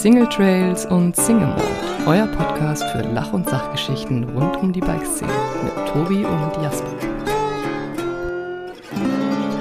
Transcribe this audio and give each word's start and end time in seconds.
Single 0.00 0.26
Trails 0.30 0.86
und 0.86 1.14
Single 1.14 1.48
Mode, 1.48 1.62
euer 2.06 2.26
Podcast 2.28 2.82
für 2.84 3.02
Lach- 3.02 3.34
und 3.34 3.46
Sachgeschichten 3.46 4.24
rund 4.30 4.56
um 4.56 4.72
die 4.72 4.80
Bikeszene 4.80 5.30
mit 5.62 5.74
Tobi 5.92 6.24
und 6.24 6.62
Jasper. 6.62 6.88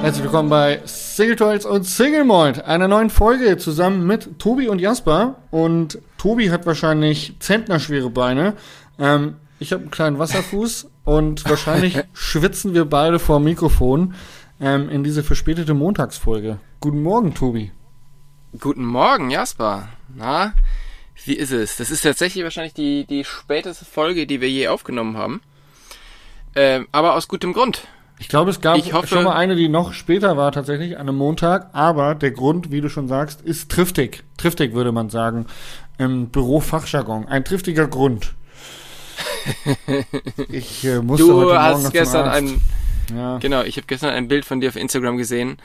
Herzlich 0.02 0.24
willkommen 0.24 0.48
bei 0.50 0.80
Single 0.86 1.36
Trails 1.36 1.66
und 1.66 1.84
Single 1.84 2.24
Mode, 2.24 2.66
einer 2.66 2.88
neuen 2.88 3.10
Folge 3.10 3.58
zusammen 3.58 4.08
mit 4.08 4.40
Tobi 4.40 4.70
und 4.70 4.80
Jasper. 4.80 5.36
Und 5.52 6.00
Tobi 6.18 6.52
hat 6.52 6.66
wahrscheinlich 6.66 7.36
zentnerschwere 7.40 8.10
Beine. 8.10 8.54
Ähm, 8.98 9.36
ich 9.60 9.74
habe 9.74 9.82
einen 9.82 9.92
kleinen 9.92 10.20
Wasserfuß 10.20 10.88
und 11.04 11.44
wahrscheinlich 11.50 12.02
schwitzen 12.14 12.74
wir 12.74 12.86
beide 12.86 13.20
vor 13.20 13.40
dem 13.40 13.44
Mikrofon 13.44 14.14
ähm, 14.62 14.88
in 14.88 15.04
diese 15.04 15.22
verspätete 15.22 15.74
Montagsfolge. 15.74 16.60
Guten 16.80 17.04
Morgen, 17.04 17.34
Tobi. 17.34 17.74
Guten 18.58 18.86
Morgen, 18.86 19.30
Jasper. 19.30 19.90
Na, 20.16 20.54
wie 21.26 21.34
ist 21.36 21.52
es? 21.52 21.78
Das 21.78 21.92
ist 21.92 22.02
tatsächlich 22.02 22.44
wahrscheinlich 22.44 22.74
die, 22.74 23.06
die 23.06 23.24
späteste 23.24 23.86
Folge, 23.86 24.26
die 24.26 24.42
wir 24.42 24.50
je 24.50 24.68
aufgenommen 24.70 25.18
haben. 25.18 25.42
Ähm, 26.56 26.88
aber 26.92 27.14
aus 27.16 27.28
gutem 27.28 27.54
Grund. 27.54 27.84
Ich 28.18 28.28
glaube, 28.28 28.50
es 28.52 28.60
gab 28.60 28.78
Ich 28.78 28.92
hoffe- 28.94 29.08
schon 29.08 29.24
mal 29.24 29.36
eine, 29.36 29.56
die 29.56 29.70
noch 29.70 29.94
später 29.94 30.36
war, 30.36 30.52
tatsächlich, 30.52 30.96
an 30.98 31.08
einem 31.08 31.18
Montag. 31.18 31.70
Aber 31.74 32.16
der 32.16 32.32
Grund, 32.32 32.72
wie 32.72 32.82
du 32.82 32.90
schon 32.90 33.08
sagst, 33.08 33.42
ist 33.42 33.70
triftig. 33.72 34.24
Triftig 34.38 34.74
würde 34.74 34.92
man 34.92 35.10
sagen. 35.10 35.46
Im 35.98 36.30
Bürofachjargon. 36.30 37.28
Ein 37.28 37.46
triftiger 37.46 37.88
Grund. 37.88 38.34
Ich 40.50 40.86
äh, 40.86 41.00
musste 41.02 41.26
heute 41.26 41.32
Du 41.32 41.32
Morgen 41.34 41.48
noch 41.54 41.56
hast 41.62 41.92
gestern 41.92 42.30
ein, 42.30 42.62
Ja. 43.14 43.38
genau, 43.40 43.64
ich 43.64 43.76
habe 43.76 43.86
gestern 43.88 44.12
ein 44.12 44.28
Bild 44.30 44.46
von 44.46 44.62
dir 44.62 44.70
auf 44.70 44.78
Instagram 44.78 45.18
gesehen, 45.18 45.58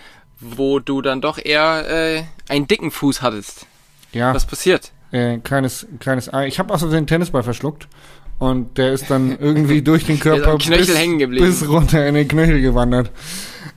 wo 0.57 0.79
du 0.79 1.03
dann 1.03 1.21
doch 1.21 1.39
eher 1.39 1.89
äh, 1.89 2.23
einen 2.49 2.67
dicken 2.67 2.91
Fuß 2.91 3.23
hattest. 3.23 3.67
Ja, 4.13 4.35
Was 4.35 4.47
passiert? 4.47 4.93
äh, 5.15 5.39
kleines, 5.39 5.87
kleines 6.01 6.33
Ei. 6.33 6.49
Ich 6.49 6.59
habe 6.59 6.75
auch 6.75 6.79
so 6.79 6.91
den 6.91 7.07
Tennisball 7.07 7.43
verschluckt. 7.43 7.89
Und 8.41 8.79
der 8.79 8.93
ist 8.93 9.11
dann 9.11 9.39
irgendwie 9.39 9.81
durch 9.83 10.05
den 10.05 10.19
Körper 10.19 10.59
bis, 10.59 10.99
hängen 10.99 11.19
geblieben. 11.19 11.47
bis 11.47 11.69
runter 11.69 12.05
in 12.07 12.15
den 12.15 12.27
Knöchel 12.27 12.61
gewandert. 12.61 13.13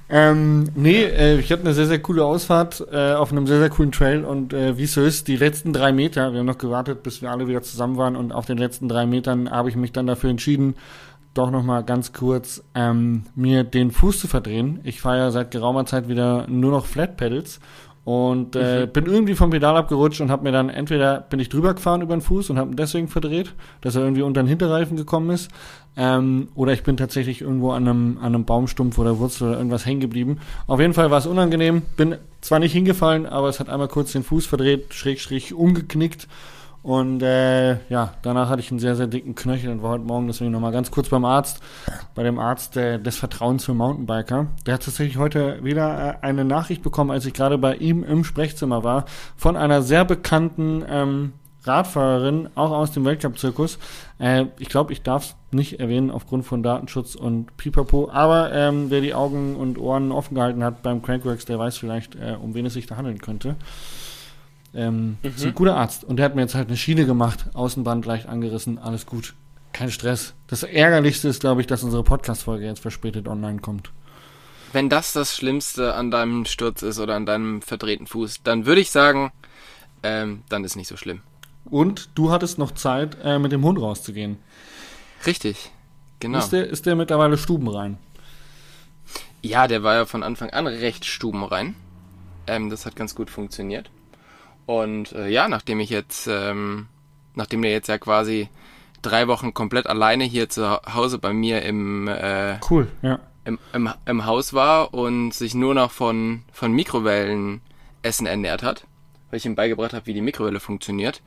Ähm, 0.10 0.70
nee, 0.74 1.04
äh, 1.04 1.38
ich 1.38 1.52
hatte 1.52 1.62
eine 1.62 1.74
sehr, 1.74 1.86
sehr 1.86 2.00
coole 2.00 2.26
Ausfahrt 2.26 2.84
äh, 2.92 3.14
auf 3.14 3.32
einem 3.32 3.46
sehr, 3.46 3.60
sehr 3.60 3.70
coolen 3.70 3.92
Trail 3.92 4.24
und 4.24 4.54
äh, 4.54 4.78
wie 4.78 4.84
es 4.84 4.94
so 4.94 5.04
ist, 5.04 5.28
die 5.28 5.36
letzten 5.36 5.74
drei 5.74 5.92
Meter, 5.92 6.32
wir 6.32 6.40
haben 6.40 6.46
noch 6.46 6.58
gewartet, 6.58 7.04
bis 7.04 7.22
wir 7.22 7.30
alle 7.30 7.48
wieder 7.48 7.62
zusammen 7.62 7.98
waren 7.98 8.16
und 8.16 8.32
auf 8.32 8.46
den 8.46 8.58
letzten 8.58 8.88
drei 8.88 9.06
Metern 9.06 9.52
habe 9.52 9.70
ich 9.70 9.76
mich 9.76 9.92
dann 9.92 10.08
dafür 10.08 10.30
entschieden, 10.30 10.76
doch 11.38 11.52
nochmal 11.52 11.84
ganz 11.84 12.14
kurz 12.14 12.64
ähm, 12.76 13.24
mir 13.36 13.64
den 13.64 13.92
Fuß 13.92 14.20
zu 14.20 14.28
verdrehen. 14.28 14.80
Ich 14.84 15.02
fahre 15.02 15.18
ja 15.18 15.32
seit 15.32 15.52
geraumer 15.52 15.86
Zeit 15.86 16.08
wieder 16.08 16.48
nur 16.48 16.72
noch 16.72 16.86
Flat 16.86 17.18
Pedals 17.18 17.60
und 18.04 18.56
äh, 18.56 18.88
bin 18.92 19.06
irgendwie 19.06 19.36
vom 19.36 19.50
Pedal 19.50 19.76
abgerutscht 19.76 20.22
und 20.22 20.32
habe 20.32 20.44
mir 20.44 20.54
dann 20.54 20.70
entweder 20.70 21.20
bin 21.20 21.42
ich 21.42 21.50
drüber 21.50 21.74
gefahren 21.74 22.02
über 22.02 22.16
den 22.16 22.22
Fuß 22.22 22.50
und 22.50 22.58
habe 22.58 22.72
ihn 22.72 22.78
deswegen 22.78 23.10
verdreht, 23.10 23.54
dass 23.82 23.96
er 23.96 24.04
irgendwie 24.04 24.22
unter 24.22 24.42
den 24.42 24.48
Hinterreifen 24.48 24.96
gekommen 24.96 25.30
ist, 25.30 25.52
ähm, 25.98 26.48
oder 26.54 26.74
ich 26.74 26.84
bin 26.84 26.96
tatsächlich 26.96 27.42
irgendwo 27.42 27.72
an 27.72 27.88
einem, 27.88 28.18
an 28.20 28.36
einem 28.36 28.46
Baumstumpf 28.46 28.98
oder 29.00 29.18
Wurzel 29.18 29.50
oder 29.50 29.58
irgendwas 29.58 29.86
hängen 29.86 30.00
geblieben. 30.00 30.38
Auf 30.68 30.80
jeden 30.80 30.94
Fall 30.94 31.10
war 31.10 31.18
es 31.18 31.26
unangenehm. 31.26 31.82
Bin 31.98 32.16
zwar 32.40 32.60
nicht 32.60 32.72
hingefallen, 32.72 33.26
aber 33.26 33.50
es 33.50 33.60
hat 33.60 33.68
einmal 33.68 33.88
kurz 33.88 34.12
den 34.12 34.24
Fuß 34.24 34.46
verdreht, 34.46 34.94
schräg, 34.94 35.20
schräg 35.20 35.54
umgeknickt. 35.54 36.28
Und 36.88 37.22
äh, 37.22 37.86
ja, 37.90 38.14
danach 38.22 38.48
hatte 38.48 38.62
ich 38.62 38.72
einen 38.72 38.80
sehr, 38.80 38.96
sehr 38.96 39.08
dicken 39.08 39.36
Knöchel 39.36 39.72
und 39.72 39.84
war 39.84 39.90
heute 39.90 40.06
Morgen 40.06 40.28
deswegen 40.28 40.52
nochmal 40.52 40.72
ganz 40.72 40.90
kurz 40.90 41.10
beim 41.10 41.26
Arzt, 41.26 41.60
bei 42.16 42.24
dem 42.24 42.40
Arzt 42.40 42.78
äh, 42.78 42.98
des 42.98 43.18
Vertrauens 43.18 43.66
für 43.66 43.74
Mountainbiker. 43.74 44.48
Der 44.66 44.76
hat 44.76 44.86
tatsächlich 44.86 45.18
heute 45.18 45.62
wieder 45.66 46.16
äh, 46.22 46.26
eine 46.26 46.46
Nachricht 46.46 46.84
bekommen, 46.84 47.12
als 47.12 47.26
ich 47.26 47.34
gerade 47.34 47.58
bei 47.58 47.76
ihm 47.76 48.06
im 48.06 48.24
Sprechzimmer 48.24 48.86
war, 48.86 49.04
von 49.36 49.58
einer 49.58 49.82
sehr 49.82 50.06
bekannten 50.06 50.82
ähm, 50.88 51.34
Radfahrerin, 51.64 52.52
auch 52.56 52.72
aus 52.72 52.94
dem 52.94 53.04
Weltcup-Zirkus. 53.04 53.80
Äh, 54.18 54.46
ich 54.58 54.70
glaube, 54.70 54.94
ich 54.94 55.02
darf 55.02 55.26
es 55.26 55.36
nicht 55.52 55.82
erwähnen 55.82 56.10
aufgrund 56.10 56.46
von 56.46 56.64
Datenschutz 56.64 57.16
und 57.16 57.58
Pipapo, 57.58 58.10
aber 58.14 58.54
ähm, 58.54 58.86
wer 58.90 59.02
die 59.02 59.14
Augen 59.14 59.58
und 59.58 59.78
Ohren 59.78 60.14
offen 60.14 60.36
gehalten 60.36 60.64
hat 60.64 60.84
beim 60.84 61.02
Crankworks, 61.02 61.44
der 61.44 61.60
weiß 61.60 61.78
vielleicht, 61.78 62.16
äh, 62.16 62.38
um 62.42 62.54
wen 62.54 62.66
es 62.66 62.76
sich 62.76 62.86
da 62.86 62.96
handeln 62.96 63.20
könnte. 63.20 63.58
Ähm, 64.78 65.18
Ist 65.24 65.44
ein 65.44 65.56
guter 65.56 65.76
Arzt. 65.76 66.04
Und 66.04 66.18
der 66.18 66.26
hat 66.26 66.36
mir 66.36 66.42
jetzt 66.42 66.54
halt 66.54 66.68
eine 66.68 66.78
Schiene 66.78 67.08
gemacht, 67.08 67.48
Außenband 67.54 68.06
leicht 68.06 68.28
angerissen, 68.28 68.78
alles 68.78 69.08
gut. 69.08 69.34
Kein 69.74 69.90
Stress. 69.90 70.34
Das 70.46 70.62
Ärgerlichste 70.62 71.28
ist, 71.28 71.42
glaube 71.42 71.62
ich, 71.62 71.68
dass 71.68 71.84
unsere 71.84 72.04
Podcast-Folge 72.04 72.66
jetzt 72.66 72.80
verspätet 72.80 73.28
online 73.28 73.60
kommt. 73.60 73.92
Wenn 74.74 74.90
das 74.90 75.14
das 75.14 75.36
Schlimmste 75.36 75.96
an 75.96 76.12
deinem 76.12 76.46
Sturz 76.46 76.84
ist 76.84 77.00
oder 77.00 77.16
an 77.16 77.26
deinem 77.26 77.64
verdrehten 77.64 78.06
Fuß, 78.06 78.44
dann 78.44 78.68
würde 78.68 78.82
ich 78.82 78.92
sagen, 78.92 79.32
ähm, 80.04 80.44
dann 80.48 80.64
ist 80.64 80.76
nicht 80.76 80.88
so 80.88 80.96
schlimm. 80.96 81.22
Und 81.66 82.10
du 82.14 82.32
hattest 82.32 82.60
noch 82.60 82.72
Zeit, 82.72 83.18
äh, 83.24 83.40
mit 83.40 83.52
dem 83.52 83.64
Hund 83.64 83.80
rauszugehen. 83.80 84.38
Richtig, 85.26 85.72
genau. 86.20 86.38
Ist, 86.38 86.50
der, 86.50 86.68
ist 86.68 86.86
der 86.86 86.96
mittlerweile 86.96 87.38
stubenrein? 87.38 87.98
Ja, 89.42 89.68
der 89.68 89.82
war 89.82 89.96
ja 89.96 90.06
von 90.06 90.22
Anfang 90.22 90.52
an 90.52 90.68
recht 90.68 91.06
stubenrein. 91.06 91.76
Ähm, 92.46 92.70
das 92.70 92.86
hat 92.86 92.96
ganz 92.96 93.16
gut 93.16 93.32
funktioniert. 93.32 93.90
Und 94.68 95.14
äh, 95.14 95.28
ja, 95.30 95.48
nachdem 95.48 95.80
ich 95.80 95.90
jetzt, 95.90 96.28
ähm, 96.32 96.88
nachdem 97.34 97.62
der 97.64 97.72
jetzt 97.72 97.88
ja 97.88 97.98
quasi 97.98 98.50
drei 99.02 99.28
Wochen 99.28 99.54
komplett 99.54 99.88
alleine 99.88 100.24
hier 100.26 100.50
zu 100.50 100.70
Hause 100.94 101.18
bei 101.18 101.34
mir 101.34 101.62
im, 101.64 102.08
äh, 102.08 102.58
Cool, 102.70 102.88
ja. 103.02 103.18
im, 103.46 103.58
im, 103.74 103.90
im 104.06 104.26
Haus 104.26 104.54
war 104.54 104.94
und 104.94 105.32
sich 105.34 105.56
nur 105.56 105.74
noch 105.74 105.92
von, 105.92 106.44
von 106.52 106.72
Mikrowellenessen 106.74 108.28
ernährt 108.28 108.64
hat, 108.64 108.86
weil 109.30 109.38
ich 109.38 109.46
ihm 109.46 109.56
beigebracht 109.56 109.94
habe, 109.94 110.06
wie 110.06 110.14
die 110.14 110.22
Mikrowelle 110.22 110.60
funktioniert, 110.60 111.22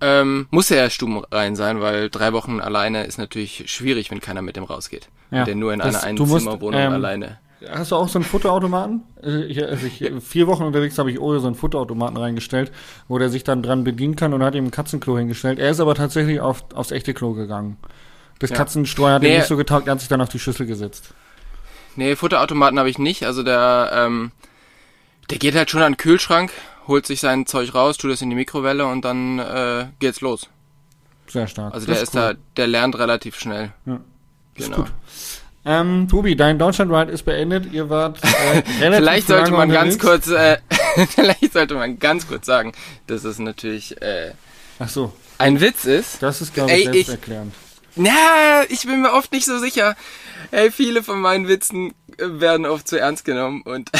ähm, 0.00 0.48
musste 0.50 0.76
er 0.76 0.90
stubenrein 0.90 1.54
sein, 1.56 1.80
weil 1.80 2.10
drei 2.10 2.32
Wochen 2.32 2.60
alleine 2.60 3.04
ist 3.04 3.18
natürlich 3.18 3.64
schwierig, 3.70 4.10
wenn 4.10 4.20
keiner 4.20 4.42
mit 4.42 4.56
dem 4.56 4.64
rausgeht. 4.64 5.08
Ja, 5.30 5.44
der 5.44 5.54
nur 5.54 5.72
in 5.72 5.78
das- 5.78 5.96
einer 6.02 6.04
Einzimmerwohnung 6.04 6.80
ähm, 6.80 6.92
alleine. 6.92 7.38
Hast 7.70 7.92
du 7.92 7.96
auch 7.96 8.08
so 8.08 8.18
einen 8.18 8.24
Futterautomaten? 8.24 9.02
Äh, 9.22 9.44
Ich, 9.44 9.62
als 9.62 9.82
ich 9.82 10.10
vier 10.20 10.46
Wochen 10.46 10.64
unterwegs 10.64 10.98
habe 10.98 11.10
ich 11.10 11.20
Ole 11.20 11.40
so 11.40 11.46
einen 11.46 11.56
Futterautomaten 11.56 12.16
reingestellt, 12.16 12.72
wo 13.08 13.18
der 13.18 13.28
sich 13.30 13.44
dann 13.44 13.62
dran 13.62 13.84
bedienen 13.84 14.16
kann 14.16 14.32
und 14.34 14.42
hat 14.42 14.54
ihm 14.54 14.64
ein 14.66 14.70
Katzenklo 14.70 15.16
hingestellt. 15.18 15.58
Er 15.58 15.70
ist 15.70 15.80
aber 15.80 15.94
tatsächlich 15.94 16.40
auf, 16.40 16.64
aufs 16.74 16.90
echte 16.90 17.14
Klo 17.14 17.32
gegangen. 17.34 17.76
Das 18.38 18.50
Ja. 18.50 18.56
Katzenstreu 18.56 19.10
hat 19.10 19.22
ihm 19.22 19.28
Nee. 19.30 19.36
nicht 19.38 19.46
so 19.46 19.56
getaugt, 19.56 19.86
er 19.86 19.92
hat 19.92 20.00
sich 20.00 20.08
dann 20.08 20.20
auf 20.20 20.28
die 20.28 20.38
Schüssel 20.38 20.66
gesetzt. 20.66 21.14
Nee, 21.94 22.16
Futterautomaten 22.16 22.78
habe 22.78 22.88
ich 22.90 22.98
nicht. 22.98 23.24
Also 23.24 23.42
der, 23.42 23.90
ähm, 23.94 24.32
der 25.30 25.38
geht 25.38 25.54
halt 25.54 25.70
schon 25.70 25.82
an 25.82 25.92
den 25.92 25.98
Kühlschrank, 25.98 26.50
holt 26.88 27.06
sich 27.06 27.20
sein 27.20 27.46
Zeug 27.46 27.74
raus, 27.74 27.98
tut 27.98 28.10
es 28.10 28.22
in 28.22 28.30
die 28.30 28.36
Mikrowelle 28.36 28.86
und 28.86 29.04
dann 29.04 29.38
äh, 29.38 29.86
geht's 29.98 30.20
los. 30.20 30.48
Sehr 31.28 31.46
stark. 31.46 31.72
Also 31.74 31.86
Das 31.86 31.96
der 31.96 32.02
ist 32.02 32.14
cool. 32.14 32.20
da, 32.34 32.40
der 32.56 32.66
lernt 32.66 32.98
relativ 32.98 33.38
schnell. 33.38 33.72
Ja. 33.86 34.00
Ist 34.56 34.64
Genau. 34.66 34.76
gut. 34.78 34.92
Ähm, 35.64 36.08
Tobi, 36.08 36.34
dein 36.34 36.58
Deutschland-Ride 36.58 37.12
ist 37.12 37.24
beendet. 37.24 37.72
Ihr 37.72 37.88
wart 37.88 38.18
äh, 38.24 38.28
relativ 38.80 38.96
Vielleicht 38.96 39.26
sollte 39.28 39.52
man 39.52 39.70
ganz 39.70 39.94
unterwegs. 39.94 40.26
kurz, 40.26 40.28
äh, 40.28 40.58
vielleicht 41.08 41.52
sollte 41.52 41.74
man 41.74 41.98
ganz 42.00 42.26
kurz 42.26 42.46
sagen, 42.46 42.72
dass 43.06 43.22
es 43.24 43.38
natürlich 43.38 44.00
äh, 44.02 44.32
Ach 44.80 44.88
so, 44.88 45.12
ein 45.38 45.60
Witz 45.60 45.84
ist. 45.84 46.22
das 46.22 46.40
ist, 46.42 46.54
glaube 46.54 46.72
ich- 46.72 46.84
selbsterklärend. 46.84 47.54
Na, 47.94 48.62
ich 48.70 48.86
bin 48.86 49.02
mir 49.02 49.12
oft 49.12 49.32
nicht 49.32 49.44
so 49.44 49.58
sicher. 49.58 49.96
Ey, 50.50 50.70
viele 50.70 51.02
von 51.02 51.20
meinen 51.20 51.46
Witzen 51.46 51.92
äh, 52.16 52.24
werden 52.40 52.64
oft 52.66 52.88
zu 52.88 52.98
ernst 52.98 53.24
genommen 53.24 53.60
und 53.62 53.90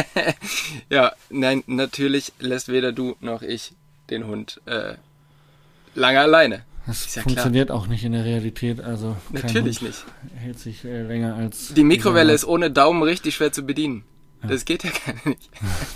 ja, 0.90 1.12
nein, 1.30 1.62
natürlich 1.68 2.32
lässt 2.40 2.68
weder 2.68 2.90
du 2.92 3.16
noch 3.20 3.42
ich 3.42 3.72
den 4.10 4.26
Hund 4.26 4.60
äh, 4.66 4.94
lange 5.94 6.20
alleine. 6.20 6.64
Das 6.88 7.14
ja 7.14 7.22
klar. 7.22 7.24
funktioniert 7.24 7.70
auch 7.70 7.86
nicht 7.86 8.02
in 8.04 8.12
der 8.12 8.24
Realität. 8.24 8.80
Also 8.80 9.14
Natürlich 9.30 9.80
nicht. 9.82 10.04
hält 10.34 10.58
sich 10.58 10.84
äh, 10.84 11.02
länger 11.02 11.34
als... 11.36 11.74
Die 11.74 11.84
Mikrowelle 11.84 12.30
Ja. 12.30 12.34
ist 12.34 12.44
ohne 12.46 12.70
Daumen 12.70 13.02
richtig 13.02 13.34
schwer 13.36 13.52
zu 13.52 13.62
bedienen. 13.62 14.04
Das 14.42 14.64
geht 14.64 14.84
ja 14.84 14.90
gar 15.04 15.14
nicht. 15.28 15.50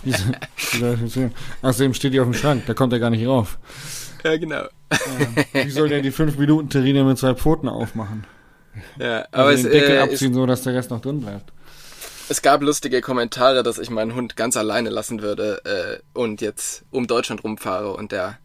Außerdem 1.63 1.95
steht 1.95 2.13
die 2.13 2.21
auf 2.21 2.27
dem 2.27 2.35
Schrank, 2.35 2.65
da 2.67 2.75
kommt 2.75 2.93
er 2.93 2.99
gar 2.99 3.11
nicht 3.11 3.27
rauf. 3.27 3.59
Ja, 4.25 4.37
genau. 4.37 4.65
Wie 5.53 5.71
soll 5.71 5.89
der 5.89 6.01
die 6.03 6.11
5 6.11 6.37
Minuten 6.39 6.69
Terrine 6.69 7.05
mit 7.05 7.19
zwei 7.19 7.35
Pfoten 7.35 7.69
aufmachen? 7.69 8.25
Ja, 8.99 9.27
Aber 9.33 9.43
aber 9.43 9.45
also 9.51 9.67
es, 9.69 9.73
den 9.73 9.73
Deckel 9.81 9.91
äh, 9.97 9.99
es, 9.99 10.11
abziehen, 10.13 10.35
so 10.35 10.47
dass 10.47 10.63
der 10.63 10.75
Rest 10.75 10.91
noch 10.91 11.01
drin 11.01 11.21
bleibt. 11.21 11.53
es 12.29 12.41
gab 12.43 12.63
lustige 12.63 13.01
Kommentare, 13.01 13.63
dass 13.63 13.79
ich 13.79 13.91
meinen 13.91 14.15
Hund 14.15 14.37
ganz 14.37 14.57
alleine 14.57 14.91
lassen 14.91 15.23
würde 15.23 15.61
äh, 15.65 16.19
und 16.19 16.41
jetzt 16.41 16.85
um 16.91 17.07
Deutschland 17.07 17.45
rumfahre 17.45 17.93
und 17.95 18.13
der 18.13 18.39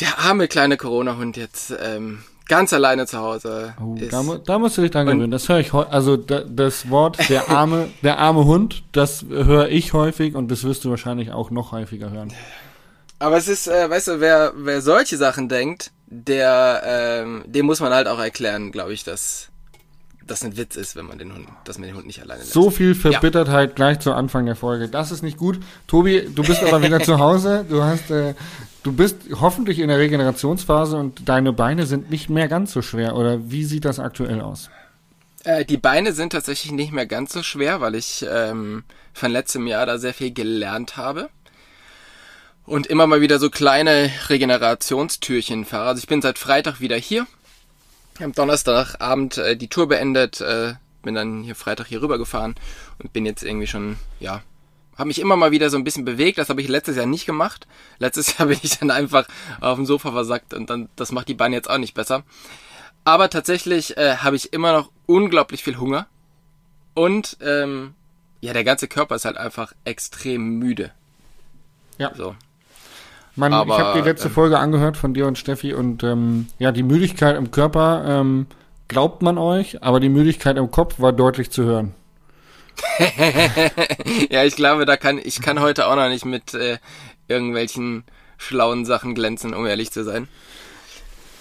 der 0.00 0.18
arme 0.18 0.48
kleine 0.48 0.76
Corona-Hund 0.76 1.36
jetzt 1.36 1.74
ähm, 1.82 2.22
ganz 2.48 2.72
alleine 2.72 3.06
zu 3.06 3.18
Hause 3.18 3.74
Oh, 3.80 3.94
ist. 3.98 4.12
da, 4.12 4.22
da 4.44 4.58
musst 4.58 4.76
du 4.78 4.82
dich 4.82 4.90
dran 4.90 5.06
gewöhnen. 5.06 5.30
Das 5.30 5.48
höre 5.48 5.58
ich 5.60 5.72
Also 5.72 6.16
da, 6.16 6.40
das 6.40 6.90
Wort 6.90 7.28
der 7.28 7.48
arme, 7.50 7.88
der 8.02 8.18
arme 8.18 8.44
Hund, 8.44 8.82
das 8.92 9.24
höre 9.28 9.68
ich 9.68 9.92
häufig 9.92 10.34
und 10.34 10.50
das 10.50 10.64
wirst 10.64 10.84
du 10.84 10.90
wahrscheinlich 10.90 11.32
auch 11.32 11.50
noch 11.50 11.72
häufiger 11.72 12.10
hören. 12.10 12.32
Aber 13.18 13.36
es 13.38 13.48
ist, 13.48 13.66
äh, 13.66 13.88
weißt 13.88 14.08
du, 14.08 14.20
wer, 14.20 14.52
wer 14.56 14.82
solche 14.82 15.16
Sachen 15.16 15.48
denkt, 15.48 15.90
der, 16.06 16.82
ähm, 16.84 17.44
dem 17.46 17.66
muss 17.66 17.80
man 17.80 17.92
halt 17.92 18.06
auch 18.08 18.18
erklären, 18.18 18.70
glaube 18.72 18.92
ich, 18.92 19.04
dass 19.04 19.48
das 20.26 20.44
ein 20.44 20.56
Witz 20.56 20.76
ist, 20.76 20.96
wenn 20.96 21.06
man 21.06 21.18
den 21.18 21.32
Hund, 21.32 21.46
dass 21.64 21.78
man 21.78 21.88
den 21.88 21.96
Hund 21.96 22.06
nicht 22.06 22.20
alleine 22.20 22.40
lässt. 22.40 22.52
So 22.52 22.70
viel 22.70 22.94
Verbittertheit 22.94 23.76
gleich 23.76 24.00
zu 24.00 24.12
Anfang 24.12 24.44
der 24.44 24.56
Folge. 24.56 24.88
Das 24.88 25.12
ist 25.12 25.22
nicht 25.22 25.36
gut. 25.38 25.60
Tobi, 25.86 26.28
du 26.34 26.42
bist 26.42 26.62
aber 26.64 26.82
wieder 26.82 27.00
zu 27.00 27.18
Hause. 27.18 27.64
Du 27.68 27.82
hast, 27.84 28.10
äh, 28.10 28.34
du 28.86 28.92
bist 28.92 29.16
hoffentlich 29.40 29.80
in 29.80 29.88
der 29.88 29.98
Regenerationsphase 29.98 30.96
und 30.96 31.28
deine 31.28 31.52
Beine 31.52 31.86
sind 31.86 32.08
nicht 32.10 32.30
mehr 32.30 32.46
ganz 32.46 32.72
so 32.72 32.82
schwer. 32.82 33.16
Oder 33.16 33.50
wie 33.50 33.64
sieht 33.64 33.84
das 33.84 33.98
aktuell 33.98 34.40
aus? 34.40 34.70
Äh, 35.42 35.64
die 35.64 35.76
Beine 35.76 36.12
sind 36.12 36.30
tatsächlich 36.30 36.70
nicht 36.70 36.92
mehr 36.92 37.06
ganz 37.06 37.32
so 37.32 37.42
schwer, 37.42 37.80
weil 37.80 37.96
ich 37.96 38.24
ähm, 38.30 38.84
von 39.12 39.32
letztem 39.32 39.66
Jahr 39.66 39.86
da 39.86 39.98
sehr 39.98 40.14
viel 40.14 40.32
gelernt 40.32 40.96
habe. 40.96 41.28
Und 42.64 42.86
immer 42.86 43.06
mal 43.06 43.20
wieder 43.20 43.38
so 43.38 43.50
kleine 43.50 44.10
Regenerationstürchen 44.28 45.64
fahre. 45.64 45.88
Also 45.88 46.00
ich 46.00 46.08
bin 46.08 46.22
seit 46.22 46.38
Freitag 46.38 46.80
wieder 46.80 46.96
hier. 46.96 47.26
Am 48.20 48.32
Donnerstagabend 48.32 49.38
äh, 49.38 49.56
die 49.56 49.68
Tour 49.68 49.88
beendet, 49.88 50.40
äh, 50.40 50.74
bin 51.02 51.14
dann 51.14 51.42
hier 51.42 51.54
Freitag 51.54 51.86
hier 51.86 52.02
rüber 52.02 52.18
gefahren 52.18 52.54
und 52.98 53.12
bin 53.12 53.26
jetzt 53.26 53.42
irgendwie 53.42 53.66
schon, 53.66 53.96
ja, 54.20 54.42
habe 54.96 55.08
mich 55.08 55.20
immer 55.20 55.36
mal 55.36 55.50
wieder 55.50 55.70
so 55.70 55.76
ein 55.76 55.84
bisschen 55.84 56.04
bewegt. 56.04 56.38
Das 56.38 56.48
habe 56.48 56.60
ich 56.60 56.68
letztes 56.68 56.96
Jahr 56.96 57.06
nicht 57.06 57.26
gemacht. 57.26 57.66
Letztes 57.98 58.38
Jahr 58.38 58.48
bin 58.48 58.58
ich 58.62 58.78
dann 58.78 58.90
einfach 58.90 59.26
auf 59.60 59.76
dem 59.76 59.86
Sofa 59.86 60.12
versackt 60.12 60.54
und 60.54 60.70
dann 60.70 60.88
das 60.96 61.12
macht 61.12 61.28
die 61.28 61.34
Beine 61.34 61.56
jetzt 61.56 61.70
auch 61.70 61.78
nicht 61.78 61.94
besser. 61.94 62.22
Aber 63.04 63.30
tatsächlich 63.30 63.96
äh, 63.96 64.16
habe 64.16 64.36
ich 64.36 64.52
immer 64.52 64.72
noch 64.72 64.90
unglaublich 65.06 65.62
viel 65.62 65.78
Hunger 65.78 66.06
und 66.94 67.36
ähm, 67.40 67.94
ja, 68.40 68.52
der 68.52 68.64
ganze 68.64 68.88
Körper 68.88 69.14
ist 69.14 69.24
halt 69.24 69.36
einfach 69.36 69.72
extrem 69.84 70.58
müde. 70.58 70.90
Ja. 71.98 72.12
So. 72.14 72.34
Man, 73.36 73.52
Aber, 73.52 73.74
ich 73.74 73.80
habe 73.80 74.00
die 74.00 74.08
letzte 74.08 74.28
ähm, 74.28 74.34
Folge 74.34 74.58
angehört 74.58 74.96
von 74.96 75.12
dir 75.12 75.26
und 75.26 75.38
Steffi 75.38 75.74
und 75.74 76.02
ähm, 76.02 76.48
ja, 76.58 76.72
die 76.72 76.82
Müdigkeit 76.82 77.36
im 77.36 77.50
Körper 77.50 78.04
ähm, 78.06 78.46
glaubt 78.88 79.22
man 79.22 79.36
euch, 79.36 79.82
aber 79.82 80.00
die 80.00 80.08
Müdigkeit 80.08 80.56
im 80.56 80.70
Kopf 80.70 81.00
war 81.00 81.12
deutlich 81.12 81.50
zu 81.50 81.64
hören. 81.64 81.94
ja, 84.30 84.44
ich 84.44 84.56
glaube, 84.56 84.86
da 84.86 84.96
kann 84.96 85.18
ich 85.22 85.40
kann 85.40 85.60
heute 85.60 85.86
auch 85.86 85.96
noch 85.96 86.08
nicht 86.08 86.24
mit 86.24 86.54
äh, 86.54 86.78
irgendwelchen 87.28 88.04
schlauen 88.38 88.84
Sachen 88.84 89.14
glänzen, 89.14 89.54
um 89.54 89.66
ehrlich 89.66 89.90
zu 89.90 90.04
sein. 90.04 90.28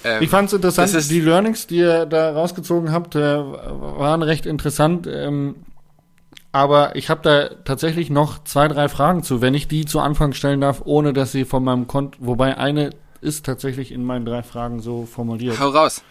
Ähm, 0.03 0.23
Ich 0.23 0.29
fand 0.29 0.47
es 0.47 0.53
interessant, 0.53 1.11
die 1.11 1.21
Learnings, 1.21 1.67
die 1.67 1.77
ihr 1.77 2.05
da 2.05 2.31
rausgezogen 2.31 2.91
habt, 2.91 3.15
äh, 3.15 3.19
waren 3.19 4.21
recht 4.21 4.45
interessant. 4.45 5.07
Ähm, 5.07 5.55
aber 6.51 6.95
ich 6.95 7.09
habe 7.09 7.21
da 7.21 7.49
tatsächlich 7.65 8.09
noch 8.09 8.41
zwei, 8.45 8.69
drei 8.69 8.88
Fragen 8.88 9.23
zu, 9.23 9.41
wenn 9.41 9.53
ich 9.53 9.67
die 9.67 9.85
zu 9.85 9.99
Anfang 9.99 10.31
stellen 10.31 10.61
darf, 10.61 10.81
ohne 10.85 11.11
dass 11.11 11.33
sie 11.33 11.43
von 11.43 11.63
meinem 11.65 11.88
Konto, 11.88 12.17
wobei 12.21 12.57
eine 12.57 12.91
ist 13.19 13.45
tatsächlich 13.45 13.91
in 13.91 14.05
meinen 14.05 14.23
drei 14.25 14.41
Fragen 14.41 14.79
so 14.79 15.05
formuliert. 15.05 15.59
hau 15.59 15.69
raus. 15.69 16.01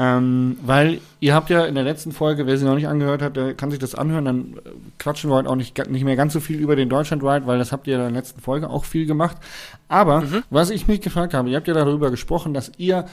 Ähm, 0.00 0.56
weil 0.62 1.00
ihr 1.18 1.34
habt 1.34 1.50
ja 1.50 1.64
in 1.64 1.74
der 1.74 1.82
letzten 1.82 2.12
Folge, 2.12 2.46
wer 2.46 2.56
sie 2.56 2.64
noch 2.64 2.76
nicht 2.76 2.86
angehört 2.86 3.20
hat, 3.20 3.34
der 3.36 3.54
kann 3.54 3.72
sich 3.72 3.80
das 3.80 3.96
anhören, 3.96 4.24
dann 4.24 4.40
äh, 4.64 4.70
quatschen 4.96 5.28
wir 5.28 5.34
heute 5.34 5.50
auch 5.50 5.56
nicht, 5.56 5.76
nicht 5.90 6.04
mehr 6.04 6.14
ganz 6.14 6.34
so 6.34 6.38
viel 6.38 6.60
über 6.60 6.76
den 6.76 6.88
Deutschland 6.88 7.24
Ride, 7.24 7.48
weil 7.48 7.58
das 7.58 7.72
habt 7.72 7.88
ihr 7.88 7.96
in 7.96 8.00
der 8.02 8.10
letzten 8.12 8.40
Folge 8.40 8.70
auch 8.70 8.84
viel 8.84 9.06
gemacht. 9.06 9.36
Aber 9.88 10.22
was 10.50 10.70
ich 10.70 10.86
mich 10.86 11.00
gefragt 11.00 11.34
habe, 11.34 11.50
ihr 11.50 11.56
habt 11.56 11.66
ja 11.66 11.74
darüber 11.74 12.12
gesprochen, 12.12 12.54
dass 12.54 12.70
ihr, 12.78 13.06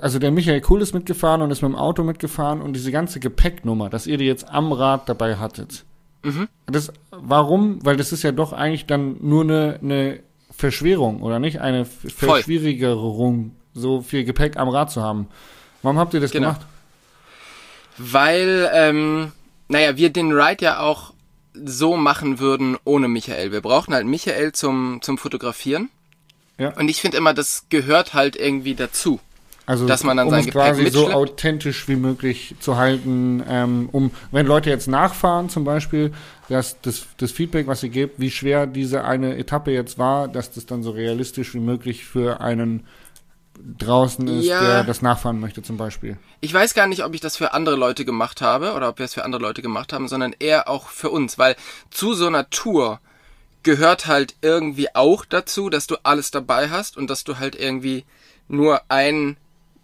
also 0.00 0.20
der 0.20 0.30
Michael 0.30 0.60
Kuhl 0.60 0.80
ist 0.82 0.94
mitgefahren 0.94 1.42
und 1.42 1.50
ist 1.50 1.62
mit 1.62 1.72
dem 1.72 1.76
Auto 1.76 2.04
mitgefahren 2.04 2.60
und 2.60 2.74
diese 2.74 2.92
ganze 2.92 3.18
Gepäcknummer, 3.18 3.90
dass 3.90 4.06
ihr 4.06 4.16
die 4.16 4.26
jetzt 4.26 4.48
am 4.48 4.70
Rad 4.72 5.08
dabei 5.08 5.34
hattet. 5.34 5.84
Das, 6.66 6.92
warum? 7.10 7.84
Weil 7.84 7.96
das 7.96 8.12
ist 8.12 8.22
ja 8.22 8.30
doch 8.30 8.52
eigentlich 8.52 8.86
dann 8.86 9.16
nur 9.20 9.42
eine, 9.42 9.80
eine 9.82 10.20
Verschwörung, 10.52 11.22
oder 11.22 11.40
nicht? 11.40 11.60
Eine. 11.60 11.86
Verschwierigerung, 11.86 13.56
so 13.74 14.00
viel 14.00 14.22
Gepäck 14.22 14.56
am 14.58 14.68
Rad 14.68 14.92
zu 14.92 15.02
haben. 15.02 15.26
Warum 15.82 15.98
habt 15.98 16.14
ihr 16.14 16.20
das 16.20 16.30
Genau. 16.30 16.48
gemacht? 16.48 16.66
Weil, 17.98 18.70
ähm, 18.72 19.32
naja, 19.68 19.96
wir 19.96 20.10
den 20.10 20.32
Ride 20.32 20.64
ja 20.64 20.80
auch 20.80 21.12
so 21.54 21.96
machen 21.96 22.38
würden 22.38 22.76
ohne 22.84 23.08
Michael. 23.08 23.52
Wir 23.52 23.60
brauchen 23.60 23.92
halt 23.92 24.06
Michael 24.06 24.52
zum, 24.52 25.00
zum 25.02 25.18
Fotografieren. 25.18 25.90
Ja. 26.58 26.70
Und 26.76 26.88
ich 26.88 27.00
finde 27.00 27.16
immer, 27.16 27.34
das 27.34 27.64
gehört 27.68 28.14
halt 28.14 28.36
irgendwie 28.36 28.74
dazu. 28.74 29.20
Also, 29.66 29.86
Dass 29.86 30.02
man 30.02 30.16
dann 30.16 30.26
um 30.26 30.32
sein 30.32 30.46
Gepäck 30.46 30.52
quasi 30.52 30.90
so 30.90 31.10
authentisch 31.10 31.86
wie 31.86 31.94
möglich 31.94 32.56
zu 32.58 32.76
halten, 32.76 33.42
ähm, 33.48 33.88
um, 33.92 34.10
wenn 34.32 34.44
Leute 34.46 34.68
jetzt 34.68 34.88
nachfahren 34.88 35.48
zum 35.48 35.64
Beispiel, 35.64 36.12
dass 36.48 36.80
das, 36.80 37.06
das 37.18 37.30
Feedback, 37.30 37.68
was 37.68 37.82
ihr 37.84 37.88
gebt, 37.90 38.18
wie 38.18 38.32
schwer 38.32 38.66
diese 38.66 39.04
eine 39.04 39.36
Etappe 39.36 39.70
jetzt 39.70 39.96
war, 39.96 40.26
dass 40.26 40.50
das 40.50 40.66
dann 40.66 40.82
so 40.82 40.90
realistisch 40.90 41.54
wie 41.54 41.60
möglich 41.60 42.04
für 42.04 42.40
einen 42.40 42.84
draußen 43.78 44.26
ist, 44.28 44.44
Ja. 44.46 44.60
der 44.60 44.84
das 44.84 45.02
nachfahren 45.02 45.40
möchte 45.40 45.62
zum 45.62 45.76
Beispiel. 45.76 46.16
Ich 46.40 46.52
weiß 46.52 46.74
gar 46.74 46.86
nicht, 46.86 47.04
ob 47.04 47.14
ich 47.14 47.20
das 47.20 47.36
für 47.36 47.52
andere 47.52 47.76
Leute 47.76 48.04
gemacht 48.04 48.40
habe 48.40 48.72
oder 48.74 48.88
ob 48.88 48.98
wir 48.98 49.04
es 49.04 49.14
für 49.14 49.24
andere 49.24 49.42
Leute 49.42 49.62
gemacht 49.62 49.92
haben, 49.92 50.08
sondern 50.08 50.34
eher 50.38 50.68
auch 50.68 50.88
für 50.88 51.10
uns, 51.10 51.38
weil 51.38 51.56
zu 51.90 52.14
so 52.14 52.26
einer 52.26 52.48
Tour 52.50 53.00
gehört 53.62 54.06
halt 54.06 54.34
irgendwie 54.40 54.94
auch 54.94 55.24
dazu, 55.24 55.68
dass 55.68 55.86
du 55.86 55.96
alles 56.02 56.30
dabei 56.30 56.70
hast 56.70 56.96
und 56.96 57.10
dass 57.10 57.24
du 57.24 57.38
halt 57.38 57.54
irgendwie 57.56 58.04
nur 58.48 58.80
ein 58.88 59.36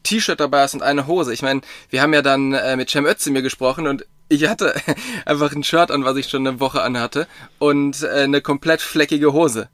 T-Shirt 0.03 0.41
dabei 0.41 0.63
hast 0.63 0.75
und 0.75 0.83
eine 0.83 1.07
Hose. 1.07 1.33
Ich 1.35 1.43
meine, 1.43 1.61
wir 1.91 2.01
haben 2.01 2.15
ja 2.15 2.23
dann 2.23 2.55
äh, 2.55 2.77
mit 2.77 2.89
Cem 2.91 3.05
Özdemir 3.07 3.43
gesprochen 3.43 3.87
und 3.87 4.07
ich 4.29 4.49
hatte 4.49 4.75
einfach 5.27 5.53
ein 5.53 5.63
Shirt 5.65 5.91
an, 5.91 6.05
was 6.05 6.17
ich 6.17 6.29
schon 6.29 6.47
eine 6.47 6.59
Woche 6.61 6.83
anhatte 6.83 7.27
und 7.59 8.03
äh, 8.03 8.23
eine 8.23 8.41
komplett 8.41 8.81
fleckige 8.81 9.33
Hose. 9.33 9.69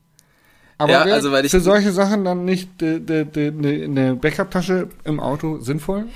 Aber 0.79 0.93
Ja, 0.93 1.03
also 1.03 1.31
weil 1.33 1.45
ich- 1.45 1.51
für 1.51 1.61
solche 1.61 1.93
Sachen 1.93 2.25
dann 2.25 2.45
nicht 2.45 2.83
äh, 2.83 2.97
eine 2.97 4.17
Backup-Tasche 4.17 4.89
im 5.05 5.21
Auto 5.21 5.59
sinnvoll? 5.61 6.07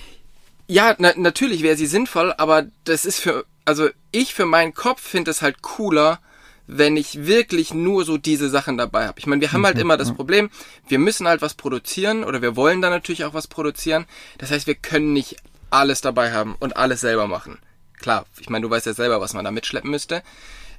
Ja, 0.69 0.95
na, 0.99 1.13
natürlich 1.17 1.63
wäre 1.63 1.77
sie 1.77 1.87
sinnvoll, 1.87 2.33
aber 2.37 2.67
das 2.85 3.05
ist 3.05 3.21
für, 3.21 3.45
also 3.65 3.89
ich 4.11 4.35
für 4.35 4.47
meinen 4.47 4.75
Kopf 4.75 5.01
finde 5.01 5.31
es 5.31 5.41
halt 5.43 5.63
cooler, 5.63 6.19
wenn 6.67 6.97
ich 6.97 7.27
wirklich 7.27 7.73
nur 7.73 8.05
so 8.05 8.19
diese 8.19 8.49
Sachen 8.49 8.77
dabei 8.77 9.07
habe. 9.07 9.21
Ich 9.21 9.29
meine, 9.29 9.41
wir 9.41 9.53
haben 9.53 9.65
halt 9.65 9.79
immer 9.79 9.97
das 9.97 10.13
Problem, 10.13 10.51
wir 10.89 10.99
müssen 10.99 11.29
halt 11.29 11.41
was 11.41 11.55
produzieren 11.55 12.25
oder 12.25 12.43
wir 12.43 12.57
wollen 12.57 12.83
dann 12.83 12.91
natürlich 12.91 13.25
auch 13.25 13.35
was 13.35 13.47
produzieren. 13.47 14.07
Das 14.39 14.51
heißt, 14.51 14.67
wir 14.67 14.75
können 14.75 15.13
nicht 15.13 15.37
alles 15.71 16.01
dabei 16.01 16.33
haben 16.33 16.57
und 16.59 16.77
alles 16.77 17.01
selber 17.03 17.29
machen. 17.29 17.59
Klar, 18.01 18.27
ich 18.41 18.51
meine, 18.51 18.65
du 18.65 18.71
weißt 18.71 18.87
ja 18.87 18.95
selber, 18.95 19.21
was 19.21 19.33
man 19.35 19.45
da 19.45 19.53
mitschleppen 19.53 19.91
müsste. 19.91 20.23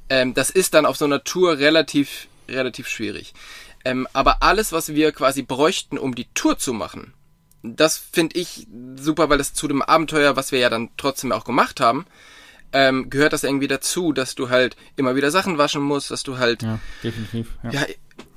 Ähm, 0.10 0.34
das 0.34 0.50
ist 0.50 0.74
dann 0.74 0.86
auf 0.86 0.98
so 0.98 1.06
einer 1.06 1.24
Tour 1.24 1.58
relativ, 1.58 2.28
relativ 2.50 2.90
schwierig. 2.90 3.34
Ähm, 3.90 4.08
aber 4.14 4.44
alles, 4.44 4.72
was 4.72 4.90
wir 4.90 5.12
quasi 5.12 5.44
bräuchten, 5.44 5.98
um 5.98 6.14
die 6.16 6.28
Tour 6.34 6.58
zu 6.58 6.74
machen, 6.74 7.14
das 7.64 7.98
finde 7.98 8.38
ich 8.38 8.68
super, 8.96 9.30
weil 9.30 9.38
das 9.38 9.54
zu 9.54 9.68
dem 9.68 9.82
Abenteuer, 9.82 10.36
was 10.36 10.52
wir 10.52 10.60
ja 10.60 10.70
dann 10.70 10.90
trotzdem 10.98 11.32
auch 11.32 11.44
gemacht 11.46 11.80
haben, 11.80 12.06
ähm, 12.74 13.10
gehört 13.10 13.34
das 13.34 13.44
irgendwie 13.44 13.68
dazu, 13.68 14.12
dass 14.14 14.36
du 14.36 14.50
halt 14.50 14.76
immer 14.98 15.16
wieder 15.16 15.32
Sachen 15.32 15.58
waschen 15.58 15.82
musst, 15.82 16.12
dass 16.12 16.24
du 16.24 16.38
halt, 16.38 16.64
ja, 16.64 16.70
Ja, 16.74 16.80
definitiv. 17.04 17.48
Ja. 17.64 17.86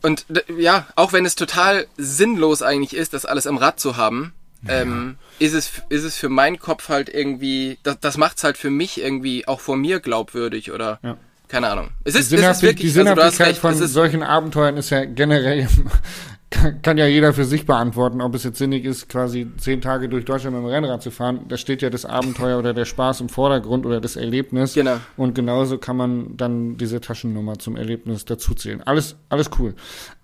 und 0.03 0.25
d- 0.29 0.45
ja, 0.59 0.87
auch 0.95 1.13
wenn 1.13 1.27
es 1.27 1.35
total 1.35 1.87
sinnlos 1.97 2.63
eigentlich 2.63 2.95
ist, 2.95 3.13
das 3.13 3.25
alles 3.27 3.47
am 3.47 3.57
Rad 3.57 3.81
zu 3.81 3.97
haben, 3.97 4.33
ähm, 4.69 5.17
ist 5.39 5.55
es 5.55 5.71
ist 5.89 6.05
es 6.05 6.17
für 6.17 6.29
meinen 6.29 6.59
Kopf 6.59 6.91
halt 6.91 7.09
irgendwie, 7.09 7.79
das, 7.83 7.99
das 7.99 8.17
macht's 8.19 8.45
halt 8.45 8.57
für 8.59 8.71
mich 8.71 9.01
irgendwie 9.01 9.49
auch 9.49 9.59
vor 9.61 9.77
mir 9.77 10.01
glaubwürdig 10.01 10.71
oder 10.71 11.01
Ja. 11.03 11.17
Keine 11.51 11.69
Ahnung. 11.69 11.91
Es 12.05 12.15
Die, 12.15 12.21
ist, 12.21 12.27
es 12.27 12.33
ist 12.33 12.39
Sinnhaftig, 12.39 12.69
wirklich, 12.69 12.93
die 12.93 12.99
also 13.01 13.11
Sinnhaftigkeit 13.11 13.49
recht, 13.49 13.61
von 13.61 13.73
es 13.73 13.81
ist, 13.81 13.93
solchen 13.93 14.23
Abenteuern 14.23 14.77
ist 14.77 14.91
ja 14.91 15.05
generell, 15.05 15.67
kann, 16.51 16.81
kann 16.81 16.97
ja 16.97 17.07
jeder 17.07 17.33
für 17.33 17.45
sich 17.45 17.67
beantworten, 17.67 18.21
ob 18.21 18.37
es 18.37 18.45
jetzt 18.45 18.59
sinnig 18.59 18.85
ist, 18.85 19.09
quasi 19.09 19.51
zehn 19.57 19.81
Tage 19.81 20.09
durch 20.09 20.25
Deutschland 20.25 20.55
mit 20.57 20.65
dem 20.65 20.71
Rennrad 20.71 21.03
zu 21.03 21.11
fahren. 21.11 21.47
Da 21.49 21.57
steht 21.57 21.83
ja 21.83 21.91
das 21.91 22.05
Abenteuer 22.05 22.59
oder 22.59 22.73
der 22.73 22.85
Spaß 22.85 23.21
im 23.21 23.29
Vordergrund 23.29 23.85
oder 23.85 24.01
das 24.01 24.15
Erlebnis. 24.15 24.75
Genau. 24.75 24.99
Und 25.17 25.35
genauso 25.35 25.79
kann 25.79 25.97
man 25.97 26.37
dann 26.37 26.77
diese 26.77 27.01
Taschennummer 27.01 27.59
zum 27.59 27.77
Erlebnis 27.77 28.25
dazuzählen. 28.25 28.83
Alles, 28.85 29.17
alles 29.29 29.51
cool. 29.59 29.75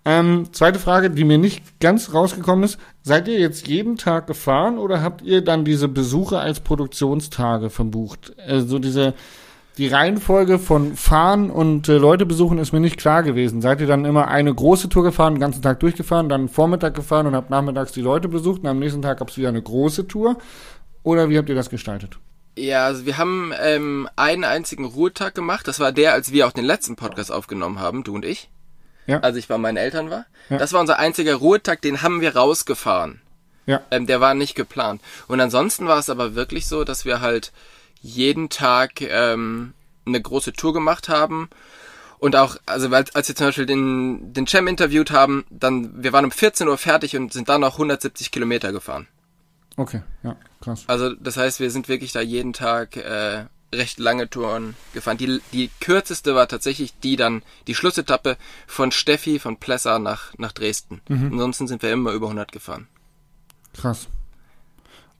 Ähm, 0.05 0.47
zweite 0.53 0.79
Frage, 0.79 1.09
die 1.09 1.25
mir 1.25 1.37
nicht 1.37 1.79
ganz 1.81 2.13
rausgekommen 2.13 2.63
ist. 2.63 2.79
Seid 3.03 3.27
ihr 3.27 3.39
jetzt 3.39 3.67
jeden 3.67 3.97
Tag 3.97 4.27
gefahren 4.27 4.77
oder 4.77 5.01
habt 5.01 5.21
ihr 5.23 5.41
dann 5.41 5.65
diese 5.65 5.89
Besuche 5.89 6.39
als 6.39 6.61
Produktionstage 6.61 7.69
verbucht? 7.69 8.33
Also 8.45 8.79
diese, 8.79 9.13
die 9.77 9.87
Reihenfolge 9.87 10.57
von 10.57 10.95
Fahren 10.95 11.51
und 11.51 11.87
äh, 11.87 11.97
Leute 11.97 12.25
besuchen 12.25 12.57
ist 12.57 12.71
mir 12.71 12.79
nicht 12.79 12.97
klar 12.97 13.23
gewesen. 13.23 13.61
Seid 13.61 13.79
ihr 13.79 13.87
dann 13.87 14.05
immer 14.05 14.27
eine 14.27 14.53
große 14.53 14.89
Tour 14.89 15.03
gefahren, 15.03 15.35
den 15.35 15.39
ganzen 15.39 15.61
Tag 15.61 15.79
durchgefahren, 15.79 16.29
dann 16.29 16.49
Vormittag 16.49 16.95
gefahren 16.95 17.27
und 17.27 17.35
habt 17.35 17.49
nachmittags 17.49 17.91
die 17.91 18.01
Leute 18.01 18.27
besucht 18.27 18.61
und 18.61 18.67
am 18.67 18.79
nächsten 18.79 19.01
Tag 19.01 19.19
gab 19.19 19.29
es 19.29 19.37
wieder 19.37 19.49
eine 19.49 19.61
große 19.61 20.07
Tour? 20.07 20.37
Oder 21.03 21.29
wie 21.29 21.37
habt 21.37 21.49
ihr 21.49 21.55
das 21.55 21.69
gestaltet? 21.69 22.17
Ja, 22.57 22.87
also 22.87 23.05
wir 23.05 23.19
haben 23.19 23.53
ähm, 23.61 24.09
einen 24.15 24.43
einzigen 24.43 24.85
Ruhetag 24.85 25.35
gemacht. 25.35 25.67
Das 25.67 25.79
war 25.79 25.91
der, 25.91 26.13
als 26.13 26.31
wir 26.31 26.47
auch 26.47 26.51
den 26.51 26.65
letzten 26.65 26.95
Podcast 26.95 27.31
aufgenommen 27.31 27.79
haben, 27.79 28.03
du 28.03 28.15
und 28.15 28.25
ich. 28.25 28.49
Ja. 29.05 29.19
Als 29.19 29.37
ich 29.37 29.47
bei 29.47 29.57
meinen 29.57 29.77
Eltern 29.77 30.09
war. 30.09 30.25
Ja. 30.49 30.57
Das 30.57 30.73
war 30.73 30.81
unser 30.81 30.99
einziger 30.99 31.35
Ruhetag, 31.35 31.81
den 31.81 32.01
haben 32.01 32.19
wir 32.19 32.35
rausgefahren. 32.35 33.21
Ja. 33.67 33.81
Ähm, 33.91 34.07
der 34.07 34.19
war 34.21 34.33
nicht 34.33 34.55
geplant. 34.55 35.01
Und 35.27 35.39
ansonsten 35.39 35.87
war 35.87 35.99
es 35.99 36.09
aber 36.09 36.35
wirklich 36.35 36.67
so, 36.67 36.83
dass 36.83 37.05
wir 37.05 37.21
halt 37.21 37.51
jeden 38.01 38.49
Tag 38.49 39.01
ähm, 39.01 39.73
eine 40.05 40.21
große 40.21 40.53
Tour 40.53 40.73
gemacht 40.73 41.09
haben. 41.09 41.49
Und 42.19 42.35
auch, 42.35 42.57
also 42.65 42.89
als 42.89 43.27
wir 43.27 43.35
zum 43.35 43.47
Beispiel 43.47 43.65
den, 43.67 44.33
den 44.33 44.47
Cem 44.47 44.67
interviewt 44.67 45.11
haben, 45.11 45.45
dann, 45.49 46.03
wir 46.03 46.13
waren 46.13 46.25
um 46.25 46.31
14 46.31 46.67
Uhr 46.67 46.77
fertig 46.77 47.15
und 47.15 47.31
sind 47.31 47.47
dann 47.47 47.61
noch 47.61 47.73
170 47.73 48.31
Kilometer 48.31 48.71
gefahren. 48.71 49.07
Okay, 49.75 50.01
ja, 50.23 50.35
krass. 50.59 50.85
Also 50.87 51.13
das 51.13 51.37
heißt, 51.37 51.59
wir 51.59 51.69
sind 51.69 51.87
wirklich 51.87 52.11
da 52.11 52.21
jeden 52.21 52.53
Tag 52.53 52.97
äh, 52.97 53.45
recht 53.73 53.99
lange 53.99 54.29
Touren 54.29 54.75
gefahren. 54.93 55.17
Die, 55.17 55.41
die 55.53 55.69
kürzeste 55.79 56.33
war 56.33 56.47
tatsächlich 56.47 56.99
die 56.99 57.15
dann, 57.15 57.43
die 57.67 57.75
Schlussetappe 57.75 58.37
von 58.65 58.91
Steffi 58.91 59.37
von 59.37 59.57
Plessa 59.57 59.99
nach, 59.99 60.33
nach 60.37 60.51
Dresden. 60.51 61.01
Mhm. 61.07 61.33
Ansonsten 61.33 61.67
sind 61.67 61.83
wir 61.83 61.91
immer 61.91 62.11
über 62.11 62.27
100 62.27 62.51
gefahren. 62.51 62.87
Krass. 63.73 64.07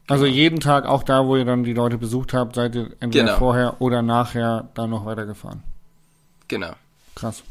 Also 0.09 0.25
jeden 0.25 0.59
Tag, 0.61 0.85
auch 0.85 1.03
da, 1.03 1.25
wo 1.25 1.35
ihr 1.35 1.43
dann 1.45 1.63
die 1.63 1.73
Leute 1.73 1.97
besucht 1.97 2.33
habt, 2.33 2.55
seid 2.55 2.75
ihr 2.75 2.91
entweder 2.99 3.25
Genau. 3.25 3.37
vorher 3.37 3.81
oder 3.81 4.01
nachher 4.01 4.69
dann 4.73 4.89
noch 4.89 5.05
weitergefahren. 5.05 5.63
Genau. 6.47 6.73
Krass. 7.15 7.43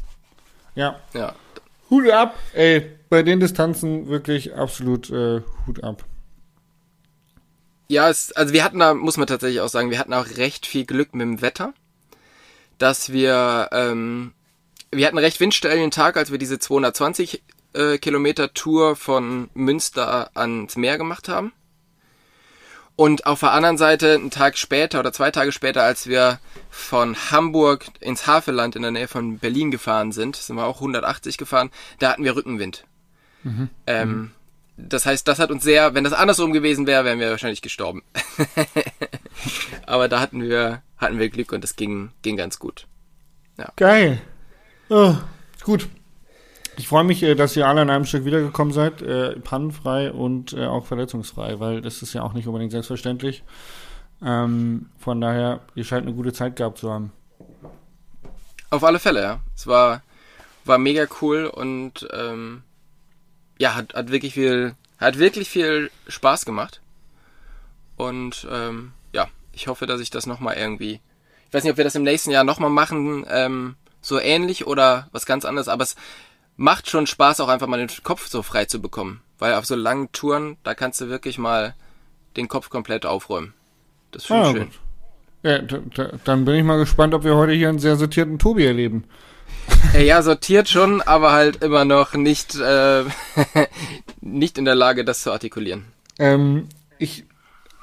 Ja, 0.75 0.95
Ja. 1.13 1.33
Hut 1.89 2.09
ab. 2.09 2.35
Ey, 2.53 2.85
bei 3.09 3.23
den 3.23 3.39
Distanzen 3.39 4.07
wirklich 4.07 4.53
absolut 4.55 5.09
äh, 5.09 5.41
Hut 5.65 5.83
ab. 5.83 6.03
Ja, 7.87 8.09
es, 8.09 8.33
also 8.33 8.53
wir 8.53 8.63
hatten 8.63 8.79
da, 8.79 8.93
muss 8.93 9.15
man 9.15 9.27
tatsächlich 9.27 9.61
auch 9.61 9.69
sagen, 9.69 9.89
wir 9.89 9.99
hatten 9.99 10.13
auch 10.13 10.27
recht 10.35 10.65
viel 10.65 10.85
Glück 10.85 11.13
mit 11.15 11.21
dem 11.21 11.41
Wetter, 11.41 11.73
dass 12.77 13.13
wir, 13.13 13.69
ähm, 13.71 14.33
wir 14.91 15.07
hatten 15.07 15.17
recht 15.17 15.39
windstilen 15.39 15.91
Tag, 15.91 16.17
als 16.17 16.31
wir 16.31 16.37
diese 16.37 16.59
220 16.59 17.41
äh, 17.73 17.97
Kilometer 17.99 18.53
Tour 18.53 18.97
von 18.97 19.49
Münster 19.53 20.29
ans 20.35 20.75
Meer 20.75 20.97
gemacht 20.97 21.29
haben. 21.29 21.53
Und 22.97 23.27
auf 23.27 23.41
der 23.41 23.51
anderen 23.51 23.77
Seite, 23.77 24.15
einen 24.15 24.31
Tag 24.31 24.57
später 24.57 24.99
oder 24.99 25.13
zwei 25.13 25.29
Tage 25.29 25.51
später, 25.51 25.83
als 25.83 26.07
wir 26.07 26.39
von 26.71 27.15
Hamburg 27.29 27.85
ins 27.99 28.25
Havelland 28.25 28.75
in 28.75 28.81
der 28.81 28.89
Nähe 28.89 29.07
von 29.07 29.37
Berlin 29.37 29.69
gefahren 29.69 30.11
sind, 30.11 30.35
sind 30.35 30.55
wir 30.55 30.65
auch 30.65 30.77
180 30.77 31.37
gefahren, 31.37 31.69
da 31.99 32.09
hatten 32.09 32.23
wir 32.23 32.35
Rückenwind. 32.35 32.85
Ähm, 33.85 34.31
das 34.77 35.05
heißt, 35.05 35.27
das 35.27 35.37
hat 35.37 35.51
uns 35.51 35.63
sehr, 35.63 35.93
wenn 35.93 36.03
das 36.03 36.13
andersrum 36.13 36.53
gewesen 36.53 36.87
wäre, 36.87 37.05
wären 37.05 37.19
wir 37.19 37.29
wahrscheinlich 37.29 37.61
gestorben. 37.61 38.01
Aber 39.85 40.07
da 40.07 40.19
hatten 40.19 40.41
wir, 40.41 40.81
hatten 40.97 41.19
wir 41.19 41.29
Glück 41.29 41.51
und 41.51 41.63
das 41.63 41.75
ging, 41.75 42.09
ging 42.23 42.35
ganz 42.35 42.57
gut. 42.57 42.87
Geil. 43.75 44.19
Oh, 44.89 45.15
gut. 45.63 45.87
Ich 46.77 46.87
freue 46.87 47.03
mich, 47.03 47.23
äh, 47.23 47.33
dass 47.33 47.55
ihr 47.55 47.67
alle 47.67 47.81
an 47.81 47.89
einem 47.89 48.05
Stück 48.05 48.23
wiedergekommen 48.23 48.71
seid, 48.71 49.01
äh, 49.01 49.39
pannenfrei 49.39 50.11
und 50.11 50.53
äh, 50.53 50.67
auch 50.67 50.85
verletzungsfrei, 50.85 51.59
weil 51.59 51.81
das 51.81 52.03
ist 52.03 52.13
ja 52.13 52.21
auch 52.21 52.33
nicht 52.33 52.47
unbedingt 52.47 52.71
selbstverständlich. 52.71 53.43
Ähm, 54.23 54.89
von 54.99 55.19
daher, 55.19 55.61
ihr 55.73 55.83
scheint 55.83 56.05
eine 56.05 56.15
gute 56.15 56.33
Zeit 56.33 56.55
gehabt 56.55 56.77
zu 56.77 56.91
haben. 56.91 57.11
Auf 58.69 58.83
alle 58.83 58.99
Fälle, 58.99 59.21
ja. 59.21 59.39
Es 59.55 59.65
war, 59.65 60.03
war 60.65 60.77
mega 60.77 61.07
cool 61.21 61.45
und 61.45 62.07
ähm, 62.13 62.61
ja, 63.57 63.73
hat, 63.73 63.95
hat 63.95 64.11
wirklich 64.11 64.35
viel, 64.35 64.75
hat 64.99 65.17
wirklich 65.17 65.49
viel 65.49 65.89
Spaß 66.07 66.45
gemacht. 66.45 66.81
Und 67.95 68.47
ähm, 68.51 68.91
ja, 69.13 69.27
ich 69.51 69.67
hoffe, 69.67 69.87
dass 69.87 69.99
ich 69.99 70.11
das 70.11 70.27
nochmal 70.27 70.57
irgendwie. 70.57 70.99
Ich 71.47 71.53
weiß 71.53 71.63
nicht, 71.63 71.71
ob 71.71 71.77
wir 71.77 71.85
das 71.85 71.95
im 71.95 72.03
nächsten 72.03 72.29
Jahr 72.29 72.43
nochmal 72.43 72.69
machen, 72.69 73.25
ähm, 73.29 73.75
so 73.99 74.19
ähnlich 74.19 74.67
oder 74.67 75.07
was 75.11 75.25
ganz 75.25 75.43
anderes, 75.43 75.69
aber 75.69 75.83
es 75.83 75.95
macht 76.57 76.89
schon 76.89 77.07
Spaß, 77.07 77.39
auch 77.39 77.47
einfach 77.47 77.67
mal 77.67 77.77
den 77.77 77.89
Kopf 78.03 78.27
so 78.27 78.41
frei 78.43 78.65
zu 78.65 78.81
bekommen. 78.81 79.21
Weil 79.39 79.53
auf 79.53 79.65
so 79.65 79.75
langen 79.75 80.11
Touren, 80.11 80.57
da 80.63 80.73
kannst 80.73 80.99
du 80.99 81.09
wirklich 81.09 81.37
mal 81.37 81.75
den 82.35 82.47
Kopf 82.47 82.69
komplett 82.69 83.05
aufräumen. 83.05 83.53
Das 84.11 84.25
finde 84.25 84.41
ich 84.43 84.47
Ah, 84.49 84.51
schön. 84.51 84.63
gut. 84.65 84.73
Ja, 85.43 85.59
da, 85.59 85.77
da, 85.95 86.11
dann 86.23 86.45
bin 86.45 86.55
ich 86.55 86.63
mal 86.63 86.77
gespannt, 86.79 87.13
ob 87.13 87.23
wir 87.23 87.35
heute 87.35 87.53
hier 87.53 87.69
einen 87.69 87.79
sehr 87.79 87.95
sortierten 87.95 88.39
Tobi 88.39 88.65
erleben. 88.65 89.03
Äh, 89.93 90.05
Ja, 90.05 90.21
sortiert 90.23 90.67
schon, 90.67 91.01
aber 91.03 91.31
halt 91.31 91.63
immer 91.63 91.85
noch 91.85 92.13
nicht, 92.15 92.55
äh, 92.55 93.03
nicht 94.21 94.57
in 94.57 94.65
der 94.65 94.75
Lage, 94.75 95.05
das 95.05 95.21
zu 95.21 95.31
artikulieren. 95.31 95.85
Ähm, 96.17 96.67
ich, 96.97 97.25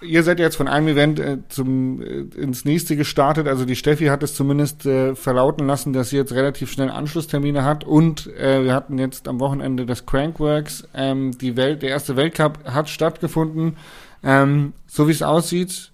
ihr 0.05 0.23
seid 0.23 0.39
jetzt 0.39 0.57
von 0.57 0.69
einem 0.69 0.89
Event 0.89 1.19
äh, 1.19 1.39
zum 1.49 2.01
äh, 2.01 2.21
ins 2.37 2.65
nächste 2.65 2.97
gestartet. 2.97 3.49
Also 3.49 3.65
die 3.65 3.77
Steffi 3.77 4.07
hat 4.07 4.23
es 4.23 4.35
zumindest 4.35 4.87
äh, 4.87 5.15
verlauten 5.15 5.67
lassen, 5.67 5.93
dass 5.93 6.11
sie 6.11 6.17
jetzt 6.17 6.33
relativ 6.33 6.71
schnell 6.71 6.91
Anschlusstermine 6.91 7.65
hat. 7.65 7.85
Und 7.85 8.27
äh, 8.37 8.63
wir 8.65 8.75
hatten 8.75 8.99
jetzt 8.99 9.29
am 9.29 9.41
Wochenende 9.41 9.87
das 9.87 10.07
Crankworks. 10.07 10.87
Ähm, 10.95 11.37
die 11.39 11.57
Welt, 11.57 11.83
der 11.83 11.91
erste 11.91 12.17
Weltcup 12.17 12.65
hat 12.65 12.89
stattgefunden. 12.89 13.77
Ähm, 14.23 14.73
so 14.87 15.09
wie 15.09 15.13
es 15.13 15.23
aussieht, 15.23 15.93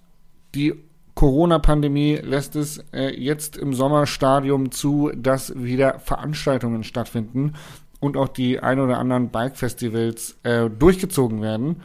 die 0.55 0.75
Corona-Pandemie 1.15 2.19
lässt 2.23 2.55
es 2.55 2.83
äh, 2.93 3.13
jetzt 3.15 3.57
im 3.57 3.73
Sommerstadium 3.73 4.71
zu, 4.71 5.11
dass 5.15 5.53
wieder 5.61 5.99
Veranstaltungen 5.99 6.83
stattfinden 6.83 7.53
und 7.99 8.17
auch 8.17 8.29
die 8.29 8.59
ein 8.59 8.79
oder 8.79 8.97
anderen 8.97 9.29
Bike-Festivals 9.29 10.37
äh, 10.43 10.69
durchgezogen 10.69 11.41
werden. 11.41 11.77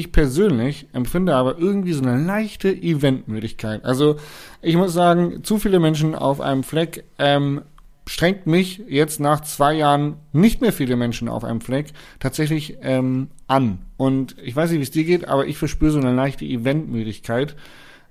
Ich 0.00 0.12
persönlich 0.12 0.86
empfinde 0.94 1.34
aber 1.34 1.58
irgendwie 1.58 1.92
so 1.92 2.02
eine 2.02 2.24
leichte 2.24 2.70
Eventmüdigkeit. 2.70 3.84
Also 3.84 4.16
ich 4.62 4.74
muss 4.74 4.94
sagen, 4.94 5.44
zu 5.44 5.58
viele 5.58 5.78
Menschen 5.78 6.14
auf 6.14 6.40
einem 6.40 6.62
Fleck 6.62 7.04
ähm, 7.18 7.60
strengt 8.06 8.46
mich 8.46 8.80
jetzt 8.88 9.20
nach 9.20 9.42
zwei 9.42 9.74
Jahren 9.74 10.16
nicht 10.32 10.62
mehr 10.62 10.72
viele 10.72 10.96
Menschen 10.96 11.28
auf 11.28 11.44
einem 11.44 11.60
Fleck 11.60 11.88
tatsächlich 12.18 12.78
ähm, 12.80 13.28
an. 13.46 13.84
Und 13.98 14.36
ich 14.42 14.56
weiß 14.56 14.70
nicht, 14.70 14.78
wie 14.78 14.84
es 14.84 14.90
dir 14.90 15.04
geht, 15.04 15.28
aber 15.28 15.46
ich 15.46 15.58
verspüre 15.58 15.90
so 15.92 15.98
eine 15.98 16.14
leichte 16.14 16.46
Eventmüdigkeit. 16.46 17.54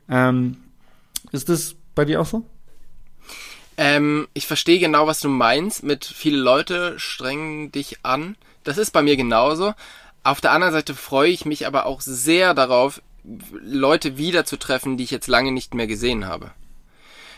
Ähm, 0.08 0.58
ist 1.32 1.50
das 1.50 1.76
bei 1.96 2.06
dir 2.06 2.22
auch 2.22 2.28
so? 2.28 2.46
Ähm, 3.78 4.28
ich 4.36 4.46
verstehe 4.46 4.78
genau, 4.78 5.08
was 5.08 5.22
du 5.22 5.30
meinst 5.30 5.82
mit 5.82 6.06
viele 6.06 6.38
Leute 6.38 7.00
strengen 7.00 7.72
dich 7.72 7.98
an. 8.04 8.36
Das 8.64 8.78
ist 8.78 8.92
bei 8.92 9.02
mir 9.02 9.18
genauso. 9.18 9.74
Auf 10.24 10.42
der 10.42 10.52
anderen 10.52 10.74
Seite 10.74 10.96
freue 10.96 11.30
ich 11.30 11.46
mich 11.46 11.66
aber 11.66 11.86
auch 11.86 12.02
sehr 12.02 12.54
darauf, 12.54 13.02
Leute 13.62 14.18
wiederzutreffen, 14.18 14.98
die 14.98 15.04
ich 15.04 15.12
jetzt 15.12 15.28
lange 15.28 15.52
nicht 15.52 15.74
mehr 15.74 15.88
gesehen 15.88 16.26
habe. 16.26 16.52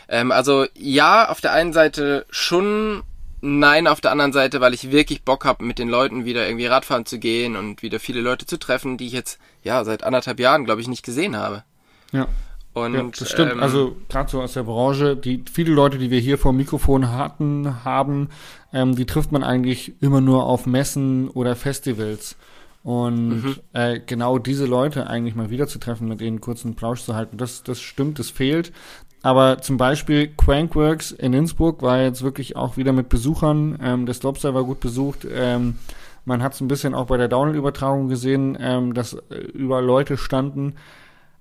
Ähm, 0.08 0.32
also 0.32 0.66
ja, 0.74 1.28
auf 1.28 1.40
der 1.40 1.52
einen 1.52 1.72
Seite 1.72 2.26
schon, 2.30 3.02
nein, 3.40 3.86
auf 3.86 4.00
der 4.00 4.12
anderen 4.12 4.32
Seite, 4.32 4.60
weil 4.60 4.74
ich 4.74 4.90
wirklich 4.90 5.22
Bock 5.22 5.44
habe, 5.44 5.64
mit 5.64 5.78
den 5.78 5.88
Leuten 5.88 6.24
wieder 6.24 6.46
irgendwie 6.46 6.66
Radfahren 6.66 7.06
zu 7.06 7.18
gehen 7.18 7.56
und 7.56 7.82
wieder 7.82 8.00
viele 8.00 8.20
Leute 8.20 8.46
zu 8.46 8.58
treffen, 8.58 8.96
die 8.96 9.06
ich 9.06 9.12
jetzt 9.12 9.38
ja 9.62 9.84
seit 9.84 10.04
anderthalb 10.04 10.40
Jahren, 10.40 10.64
glaube 10.64 10.80
ich, 10.80 10.88
nicht 10.88 11.04
gesehen 11.04 11.36
habe. 11.36 11.64
Ja. 12.12 12.28
Und 12.74 12.94
Ja, 12.94 13.02
das 13.18 13.30
stimmt. 13.30 13.52
ähm, 13.52 13.62
also 13.62 13.96
gerade 14.08 14.30
so 14.30 14.40
aus 14.40 14.54
der 14.54 14.62
Branche, 14.62 15.16
die 15.16 15.44
viele 15.52 15.72
Leute, 15.72 15.98
die 15.98 16.10
wir 16.10 16.20
hier 16.20 16.38
vor 16.38 16.52
dem 16.52 16.56
Mikrofon 16.56 17.12
hatten, 17.12 17.84
haben, 17.84 18.30
ähm, 18.72 18.96
die 18.96 19.04
trifft 19.04 19.30
man 19.30 19.44
eigentlich 19.44 19.92
immer 20.00 20.20
nur 20.20 20.46
auf 20.46 20.66
Messen 20.66 21.28
oder 21.28 21.54
Festivals. 21.54 22.36
Und 22.82 23.28
Mhm. 23.28 23.56
äh, 23.74 24.00
genau 24.04 24.38
diese 24.38 24.66
Leute 24.66 25.06
eigentlich 25.06 25.34
mal 25.36 25.50
wieder 25.50 25.68
zu 25.68 25.78
treffen, 25.78 26.08
mit 26.08 26.20
denen 26.20 26.40
kurz 26.40 26.64
einen 26.64 26.74
Plausch 26.74 27.02
zu 27.02 27.14
halten, 27.14 27.36
das, 27.36 27.62
das 27.62 27.80
stimmt, 27.80 28.18
das 28.18 28.30
fehlt. 28.30 28.72
Aber 29.22 29.58
zum 29.60 29.76
Beispiel 29.76 30.32
Crankworks 30.36 31.12
in 31.12 31.32
Innsbruck 31.32 31.80
war 31.82 32.00
jetzt 32.02 32.22
wirklich 32.22 32.56
auch 32.56 32.76
wieder 32.76 32.92
mit 32.92 33.08
Besuchern. 33.08 33.78
Ähm, 33.80 34.04
der 34.06 34.16
Slopestyle 34.16 34.54
war 34.54 34.64
gut 34.64 34.80
besucht. 34.80 35.24
Ähm, 35.32 35.76
man 36.24 36.42
hat 36.42 36.54
es 36.54 36.60
ein 36.60 36.66
bisschen 36.66 36.92
auch 36.94 37.06
bei 37.06 37.16
der 37.16 37.28
Downhill-Übertragung 37.28 38.08
gesehen, 38.08 38.58
ähm, 38.60 38.94
dass 38.94 39.14
äh, 39.30 39.36
überall 39.54 39.84
Leute 39.84 40.16
standen. 40.16 40.74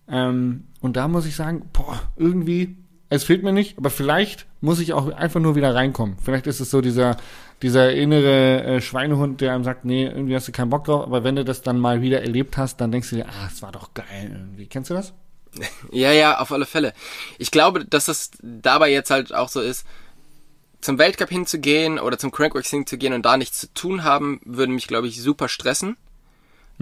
Ähm, 0.08 0.66
und 0.80 0.96
da 0.96 1.08
muss 1.08 1.26
ich 1.26 1.36
sagen, 1.36 1.70
boah, 1.74 2.00
irgendwie, 2.18 2.78
es 3.10 3.24
fehlt 3.24 3.44
mir 3.44 3.52
nicht, 3.54 3.78
aber 3.80 3.90
vielleicht 3.90 4.46
muss 4.60 4.80
ich 4.80 4.94
auch 4.94 5.12
einfach 5.12 5.40
nur 5.40 5.56
wieder 5.56 5.74
reinkommen. 5.74 6.18
Vielleicht 6.22 6.46
ist 6.48 6.60
es 6.60 6.70
so 6.70 6.82
dieser, 6.82 7.18
dieser 7.62 7.94
innere 7.94 8.64
äh, 8.64 8.82
Schweinehund, 8.82 9.42
der 9.42 9.54
einem 9.54 9.64
sagt, 9.64 9.86
nee, 9.86 10.06
irgendwie 10.06 10.36
hast 10.36 10.48
du 10.48 10.52
keinen 10.52 10.70
Bock 10.70 10.86
drauf, 10.86 11.04
aber 11.04 11.24
wenn 11.24 11.36
du 11.36 11.46
das 11.46 11.62
dann 11.62 11.80
mal 11.80 12.02
wieder 12.02 12.22
erlebt 12.22 12.58
hast, 12.58 12.82
dann 12.82 12.92
denkst 12.92 13.10
du 13.10 13.18
dir, 13.18 13.28
ah, 13.28 13.50
es 13.52 13.62
war 13.62 13.72
doch 13.72 13.94
geil 13.94 14.32
irgendwie. 14.32 14.68
Kennst 14.68 14.90
du 14.90 14.94
das? 14.94 15.14
Ja, 15.92 16.14
ja, 16.14 16.40
auf 16.40 16.52
alle 16.54 16.66
Fälle. 16.66 16.94
Ich 17.38 17.52
glaube, 17.52 17.84
dass 17.84 18.06
das 18.06 18.32
dabei 18.42 18.90
jetzt 18.90 19.12
halt 19.12 19.34
auch 19.34 19.50
so 19.50 19.60
ist, 19.60 19.86
zum 20.80 20.98
Weltcup 20.98 21.30
hinzugehen 21.30 22.00
oder 22.00 22.18
zum 22.18 22.32
Crankworks 22.32 22.70
hinzugehen 22.70 23.14
und 23.14 23.26
da 23.26 23.36
nichts 23.36 23.60
zu 23.60 23.74
tun 23.74 24.04
haben, 24.04 24.40
würde 24.46 24.72
mich, 24.72 24.88
glaube 24.88 25.08
ich, 25.08 25.22
super 25.22 25.50
stressen. 25.50 25.98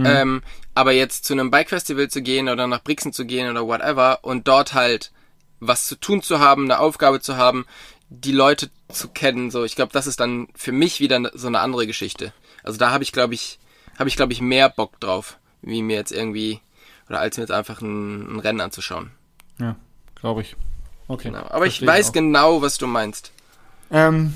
Ähm, 0.05 0.43
aber 0.75 0.93
jetzt 0.93 1.25
zu 1.25 1.33
einem 1.33 1.51
Bike-Festival 1.51 2.07
zu 2.07 2.21
gehen 2.21 2.47
oder 2.47 2.67
nach 2.67 2.83
Brixen 2.83 3.11
zu 3.11 3.25
gehen 3.25 3.49
oder 3.49 3.67
whatever 3.67 4.19
und 4.21 4.47
dort 4.47 4.73
halt 4.73 5.11
was 5.59 5.87
zu 5.87 5.95
tun 5.95 6.21
zu 6.21 6.39
haben, 6.39 6.63
eine 6.65 6.79
Aufgabe 6.79 7.19
zu 7.19 7.35
haben, 7.35 7.65
die 8.09 8.31
Leute 8.31 8.69
zu 8.89 9.07
kennen, 9.09 9.51
so, 9.51 9.63
ich 9.63 9.75
glaube, 9.75 9.93
das 9.93 10.07
ist 10.07 10.19
dann 10.19 10.47
für 10.55 10.71
mich 10.71 10.99
wieder 10.99 11.31
so 11.33 11.47
eine 11.47 11.59
andere 11.59 11.85
Geschichte. 11.87 12.33
Also 12.63 12.77
da 12.77 12.91
habe 12.91 13.03
ich, 13.03 13.11
glaube 13.11 13.35
ich, 13.35 13.59
habe 13.97 14.09
ich, 14.09 14.15
glaube 14.15 14.33
ich, 14.33 14.41
mehr 14.41 14.69
Bock 14.69 14.99
drauf, 14.99 15.37
wie 15.61 15.83
mir 15.83 15.97
jetzt 15.97 16.11
irgendwie, 16.11 16.59
oder 17.07 17.19
als 17.19 17.37
mir 17.37 17.43
jetzt 17.43 17.51
einfach 17.51 17.81
ein, 17.81 18.35
ein 18.35 18.39
Rennen 18.39 18.61
anzuschauen. 18.61 19.11
Ja, 19.59 19.75
glaube 20.15 20.41
ich. 20.41 20.55
Okay. 21.07 21.29
Genau. 21.29 21.45
Aber 21.49 21.65
ich 21.65 21.85
weiß 21.85 22.09
auch. 22.09 22.13
genau, 22.13 22.61
was 22.61 22.77
du 22.77 22.87
meinst. 22.87 23.31
Ähm, 23.91 24.33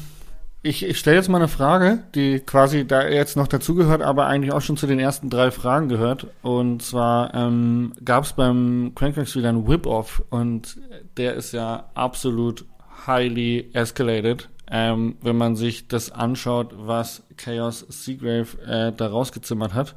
ich 0.63 0.83
ich 0.83 0.97
stelle 0.97 1.17
jetzt 1.17 1.29
mal 1.29 1.37
eine 1.37 1.47
Frage, 1.47 2.03
die 2.15 2.39
quasi 2.39 2.87
da 2.87 3.07
jetzt 3.07 3.37
noch 3.37 3.47
dazugehört, 3.47 4.01
aber 4.01 4.27
eigentlich 4.27 4.53
auch 4.53 4.61
schon 4.61 4.77
zu 4.77 4.87
den 4.87 4.99
ersten 4.99 5.29
drei 5.29 5.51
Fragen 5.51 5.89
gehört. 5.89 6.27
Und 6.41 6.81
zwar 6.81 7.33
ähm, 7.33 7.93
gab 8.03 8.23
es 8.23 8.33
beim 8.33 8.93
Crankworks 8.95 9.35
wieder 9.35 9.49
einen 9.49 9.67
Whip-Off 9.67 10.23
und 10.29 10.77
der 11.17 11.35
ist 11.35 11.51
ja 11.51 11.89
absolut 11.93 12.65
highly 13.07 13.69
escalated. 13.73 14.49
Ähm, 14.71 15.17
wenn 15.21 15.37
man 15.37 15.55
sich 15.55 15.87
das 15.87 16.11
anschaut, 16.11 16.73
was 16.75 17.21
Chaos 17.37 17.85
Seagrave 17.89 18.47
äh, 18.65 18.91
da 18.95 19.07
rausgezimmert 19.07 19.73
hat, 19.73 19.93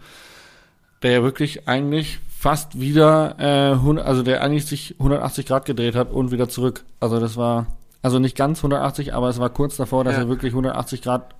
der 1.02 1.12
ja 1.12 1.22
wirklich 1.22 1.66
eigentlich 1.68 2.18
fast 2.38 2.78
wieder, 2.78 3.36
äh, 3.38 4.00
also 4.00 4.22
der 4.22 4.42
eigentlich 4.42 4.66
sich 4.66 4.96
180 4.98 5.46
Grad 5.46 5.64
gedreht 5.64 5.94
hat 5.94 6.10
und 6.10 6.30
wieder 6.30 6.48
zurück. 6.48 6.84
Also 7.00 7.20
das 7.20 7.36
war, 7.36 7.66
also 8.02 8.18
nicht 8.18 8.36
ganz 8.36 8.58
180, 8.58 9.14
aber 9.14 9.28
es 9.28 9.38
war 9.38 9.48
kurz 9.50 9.76
davor, 9.76 10.04
dass 10.04 10.14
Ja. 10.14 10.22
er 10.22 10.28
wirklich 10.28 10.52
180 10.52 11.00
Grad 11.00 11.34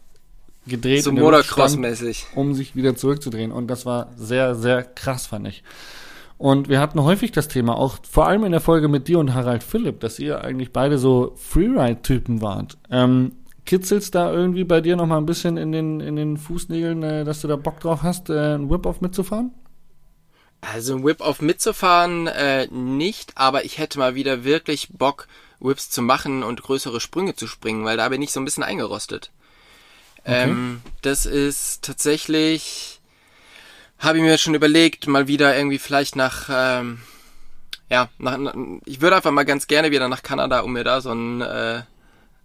gedreht 0.66 1.04
So 1.04 1.12
Motocross-mäßig. 1.12 2.26
um 2.34 2.54
sich 2.54 2.74
wieder 2.74 2.96
zurückzudrehen. 2.96 3.52
Und 3.52 3.66
das 3.68 3.84
war 3.86 4.08
sehr, 4.16 4.54
sehr 4.54 4.82
krass, 4.82 5.26
fand 5.26 5.46
ich. 5.48 5.62
Und 6.38 6.68
wir 6.68 6.80
hatten 6.80 7.02
häufig 7.02 7.32
das 7.32 7.48
Thema, 7.48 7.76
auch 7.76 7.98
vor 8.08 8.26
allem 8.26 8.44
in 8.44 8.52
der 8.52 8.60
Folge 8.60 8.88
mit 8.88 9.08
dir 9.08 9.18
und 9.18 9.32
Harald 9.32 9.62
Philipp, 9.62 10.00
dass 10.00 10.18
ihr 10.18 10.42
eigentlich 10.42 10.72
beide 10.72 10.98
so 10.98 11.32
Freeride-Typen 11.36 12.42
wart. 12.42 12.76
Ähm, 12.90 13.32
kitzelt's 13.64 14.10
da 14.10 14.32
irgendwie 14.32 14.64
bei 14.64 14.80
dir 14.80 14.96
noch 14.96 15.06
mal 15.06 15.16
ein 15.16 15.26
bisschen 15.26 15.56
in 15.56 15.72
den, 15.72 16.00
in 16.00 16.16
den 16.16 16.36
Fußnägeln, 16.36 17.02
äh, 17.02 17.24
dass 17.24 17.40
du 17.40 17.48
da 17.48 17.56
Bock 17.56 17.80
drauf 17.80 18.02
hast, 18.02 18.28
äh, 18.28 18.34
einen 18.34 18.70
Whip-Off 18.70 19.00
mitzufahren? 19.00 19.52
Also 20.60 20.96
ein 20.96 21.04
Whip-Off 21.04 21.40
mitzufahren 21.40 22.26
äh, 22.26 22.66
nicht, 22.68 23.32
aber 23.36 23.64
ich 23.64 23.78
hätte 23.78 23.98
mal 23.98 24.14
wieder 24.14 24.44
wirklich 24.44 24.88
Bock, 24.92 25.28
Whips 25.58 25.90
zu 25.90 26.02
machen 26.02 26.42
und 26.42 26.62
größere 26.62 27.00
Sprünge 27.00 27.34
zu 27.34 27.46
springen, 27.46 27.84
weil 27.84 27.96
da 27.96 28.08
bin 28.08 28.20
ich 28.20 28.32
so 28.32 28.40
ein 28.40 28.44
bisschen 28.44 28.62
eingerostet. 28.62 29.30
Ähm, 30.24 30.82
das 31.02 31.24
ist 31.24 31.82
tatsächlich, 31.82 32.95
habe 33.98 34.18
ich 34.18 34.24
mir 34.24 34.38
schon 34.38 34.54
überlegt, 34.54 35.06
mal 35.06 35.28
wieder 35.28 35.56
irgendwie 35.56 35.78
vielleicht 35.78 36.16
nach, 36.16 36.48
ähm, 36.50 37.00
ja, 37.90 38.08
nach, 38.18 38.38
ich 38.84 39.00
würde 39.00 39.16
einfach 39.16 39.30
mal 39.30 39.44
ganz 39.44 39.66
gerne 39.66 39.90
wieder 39.90 40.08
nach 40.08 40.22
Kanada, 40.22 40.60
um 40.60 40.72
mir 40.72 40.84
da 40.84 41.00
so 41.00 41.12
ein, 41.12 41.40
äh, 41.40 41.82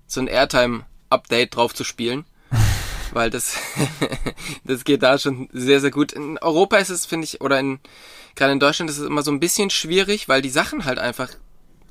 so 0.07 0.21
ein 0.21 0.27
Airtime-Update 0.27 1.55
drauf 1.55 1.73
zu 1.73 1.83
spielen. 1.83 2.25
Weil 3.13 3.29
das, 3.29 3.57
das 4.63 4.85
geht 4.85 5.03
da 5.03 5.17
schon 5.17 5.49
sehr, 5.51 5.81
sehr 5.81 5.91
gut. 5.91 6.13
In 6.13 6.37
Europa 6.37 6.77
ist 6.77 6.89
es, 6.89 7.05
finde 7.05 7.25
ich, 7.25 7.41
oder 7.41 7.59
in, 7.59 7.79
gerade 8.35 8.53
in 8.53 8.59
Deutschland 8.59 8.89
ist 8.89 8.99
es 8.99 9.05
immer 9.05 9.23
so 9.23 9.31
ein 9.31 9.41
bisschen 9.41 9.69
schwierig, 9.69 10.29
weil 10.29 10.41
die 10.41 10.49
Sachen 10.49 10.85
halt 10.85 10.97
einfach, 10.97 11.29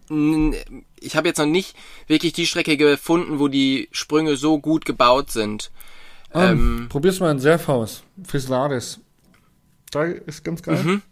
ich 0.09 1.17
habe 1.17 1.29
jetzt 1.29 1.39
noch 1.39 1.47
nicht 1.47 1.77
wirklich 2.07 2.33
die 2.33 2.47
Strecke 2.47 2.79
gefunden, 2.79 3.39
wo 3.39 3.49
die 3.49 3.89
Sprünge 3.93 4.37
so 4.37 4.59
gut 4.59 4.87
gebaut 4.87 5.31
sind. 5.31 5.71
Ähm, 6.33 6.87
probier's 6.89 7.21
mal 7.21 7.31
in 7.31 7.39
Serfaus, 7.39 8.03
Fislades. 8.25 9.01
Da 9.91 10.05
ist 10.05 10.45
ganz 10.45 10.63
geil. 10.63 10.83
Mhm. 10.83 11.03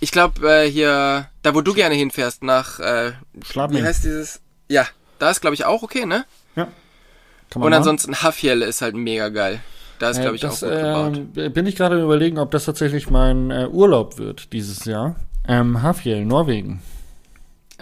Ich 0.00 0.12
glaube, 0.12 0.48
äh, 0.48 0.70
hier, 0.70 1.28
da 1.42 1.54
wo 1.54 1.60
du 1.60 1.74
gerne 1.74 1.94
hinfährst, 1.96 2.42
nach, 2.44 2.78
äh, 2.78 3.12
Schladming. 3.44 3.82
wie 3.82 3.86
heißt 3.86 4.04
dieses? 4.04 4.40
Ja, 4.68 4.86
da 5.18 5.30
ist, 5.30 5.40
glaube 5.40 5.54
ich, 5.54 5.64
auch 5.64 5.82
okay, 5.82 6.06
ne? 6.06 6.24
Ja. 6.54 6.68
Und 7.54 7.62
machen. 7.62 7.74
ansonsten 7.74 8.14
Hafjell 8.22 8.62
ist 8.62 8.82
halt 8.82 8.94
mega 8.94 9.28
geil. 9.30 9.60
Da 9.98 10.10
ist, 10.10 10.18
Äh, 10.18 10.20
glaube 10.20 10.36
ich, 10.36 10.42
das, 10.42 10.62
auch 10.62 10.68
gut 10.68 10.76
gebaut. 10.78 11.20
ähm, 11.36 11.52
bin 11.52 11.66
ich 11.66 11.74
gerade 11.74 11.96
im 11.96 12.04
überlegen, 12.04 12.38
ob 12.38 12.52
das 12.52 12.66
tatsächlich 12.66 13.10
mein 13.10 13.50
äh, 13.50 13.66
Urlaub 13.68 14.18
wird 14.18 14.52
dieses 14.52 14.84
Jahr. 14.84 15.16
Ähm, 15.48 15.82
Hafjell, 15.82 16.24
Norwegen. 16.24 16.80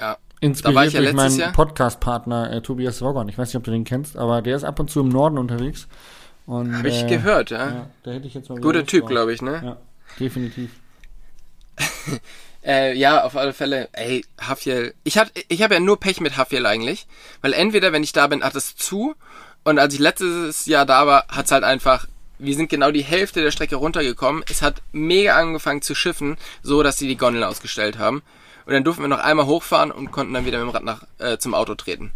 Ja. 0.01 0.17
Inspiriert 0.41 0.87
ich 0.87 0.93
ja 0.95 1.01
durch 1.01 1.15
meinen. 1.15 1.53
Podcast-Partner 1.53 2.53
äh, 2.53 2.61
Tobias 2.63 3.03
Wogon. 3.03 3.29
Ich 3.29 3.37
weiß 3.37 3.49
nicht, 3.49 3.57
ob 3.57 3.65
du 3.65 3.71
den 3.71 3.85
kennst, 3.85 4.17
aber 4.17 4.41
der 4.41 4.57
ist 4.57 4.65
ab 4.65 4.79
und 4.81 4.91
zu 4.91 5.01
im 5.01 5.09
Norden 5.09 5.37
unterwegs. 5.37 5.89
Habe 6.47 6.89
ich 6.89 7.03
äh, 7.03 7.09
gehört, 7.09 7.51
ja. 7.51 7.67
Ja, 7.67 7.87
da 8.05 8.11
hätte 8.13 8.27
ich 8.29 8.35
jetzt 8.35 8.49
mal 8.49 8.61
Guter 8.61 8.87
Typ, 8.87 9.07
glaube 9.09 9.33
ich, 9.35 9.43
ne? 9.43 9.61
Ja, 9.65 9.77
definitiv. 10.19 10.71
Äh, 12.67 12.99
ja, 12.99 13.23
auf 13.23 13.37
alle 13.37 13.53
Fälle. 13.53 13.89
Ey, 13.93 14.25
Hafjell. 14.41 14.93
Ich 15.05 15.21
ich 15.47 15.63
hab 15.63 15.71
ja 15.71 15.79
nur 15.79 16.01
Pech 16.01 16.21
mit 16.21 16.37
Hafjell 16.37 16.67
eigentlich. 16.67 17.07
Weil 17.41 17.53
entweder, 17.53 17.93
wenn 17.93 18.03
ich 18.03 18.13
da 18.13 18.27
bin, 18.27 18.43
hat 18.43 18.57
es 18.57 18.75
zu. 18.75 19.15
Und 19.63 19.79
als 19.79 19.95
ich 19.95 20.01
letztes 20.01 20.67
Jahr 20.67 20.85
da 20.85 21.07
war, 21.07 21.27
hat's 21.29 21.53
halt 21.53 21.63
einfach, 21.63 22.09
wir 22.39 22.57
sind 22.57 22.69
genau 22.69 22.91
die 22.91 23.05
Hälfte 23.05 23.41
der 23.41 23.53
Strecke 23.53 23.77
runtergekommen. 23.77 24.45
Es 24.51 24.63
hat 24.63 24.83
mega 24.91 25.37
angefangen 25.37 25.81
zu 25.81 25.95
schiffen, 25.95 26.37
so 26.63 26.83
dass 26.83 26.99
sie 26.99 27.07
die 27.07 27.17
Gondeln 27.17 27.45
ausgestellt 27.45 27.99
haben. 27.99 28.23
Und 28.67 28.73
dann 28.73 28.83
durften 28.83 29.03
wir 29.03 29.09
noch 29.09 29.21
einmal 29.21 29.47
hochfahren 29.47 29.93
und 29.93 30.11
konnten 30.11 30.35
dann 30.35 30.45
wieder 30.45 30.59
mit 30.59 30.67
dem 30.67 30.75
Rad 30.75 30.83
nach, 30.83 31.03
äh, 31.19 31.39
zum 31.39 31.55
Auto 31.55 31.77
treten. 31.77 32.11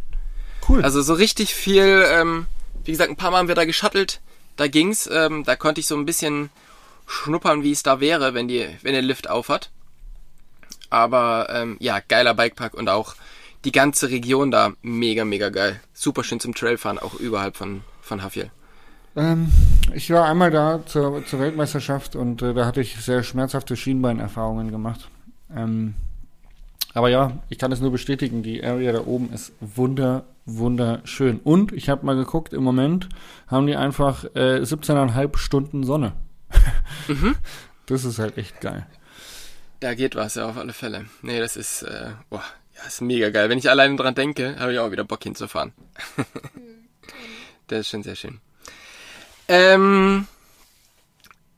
Cool. 0.68 0.82
Also 0.82 1.00
so 1.00 1.14
richtig 1.14 1.54
viel, 1.54 2.04
ähm, 2.08 2.46
wie 2.84 2.90
gesagt, 2.90 3.10
ein 3.10 3.16
paar 3.16 3.30
Mal 3.30 3.38
haben 3.38 3.48
wir 3.48 3.54
da 3.54 3.64
geschattelt. 3.64 4.20
Da 4.56 4.66
ging's, 4.66 5.08
ähm, 5.12 5.44
da 5.44 5.54
konnte 5.54 5.80
ich 5.80 5.86
so 5.86 5.96
ein 5.96 6.06
bisschen 6.06 6.50
schnuppern, 7.10 7.62
wie 7.62 7.72
es 7.72 7.82
da 7.82 8.00
wäre, 8.00 8.34
wenn 8.34 8.48
die, 8.48 8.66
wenn 8.82 8.92
der 8.92 9.02
Lift 9.02 9.28
aufhat. 9.28 9.70
Aber 10.88 11.48
ähm, 11.50 11.76
ja, 11.80 12.00
geiler 12.00 12.34
Bikepark 12.34 12.74
und 12.74 12.88
auch 12.88 13.14
die 13.64 13.72
ganze 13.72 14.10
Region 14.10 14.50
da 14.50 14.72
mega, 14.82 15.24
mega 15.24 15.50
geil. 15.50 15.80
Super 15.92 16.24
schön 16.24 16.40
zum 16.40 16.54
Trailfahren, 16.54 16.98
auch 16.98 17.14
überhalb 17.14 17.56
von, 17.56 17.82
von 18.00 18.22
Hafjell. 18.22 18.50
Ähm, 19.16 19.48
ich 19.92 20.10
war 20.10 20.26
einmal 20.26 20.50
da 20.50 20.80
zur, 20.86 21.24
zur 21.26 21.40
Weltmeisterschaft 21.40 22.16
und 22.16 22.42
äh, 22.42 22.54
da 22.54 22.64
hatte 22.64 22.80
ich 22.80 22.96
sehr 22.96 23.22
schmerzhafte 23.22 23.76
Schienbeinerfahrungen 23.76 24.70
gemacht. 24.70 25.08
Ähm, 25.54 25.94
aber 26.94 27.08
ja, 27.08 27.32
ich 27.48 27.58
kann 27.58 27.72
es 27.72 27.80
nur 27.80 27.90
bestätigen, 27.90 28.42
die 28.42 28.64
Area 28.64 28.92
da 28.92 29.04
oben 29.04 29.32
ist 29.32 29.52
wunder, 29.60 30.24
wunderschön. 30.46 31.40
Und 31.42 31.72
ich 31.72 31.88
habe 31.88 32.06
mal 32.06 32.16
geguckt, 32.16 32.52
im 32.52 32.62
Moment 32.62 33.08
haben 33.46 33.66
die 33.66 33.76
einfach 33.76 34.24
äh, 34.34 34.60
17,5 34.62 35.36
Stunden 35.36 35.84
Sonne. 35.84 36.12
Das 37.86 38.04
ist 38.04 38.20
halt 38.20 38.38
echt 38.38 38.60
geil. 38.60 38.86
Da 39.80 39.94
geht 39.94 40.14
was, 40.14 40.36
ja, 40.36 40.48
auf 40.48 40.56
alle 40.56 40.72
Fälle. 40.72 41.06
Nee, 41.22 41.40
das 41.40 41.56
ist, 41.56 41.82
äh, 41.82 42.10
boah, 42.28 42.44
ja, 42.76 42.86
ist 42.86 43.00
mega 43.00 43.30
geil. 43.30 43.48
Wenn 43.48 43.58
ich 43.58 43.68
alleine 43.68 43.96
dran 43.96 44.14
denke, 44.14 44.56
habe 44.60 44.72
ich 44.72 44.78
auch 44.78 44.92
wieder 44.92 45.02
Bock 45.02 45.22
hinzufahren. 45.24 45.72
das 47.66 47.80
ist 47.80 47.88
schon 47.88 48.04
sehr 48.04 48.14
schön. 48.14 48.40
Ähm, 49.48 50.28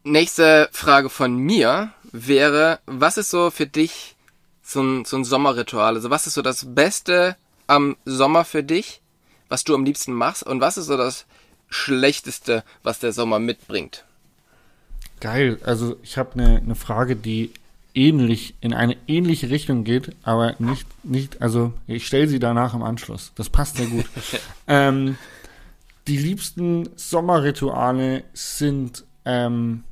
nächste 0.04 0.70
Frage 0.72 1.10
von 1.10 1.36
mir 1.36 1.92
wäre, 2.12 2.80
was 2.86 3.18
ist 3.18 3.28
so 3.28 3.50
für 3.50 3.66
dich 3.66 4.16
so 4.62 4.82
ein, 4.82 5.04
so 5.04 5.18
ein 5.18 5.24
Sommerritual? 5.24 5.96
Also 5.96 6.08
was 6.08 6.26
ist 6.26 6.34
so 6.34 6.42
das 6.42 6.74
Beste 6.74 7.36
am 7.66 7.96
Sommer 8.06 8.46
für 8.46 8.62
dich, 8.62 9.02
was 9.50 9.64
du 9.64 9.74
am 9.74 9.84
liebsten 9.84 10.14
machst? 10.14 10.44
Und 10.44 10.62
was 10.62 10.78
ist 10.78 10.86
so 10.86 10.96
das 10.96 11.26
Schlechteste, 11.68 12.64
was 12.82 13.00
der 13.00 13.12
Sommer 13.12 13.38
mitbringt? 13.38 14.04
Geil. 15.22 15.60
Also 15.62 15.98
ich 16.02 16.18
habe 16.18 16.32
eine 16.32 16.60
ne 16.62 16.74
Frage, 16.74 17.14
die 17.14 17.52
ähnlich 17.94 18.56
in 18.60 18.74
eine 18.74 18.96
ähnliche 19.06 19.50
Richtung 19.50 19.84
geht, 19.84 20.16
aber 20.24 20.56
nicht 20.58 20.88
nicht. 21.04 21.40
Also 21.40 21.72
ich 21.86 22.08
stelle 22.08 22.26
sie 22.26 22.40
danach 22.40 22.74
im 22.74 22.82
Anschluss. 22.82 23.30
Das 23.36 23.48
passt 23.48 23.76
sehr 23.76 23.86
gut. 23.86 24.04
ähm, 24.66 25.16
die 26.08 26.16
liebsten 26.16 26.88
Sommerrituale 26.96 28.24
sind, 28.32 29.04
ähm, 29.24 29.84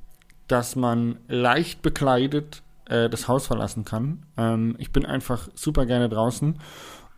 dass 0.48 0.74
man 0.74 1.18
leicht 1.28 1.80
bekleidet 1.80 2.62
äh, 2.86 3.08
das 3.08 3.28
Haus 3.28 3.46
verlassen 3.46 3.84
kann. 3.84 4.24
Ähm, 4.36 4.74
ich 4.78 4.90
bin 4.90 5.06
einfach 5.06 5.48
super 5.54 5.86
gerne 5.86 6.08
draußen 6.08 6.56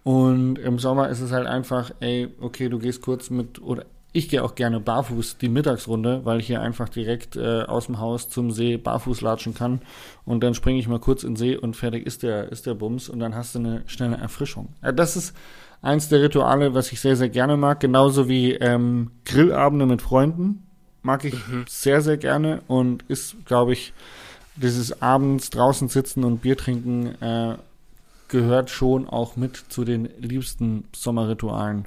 und 0.04 0.58
im 0.58 0.78
Sommer 0.78 1.08
ist 1.08 1.20
es 1.20 1.32
halt 1.32 1.46
einfach, 1.46 1.92
ey, 2.00 2.28
okay, 2.42 2.68
du 2.68 2.78
gehst 2.78 3.00
kurz 3.00 3.30
mit 3.30 3.62
oder 3.62 3.86
ich 4.12 4.28
gehe 4.28 4.44
auch 4.44 4.54
gerne 4.54 4.78
barfuß 4.78 5.38
die 5.38 5.48
Mittagsrunde, 5.48 6.20
weil 6.24 6.40
ich 6.40 6.46
hier 6.46 6.60
einfach 6.60 6.88
direkt 6.88 7.36
äh, 7.36 7.62
aus 7.62 7.86
dem 7.86 7.98
Haus 7.98 8.28
zum 8.28 8.50
See 8.50 8.76
barfuß 8.76 9.22
latschen 9.22 9.54
kann 9.54 9.80
und 10.24 10.42
dann 10.42 10.54
springe 10.54 10.78
ich 10.78 10.88
mal 10.88 11.00
kurz 11.00 11.22
in 11.22 11.30
den 11.30 11.36
See 11.36 11.56
und 11.56 11.76
fertig 11.76 12.06
ist 12.06 12.22
der 12.22 12.52
ist 12.52 12.66
der 12.66 12.74
Bums 12.74 13.08
und 13.08 13.20
dann 13.20 13.34
hast 13.34 13.54
du 13.54 13.60
eine 13.60 13.82
schnelle 13.86 14.16
Erfrischung. 14.16 14.68
Äh, 14.82 14.92
das 14.92 15.16
ist 15.16 15.34
eins 15.80 16.08
der 16.08 16.22
Rituale, 16.22 16.74
was 16.74 16.92
ich 16.92 17.00
sehr 17.00 17.16
sehr 17.16 17.30
gerne 17.30 17.56
mag, 17.56 17.80
genauso 17.80 18.28
wie 18.28 18.52
ähm, 18.52 19.10
Grillabende 19.24 19.86
mit 19.86 20.02
Freunden 20.02 20.66
mag 21.02 21.24
ich 21.24 21.34
sehr 21.68 22.02
sehr 22.02 22.18
gerne 22.18 22.62
und 22.68 23.04
ist 23.08 23.46
glaube 23.46 23.72
ich 23.72 23.94
dieses 24.56 25.00
abends 25.00 25.48
draußen 25.48 25.88
sitzen 25.88 26.24
und 26.24 26.42
Bier 26.42 26.58
trinken 26.58 27.20
äh, 27.22 27.56
gehört 28.28 28.70
schon 28.70 29.08
auch 29.08 29.36
mit 29.36 29.56
zu 29.56 29.84
den 29.84 30.08
liebsten 30.18 30.84
Sommerritualen. 30.94 31.86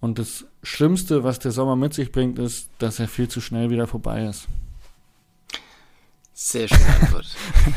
Und 0.00 0.18
das 0.18 0.46
Schlimmste, 0.62 1.24
was 1.24 1.38
der 1.38 1.52
Sommer 1.52 1.76
mit 1.76 1.92
sich 1.94 2.10
bringt, 2.12 2.38
ist, 2.38 2.70
dass 2.78 2.98
er 3.00 3.08
viel 3.08 3.28
zu 3.28 3.40
schnell 3.40 3.70
wieder 3.70 3.86
vorbei 3.86 4.24
ist. 4.26 4.46
Sehr 6.32 6.68
schöne 6.68 6.86
Antwort. 7.00 7.26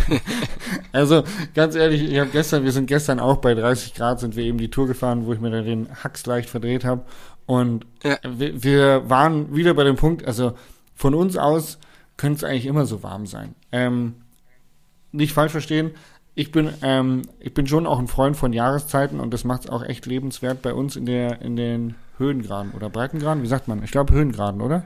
Also 0.94 1.24
ganz 1.54 1.76
ehrlich, 1.76 2.04
ich 2.04 2.20
habe 2.20 2.30
gestern, 2.30 2.64
wir 2.64 2.72
sind 2.72 2.86
gestern 2.86 3.20
auch 3.20 3.38
bei 3.38 3.54
30 3.56 3.94
Grad, 3.96 4.20
sind 4.20 4.36
wir 4.36 4.44
eben 4.44 4.58
die 4.60 4.70
Tour 4.70 4.88
gefahren, 4.88 5.26
wo 5.26 5.34
ich 5.34 5.40
mir 5.40 5.50
dann 5.50 5.66
den 5.66 5.90
Hax 6.04 6.26
leicht 6.26 6.50
verdreht 6.50 6.86
habe. 6.86 7.04
Und 7.46 7.86
Ja. 8.04 8.18
wir, 8.24 8.64
wir 8.64 9.10
waren 9.10 9.56
wieder 9.56 9.74
bei 9.74 9.84
dem 9.84 9.96
Punkt, 9.96 10.26
also 10.26 10.54
von 10.96 11.14
uns 11.16 11.36
aus 11.36 11.78
könnte 12.16 12.38
es 12.38 12.44
eigentlich 12.44 12.68
immer 12.68 12.86
so 12.86 13.02
warm 13.04 13.26
sein. 13.26 13.56
Ähm, 13.72 14.16
nicht 15.12 15.34
falsch 15.34 15.52
verstehen, 15.52 15.92
ich 16.36 16.52
bin, 16.52 16.70
ähm, 16.82 17.24
ich 17.40 17.54
bin 17.54 17.68
schon 17.68 17.86
auch 17.86 18.00
ein 18.00 18.08
Freund 18.08 18.36
von 18.36 18.54
Jahreszeiten 18.54 19.20
und 19.20 19.34
das 19.34 19.44
macht 19.44 19.66
es 19.66 19.70
auch 19.70 19.84
echt 19.84 20.06
lebenswert 20.06 20.62
bei 20.62 20.74
uns 20.74 20.96
in 20.96 21.06
der, 21.06 21.42
in 21.42 21.56
den 21.56 21.96
Höhengraden 22.18 22.72
oder 22.74 22.90
Breitengraden, 22.90 23.44
wie 23.44 23.48
sagt 23.48 23.68
man? 23.68 23.84
Ich 23.84 23.92
glaube 23.92 24.14
Höhengraden, 24.14 24.62
oder? 24.62 24.84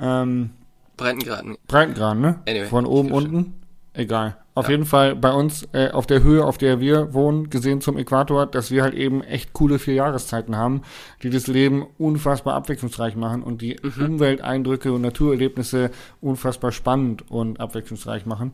Ähm, 0.00 0.50
Breitengraden. 0.96 1.56
Breitengraden, 1.66 2.20
ne? 2.20 2.38
Anyway, 2.48 2.66
Von 2.66 2.86
oben, 2.86 3.08
glaub 3.08 3.22
schon. 3.22 3.34
unten? 3.34 3.54
Egal. 3.94 4.36
Auf 4.54 4.66
Ja. 4.66 4.72
jeden 4.72 4.84
Fall 4.84 5.16
bei 5.16 5.32
uns 5.32 5.66
äh, 5.72 5.90
auf 5.90 6.06
der 6.06 6.22
Höhe, 6.22 6.44
auf 6.44 6.58
der 6.58 6.78
wir 6.80 7.14
wohnen, 7.14 7.48
gesehen 7.50 7.80
zum 7.80 7.96
Äquator, 7.96 8.46
dass 8.46 8.70
wir 8.70 8.82
halt 8.82 8.94
eben 8.94 9.22
echt 9.22 9.52
coole 9.54 9.78
vier 9.78 9.94
Jahreszeiten 9.94 10.56
haben, 10.56 10.82
die 11.22 11.30
das 11.30 11.46
Leben 11.46 11.86
unfassbar 11.98 12.54
abwechslungsreich 12.54 13.16
machen 13.16 13.42
und 13.42 13.62
die 13.62 13.78
Mhm. 13.82 14.04
Umwelteindrücke 14.14 14.92
und 14.92 15.00
Naturerlebnisse 15.02 15.90
unfassbar 16.20 16.72
spannend 16.72 17.30
und 17.30 17.60
abwechslungsreich 17.60 18.26
machen. 18.26 18.52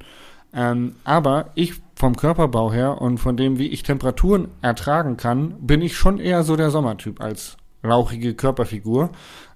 Ähm, 0.53 0.97
aber 1.05 1.51
ich 1.55 1.75
vom 1.95 2.17
Körperbau 2.17 2.73
her 2.73 3.01
und 3.01 3.19
von 3.19 3.37
dem, 3.37 3.59
wie 3.59 3.69
ich 3.69 3.83
Temperaturen 3.83 4.49
ertragen 4.63 5.17
kann, 5.17 5.55
bin 5.61 5.83
ich 5.83 5.97
schon 5.97 6.19
eher 6.19 6.45
so 6.45 6.57
der 6.57 6.71
Sommertyp 6.71 7.21
als 7.21 7.57
rauchige 7.85 8.35
Körperfigur. 8.35 9.11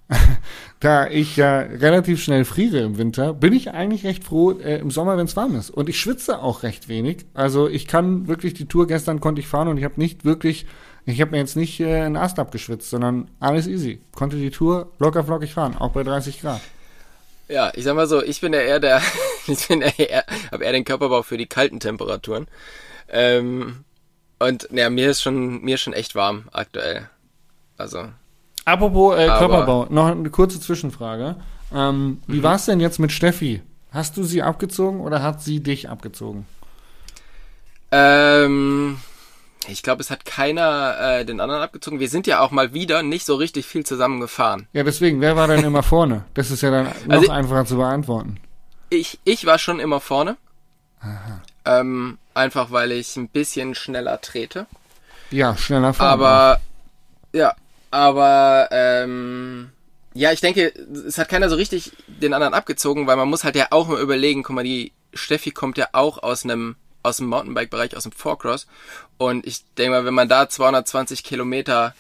da 0.81 1.09
ich 1.09 1.37
ja 1.37 1.61
relativ 1.61 2.22
schnell 2.22 2.44
friere 2.44 2.78
im 2.81 2.98
Winter, 2.98 3.33
bin 3.33 3.52
ich 3.52 3.70
eigentlich 3.70 4.05
recht 4.05 4.24
froh 4.24 4.52
äh, 4.52 4.78
im 4.78 4.90
Sommer, 4.90 5.16
wenn 5.16 5.26
es 5.26 5.37
warm 5.37 5.55
ist. 5.55 5.70
Und 5.70 5.88
ich 5.88 5.98
schwitze 6.00 6.40
auch 6.40 6.62
recht 6.62 6.88
wenig. 6.88 7.24
Also 7.35 7.68
ich 7.68 7.87
kann 7.87 8.28
wirklich 8.28 8.55
die 8.55 8.66
Tour 8.66 8.87
gestern 8.87 9.20
konnte 9.20 9.40
ich 9.40 9.48
fahren 9.48 9.68
und 9.68 9.78
ich 9.78 9.85
habe 9.85 10.00
nicht 10.00 10.24
wirklich, 10.24 10.66
ich 11.07 11.20
habe 11.20 11.31
mir 11.31 11.38
jetzt 11.38 11.57
nicht 11.57 11.81
äh, 11.81 12.02
einen 12.02 12.16
Ast 12.16 12.38
abgeschwitzt, 12.38 12.90
sondern 12.90 13.31
alles 13.40 13.66
easy. 13.66 14.00
Konnte 14.14 14.37
die 14.37 14.50
Tour 14.50 14.90
locker 14.98 15.24
flockig 15.24 15.55
fahren, 15.55 15.76
auch 15.76 15.92
bei 15.92 16.02
30 16.02 16.40
Grad. 16.40 16.61
Ja, 17.53 17.71
ich 17.75 17.85
sag 17.85 17.95
mal 17.97 18.07
so, 18.07 18.23
ich 18.23 18.41
bin 18.41 18.55
ja 18.55 18.61
eher 18.61 18.81
der, 18.81 19.03
ich 19.47 19.69
bin 19.69 19.83
eher, 19.83 20.25
habe 20.51 20.65
eher 20.65 20.73
den 20.73 20.85
Körperbau 20.85 21.23
für 21.23 21.37
die 21.37 21.47
kalten 21.47 21.81
Temperaturen. 21.81 22.47
Ähm, 23.11 23.85
und 24.38 24.69
ja, 24.73 24.88
mir 24.88 25.11
ist 25.11 25.21
schon, 25.21 25.61
mir 25.61 25.75
ist 25.75 25.83
schon 25.83 25.93
echt 25.93 26.15
warm 26.15 26.45
aktuell. 26.53 27.11
Also 27.77 28.09
Apropos 28.65 29.19
äh, 29.19 29.27
Körperbau, 29.27 29.87
noch 29.91 30.07
eine 30.07 30.31
kurze 30.31 30.61
Zwischenfrage. 30.61 31.37
Ähm, 31.75 32.23
wie 32.27 32.38
mhm. 32.38 32.43
war 32.43 32.55
es 32.55 32.65
denn 32.65 32.81
jetzt 32.81 32.99
mit 32.99 33.12
Steffi? 33.12 33.61
Hast 33.91 34.17
du 34.17 34.25
sie 34.25 34.43
abgezogen 34.43 35.01
oder 35.01 35.23
hat 35.23 35.43
sie 35.43 35.61
dich 35.61 35.91
abgezogen? 35.91 36.47
Ähm, 37.91 38.99
ich 39.68 39.83
glaube, 39.83 40.03
es 40.03 40.11
hat 40.11 40.25
keiner 40.25 40.96
äh, 41.01 41.25
den 41.25 41.40
anderen 41.40 41.62
abgezogen. 41.62 42.01
Wir 42.01 42.09
sind 42.09 42.27
ja 42.27 42.40
auch 42.40 42.51
mal 42.51 42.75
wieder 42.75 43.03
nicht 43.03 43.27
so 43.27 43.35
richtig 43.37 43.66
viel 43.66 43.85
zusammen 43.85 44.20
gefahren. 44.20 44.66
Ja, 44.72 44.83
deswegen, 44.83 45.20
wer 45.20 45.37
war 45.37 45.48
denn 45.48 45.64
immer 45.64 45.83
vorne? 45.83 46.25
Das 46.35 46.51
ist 46.51 46.62
ja 46.62 46.70
dann 46.70 46.87
noch 47.07 47.16
also, 47.16 47.31
einfacher 47.31 47.66
zu 47.66 47.77
beantworten. 47.77 48.38
Ich, 48.90 49.18
ich 49.25 49.46
war 49.46 49.59
schon 49.59 49.81
immer 49.81 50.01
vorne. 50.01 50.37
Aha. 51.01 51.42
Ähm, 51.64 52.18
einfach 52.35 52.70
weil 52.70 52.92
ich 52.92 53.16
ein 53.16 53.29
bisschen 53.29 53.75
schneller 53.75 54.20
trete. 54.20 54.66
Ja, 55.31 55.57
schneller 55.57 55.94
fahren. 55.94 56.09
Aber 56.09 56.61
ja, 57.33 57.55
aber 57.90 58.68
ähm, 58.70 59.70
ja, 60.14 60.33
ich 60.33 60.40
denke, 60.40 60.72
es 61.07 61.18
hat 61.18 61.29
keiner 61.29 61.48
so 61.48 61.57
richtig 61.57 61.92
den 62.07 62.35
anderen 62.35 62.55
abgezogen, 62.55 63.07
weil 63.07 63.16
man 63.16 63.29
muss 63.29 63.44
halt 63.44 63.57
ja 63.57 63.68
auch 63.70 63.88
mal 63.88 64.01
überlegen, 64.01 64.42
guck 64.42 64.57
mal, 64.57 64.64
die 64.64 64.92
Steffi 65.14 65.51
kommt 65.51 65.79
ja 65.79 65.88
auch 65.92 66.22
aus 66.22 66.44
einem 66.44 66.77
aus 67.03 67.19
dem 67.19 67.27
Mountainbike-Bereich, 67.27 67.97
aus 67.97 68.05
dem 68.05 68.12
Forecross. 68.12 68.67
Und 69.19 69.47
ich 69.47 69.65
denke 69.77 69.93
mal, 69.93 70.05
wenn 70.05 70.15
man 70.15 70.29
da 70.29 70.49
220 70.49 71.25
Kilometer 71.25 71.95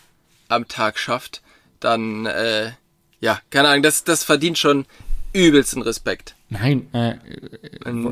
am 0.48 0.68
Tag 0.68 0.98
schafft, 0.98 1.42
dann, 1.80 2.26
äh, 2.26 2.72
ja, 3.20 3.40
keine 3.50 3.68
Ahnung, 3.68 3.82
das, 3.82 4.04
das 4.04 4.24
verdient 4.24 4.58
schon 4.58 4.86
übelsten 5.32 5.82
Respekt. 5.82 6.34
Nein, 6.48 6.88
äh, 6.92 7.14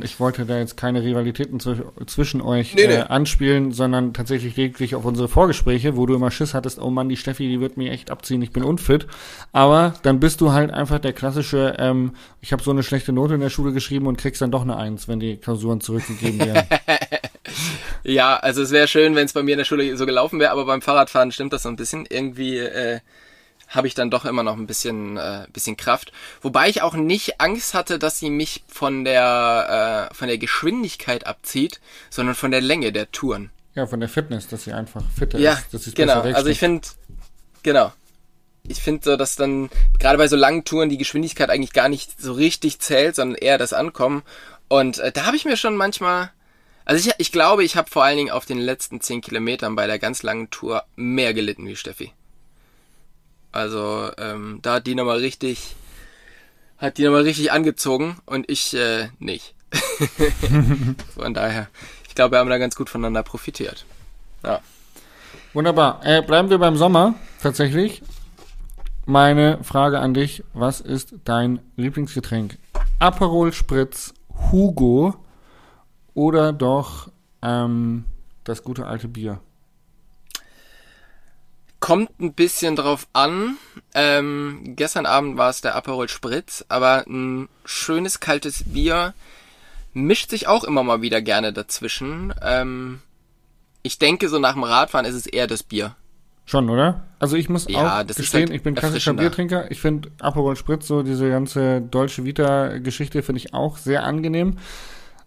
ich 0.02 0.18
wollte 0.18 0.46
da 0.46 0.58
jetzt 0.58 0.78
keine 0.78 1.02
Rivalitäten 1.02 1.60
zwischen 1.60 2.40
euch 2.40 2.74
nee, 2.74 2.86
nee. 2.86 2.94
Äh, 2.94 3.00
anspielen, 3.02 3.72
sondern 3.72 4.14
tatsächlich 4.14 4.56
lediglich 4.56 4.94
auf 4.94 5.04
unsere 5.04 5.28
Vorgespräche, 5.28 5.96
wo 5.96 6.06
du 6.06 6.14
immer 6.14 6.30
Schiss 6.30 6.54
hattest, 6.54 6.78
oh 6.78 6.88
Mann, 6.88 7.10
die 7.10 7.18
Steffi, 7.18 7.48
die 7.48 7.60
wird 7.60 7.76
mich 7.76 7.90
echt 7.90 8.10
abziehen, 8.10 8.40
ich 8.40 8.52
bin 8.52 8.64
unfit. 8.64 9.06
Aber 9.52 9.94
dann 10.02 10.20
bist 10.20 10.40
du 10.40 10.52
halt 10.52 10.70
einfach 10.70 10.98
der 11.00 11.12
klassische, 11.12 11.76
ähm, 11.78 12.12
ich 12.40 12.52
habe 12.52 12.62
so 12.62 12.70
eine 12.70 12.82
schlechte 12.82 13.12
Note 13.12 13.34
in 13.34 13.40
der 13.40 13.50
Schule 13.50 13.72
geschrieben 13.72 14.06
und 14.06 14.16
kriegst 14.16 14.40
dann 14.40 14.50
doch 14.50 14.62
eine 14.62 14.76
Eins, 14.76 15.06
wenn 15.06 15.20
die 15.20 15.36
Klausuren 15.36 15.82
zurückgegeben 15.82 16.38
werden. 16.38 16.66
ja, 18.04 18.36
also 18.38 18.62
es 18.62 18.70
wäre 18.70 18.88
schön, 18.88 19.14
wenn 19.14 19.26
es 19.26 19.34
bei 19.34 19.42
mir 19.42 19.52
in 19.52 19.58
der 19.58 19.66
Schule 19.66 19.94
so 19.98 20.06
gelaufen 20.06 20.40
wäre, 20.40 20.52
aber 20.52 20.64
beim 20.64 20.80
Fahrradfahren 20.80 21.30
stimmt 21.30 21.52
das 21.52 21.64
so 21.64 21.68
ein 21.68 21.76
bisschen. 21.76 22.06
Irgendwie 22.08 22.56
äh, 22.56 23.00
habe 23.70 23.86
ich 23.86 23.94
dann 23.94 24.10
doch 24.10 24.24
immer 24.24 24.42
noch 24.42 24.56
ein 24.56 24.66
bisschen, 24.66 25.16
äh, 25.16 25.46
bisschen 25.52 25.76
Kraft. 25.76 26.12
Wobei 26.42 26.68
ich 26.68 26.82
auch 26.82 26.94
nicht 26.94 27.40
Angst 27.40 27.72
hatte, 27.72 27.98
dass 27.98 28.18
sie 28.18 28.28
mich 28.28 28.64
von 28.68 29.04
der, 29.04 30.10
äh, 30.10 30.14
von 30.14 30.28
der 30.28 30.38
Geschwindigkeit 30.38 31.26
abzieht, 31.26 31.80
sondern 32.10 32.34
von 32.34 32.50
der 32.50 32.60
Länge 32.60 32.92
der 32.92 33.10
Touren. 33.12 33.50
Ja, 33.76 33.86
von 33.86 34.00
der 34.00 34.08
Fitness, 34.08 34.48
dass 34.48 34.64
sie 34.64 34.72
einfach 34.72 35.02
fitter 35.16 35.38
ja, 35.38 35.52
ist. 35.52 35.72
Dass 35.72 35.94
genau. 35.94 36.20
Also 36.20 36.48
ich 36.48 36.58
finde, 36.58 36.86
genau. 37.62 37.92
Ich 38.64 38.82
finde 38.82 39.02
so, 39.04 39.16
dass 39.16 39.36
dann 39.36 39.70
gerade 39.98 40.18
bei 40.18 40.28
so 40.28 40.36
langen 40.36 40.64
Touren 40.64 40.90
die 40.90 40.98
Geschwindigkeit 40.98 41.48
eigentlich 41.48 41.72
gar 41.72 41.88
nicht 41.88 42.20
so 42.20 42.32
richtig 42.32 42.80
zählt, 42.80 43.14
sondern 43.14 43.38
eher 43.38 43.56
das 43.56 43.72
Ankommen. 43.72 44.22
Und 44.68 44.98
äh, 44.98 45.12
da 45.12 45.26
habe 45.26 45.36
ich 45.36 45.44
mir 45.44 45.56
schon 45.56 45.76
manchmal, 45.76 46.30
also 46.84 47.08
ich, 47.08 47.14
ich 47.18 47.32
glaube, 47.32 47.64
ich 47.64 47.76
habe 47.76 47.88
vor 47.88 48.04
allen 48.04 48.18
Dingen 48.18 48.30
auf 48.30 48.46
den 48.46 48.58
letzten 48.58 49.00
zehn 49.00 49.20
Kilometern 49.20 49.76
bei 49.76 49.86
der 49.86 50.00
ganz 50.00 50.22
langen 50.22 50.50
Tour 50.50 50.84
mehr 50.96 51.32
gelitten 51.32 51.66
wie 51.66 51.76
Steffi. 51.76 52.12
Also 53.52 54.10
ähm, 54.18 54.60
da 54.62 54.74
hat 54.74 54.86
die 54.86 54.94
nochmal 54.94 55.18
richtig, 55.18 55.74
hat 56.78 56.98
die 56.98 57.04
nochmal 57.04 57.22
richtig 57.22 57.52
angezogen 57.52 58.16
und 58.26 58.50
ich 58.50 58.74
äh, 58.74 59.08
nicht. 59.18 59.54
Von 61.14 61.34
daher, 61.34 61.68
ich 62.08 62.14
glaube, 62.14 62.34
wir 62.34 62.38
haben 62.38 62.50
da 62.50 62.58
ganz 62.58 62.76
gut 62.76 62.90
voneinander 62.90 63.22
profitiert. 63.22 63.84
Ja. 64.44 64.60
Wunderbar. 65.52 66.00
Äh, 66.04 66.22
bleiben 66.22 66.50
wir 66.50 66.58
beim 66.58 66.76
Sommer 66.76 67.14
tatsächlich. 67.42 68.02
Meine 69.06 69.62
Frage 69.64 69.98
an 69.98 70.14
dich: 70.14 70.44
Was 70.54 70.80
ist 70.80 71.14
dein 71.24 71.60
Lieblingsgetränk? 71.76 72.58
Aperol 73.00 73.52
Spritz, 73.52 74.14
Hugo 74.52 75.14
oder 76.14 76.52
doch 76.52 77.10
ähm, 77.42 78.04
das 78.44 78.62
gute 78.62 78.86
alte 78.86 79.08
Bier? 79.08 79.40
Kommt 81.80 82.20
ein 82.20 82.34
bisschen 82.34 82.76
drauf 82.76 83.08
an. 83.12 83.56
Ähm, 83.94 84.74
gestern 84.76 85.06
Abend 85.06 85.38
war 85.38 85.50
es 85.50 85.62
der 85.62 85.74
Aperol 85.74 86.08
Spritz, 86.08 86.64
aber 86.68 87.04
ein 87.08 87.48
schönes 87.64 88.20
kaltes 88.20 88.64
Bier 88.64 89.14
mischt 89.92 90.30
sich 90.30 90.46
auch 90.46 90.64
immer 90.64 90.82
mal 90.82 91.02
wieder 91.02 91.22
gerne 91.22 91.52
dazwischen. 91.52 92.34
Ähm, 92.42 93.00
ich 93.82 93.98
denke, 93.98 94.28
so 94.28 94.38
nach 94.38 94.54
dem 94.54 94.64
Radfahren 94.64 95.06
ist 95.06 95.14
es 95.14 95.26
eher 95.26 95.46
das 95.46 95.62
Bier. 95.62 95.96
Schon, 96.44 96.68
oder? 96.68 97.04
Also 97.18 97.36
ich 97.36 97.48
muss 97.48 97.66
ja, 97.68 98.00
auch 98.00 98.06
gestehen, 98.06 98.48
halt 98.48 98.50
ich 98.50 98.62
bin 98.62 98.74
klassischer 98.74 99.14
Biertrinker. 99.14 99.70
Ich 99.70 99.80
finde 99.80 100.10
Aperol 100.20 100.56
Spritz, 100.56 100.86
so 100.86 101.02
diese 101.02 101.30
ganze 101.30 101.80
Dolce 101.80 102.24
Vita-Geschichte, 102.24 103.22
finde 103.22 103.38
ich 103.38 103.54
auch 103.54 103.76
sehr 103.76 104.02
angenehm. 104.04 104.58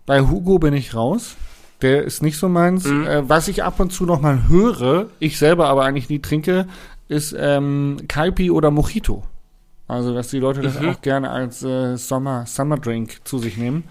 Bei 0.05 0.21
Hugo 0.21 0.59
bin 0.59 0.73
ich 0.73 0.95
raus. 0.95 1.35
Der 1.83 2.03
ist 2.03 2.23
nicht 2.23 2.37
so 2.37 2.49
meins. 2.49 2.85
Mhm. 2.85 3.05
Äh, 3.05 3.29
was 3.29 3.47
ich 3.47 3.63
ab 3.63 3.79
und 3.79 3.91
zu 3.91 4.05
noch 4.05 4.21
mal 4.21 4.47
höre, 4.47 5.09
ich 5.19 5.37
selber 5.37 5.67
aber 5.67 5.83
eigentlich 5.83 6.09
nie 6.09 6.19
trinke, 6.19 6.67
ist 7.09 7.35
ähm, 7.37 7.97
Kaipi 8.07 8.49
oder 8.49 8.71
Mojito. 8.71 9.23
Also, 9.87 10.13
dass 10.13 10.29
die 10.29 10.39
Leute 10.39 10.61
das 10.61 10.79
mhm. 10.79 10.89
auch 10.89 11.01
gerne 11.01 11.29
als 11.29 11.61
äh, 11.61 11.97
Sommer, 11.97 12.45
Summer 12.47 12.77
Drink 12.77 13.19
zu 13.25 13.37
sich 13.37 13.57
nehmen. 13.57 13.83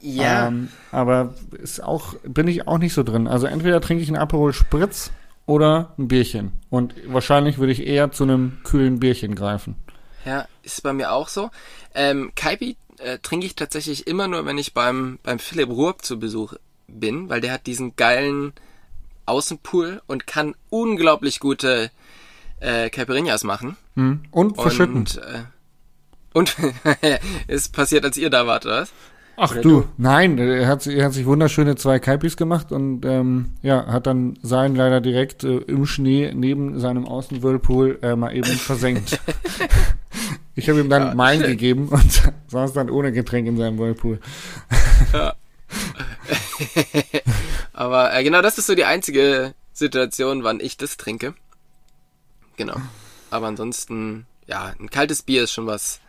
Ja. 0.00 0.48
Ähm, 0.48 0.68
aber 0.92 1.34
ist 1.62 1.82
auch, 1.82 2.14
bin 2.24 2.48
ich 2.48 2.66
auch 2.66 2.78
nicht 2.78 2.94
so 2.94 3.02
drin. 3.02 3.28
Also 3.28 3.46
entweder 3.46 3.80
trinke 3.80 4.02
ich 4.02 4.08
einen 4.08 4.18
Aperol 4.18 4.52
Spritz 4.52 5.10
oder 5.46 5.92
ein 5.98 6.08
Bierchen. 6.08 6.52
Und 6.70 6.94
wahrscheinlich 7.06 7.58
würde 7.58 7.72
ich 7.72 7.86
eher 7.86 8.12
zu 8.12 8.24
einem 8.24 8.58
kühlen 8.64 8.98
Bierchen 8.98 9.34
greifen. 9.34 9.76
Ja, 10.24 10.46
ist 10.62 10.82
bei 10.82 10.92
mir 10.92 11.12
auch 11.12 11.28
so. 11.28 11.50
Ähm, 11.94 12.32
Kaipi 12.34 12.76
äh, 12.98 13.18
trinke 13.18 13.46
ich 13.46 13.54
tatsächlich 13.56 14.06
immer 14.06 14.28
nur, 14.28 14.46
wenn 14.46 14.58
ich 14.58 14.74
beim, 14.74 15.18
beim 15.22 15.38
Philipp 15.38 15.68
Ruhrb 15.68 16.04
zu 16.04 16.18
Besuch 16.18 16.54
bin, 16.88 17.28
weil 17.28 17.40
der 17.40 17.52
hat 17.52 17.66
diesen 17.66 17.96
geilen 17.96 18.52
Außenpool 19.26 20.02
und 20.06 20.26
kann 20.26 20.54
unglaublich 20.70 21.40
gute 21.40 21.90
äh, 22.60 22.90
Caipirinhas 22.90 23.44
machen. 23.44 23.76
Hm. 23.94 24.20
Und 24.30 24.60
verschütten. 24.60 24.96
Und, 24.96 25.16
äh, 25.18 25.44
und 26.32 26.56
ist 27.48 27.72
passiert, 27.72 28.04
als 28.04 28.16
ihr 28.16 28.30
da 28.30 28.46
wart, 28.46 28.66
oder 28.66 28.82
was? 28.82 28.92
Ach 29.38 29.50
oder 29.52 29.60
du, 29.60 29.80
du, 29.80 29.88
nein, 29.98 30.38
er 30.38 30.66
hat, 30.66 30.86
er 30.86 31.04
hat 31.04 31.12
sich 31.12 31.26
wunderschöne 31.26 31.76
zwei 31.76 31.98
Kaipis 31.98 32.38
gemacht 32.38 32.72
und 32.72 33.04
ähm, 33.04 33.50
ja, 33.60 33.86
hat 33.86 34.06
dann 34.06 34.38
seinen 34.42 34.76
leider 34.76 35.02
direkt 35.02 35.44
äh, 35.44 35.58
im 35.58 35.84
Schnee 35.84 36.32
neben 36.34 36.80
seinem 36.80 37.04
Außenwhirlpool 37.04 37.98
äh, 38.00 38.16
mal 38.16 38.34
eben 38.34 38.44
versenkt. 38.46 39.20
ich 40.54 40.70
habe 40.70 40.80
ihm 40.80 40.88
dann 40.88 41.08
ja, 41.08 41.14
meinen 41.14 41.42
gegeben 41.42 41.88
und 41.88 42.32
saß 42.48 42.72
dann 42.72 42.88
ohne 42.88 43.12
Getränk 43.12 43.46
in 43.46 43.58
seinem 43.58 43.78
Whirlpool. 43.78 44.20
ja. 45.12 45.34
Aber 47.72 48.14
äh, 48.14 48.22
genau, 48.24 48.42
das 48.42 48.58
ist 48.58 48.66
so 48.66 48.74
die 48.74 48.84
einzige 48.84 49.54
Situation, 49.72 50.44
wann 50.44 50.60
ich 50.60 50.76
das 50.76 50.96
trinke. 50.96 51.34
Genau. 52.56 52.76
Aber 53.30 53.46
ansonsten, 53.46 54.26
ja, 54.46 54.74
ein 54.78 54.90
kaltes 54.90 55.22
Bier 55.22 55.44
ist 55.44 55.52
schon 55.52 55.66
was, 55.66 56.00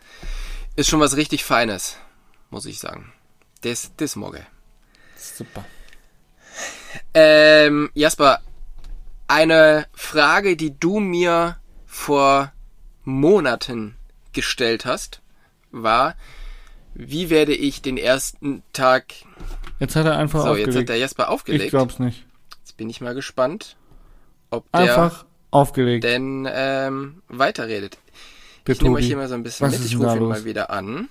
ist 0.76 0.88
schon 0.88 1.00
was 1.00 1.16
richtig 1.16 1.44
Feines, 1.44 1.96
muss 2.50 2.66
ich 2.66 2.78
sagen. 2.78 3.12
Das, 3.60 3.90
das 3.96 4.16
morgen. 4.16 4.46
Super. 5.16 5.64
Ähm, 7.12 7.90
Jasper, 7.94 8.40
eine 9.26 9.86
Frage, 9.92 10.56
die 10.56 10.78
du 10.78 11.00
mir 11.00 11.58
vor 11.86 12.52
Monaten 13.04 13.96
gestellt 14.32 14.86
hast, 14.86 15.20
war, 15.70 16.14
wie 16.94 17.30
werde 17.30 17.54
ich 17.54 17.82
den 17.82 17.96
ersten 17.96 18.62
Tag. 18.72 19.06
Jetzt 19.80 19.96
hat 19.96 20.06
er 20.06 20.16
einfach 20.18 20.42
so, 20.42 20.48
aufgelegt. 20.48 20.68
jetzt 20.74 20.80
hat 20.82 20.88
der 20.88 20.96
Jesper 20.98 21.28
aufgelegt. 21.30 21.64
Ich 21.64 21.70
glaub's 21.70 21.98
nicht. 21.98 22.24
Jetzt 22.60 22.76
bin 22.76 22.90
ich 22.90 23.00
mal 23.00 23.14
gespannt, 23.14 23.76
ob 24.50 24.70
der 24.72 24.80
einfach 24.80 25.24
aufgelegt. 25.50 26.04
denn 26.04 26.48
ähm, 26.50 27.22
weiterredet. 27.28 27.98
Der 28.66 28.74
ich 28.74 28.82
nehme 28.82 28.96
euch 28.96 29.06
hier 29.06 29.16
mal 29.16 29.28
so 29.28 29.34
ein 29.34 29.42
bisschen 29.42 29.66
Was 29.68 29.78
mit. 29.78 29.86
Ich 29.88 29.96
rufe 29.98 30.16
ihn 30.16 30.24
mal 30.28 30.44
wieder 30.44 30.70
an. 30.70 31.08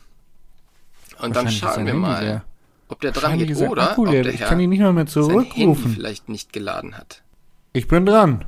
Und 1.20 1.36
dann 1.36 1.50
schauen 1.50 1.86
wir 1.86 1.94
mal. 1.96 2.24
Der. 2.26 2.44
ob 2.90 3.02
der 3.02 3.12
dran 3.12 3.38
geht 3.40 3.56
oder 3.58 3.92
Akku 3.92 4.06
ob 4.06 4.12
der 4.12 4.26
Ich 4.28 4.40
Herr 4.42 4.50
kann 4.50 4.60
ihn 4.60 4.70
nicht 4.70 4.80
mehr, 4.80 4.94
mehr 4.94 5.08
zurückrufen. 5.08 5.94
vielleicht 5.94 6.30
nicht 6.30 6.54
geladen 6.54 6.98
hat. 6.98 7.24
Ich 7.74 7.88
bin 7.88 8.06
dran. 8.06 8.46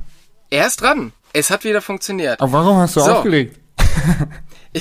Er 0.50 0.66
ist 0.66 0.80
dran. 0.82 1.12
Es 1.32 1.50
hat 1.50 1.64
wieder 1.64 1.80
funktioniert. 1.80 2.40
Aber 2.40 2.52
warum 2.52 2.76
hast 2.78 2.96
du 2.96 3.00
So. 3.00 3.10
aufgelegt? 3.12 3.58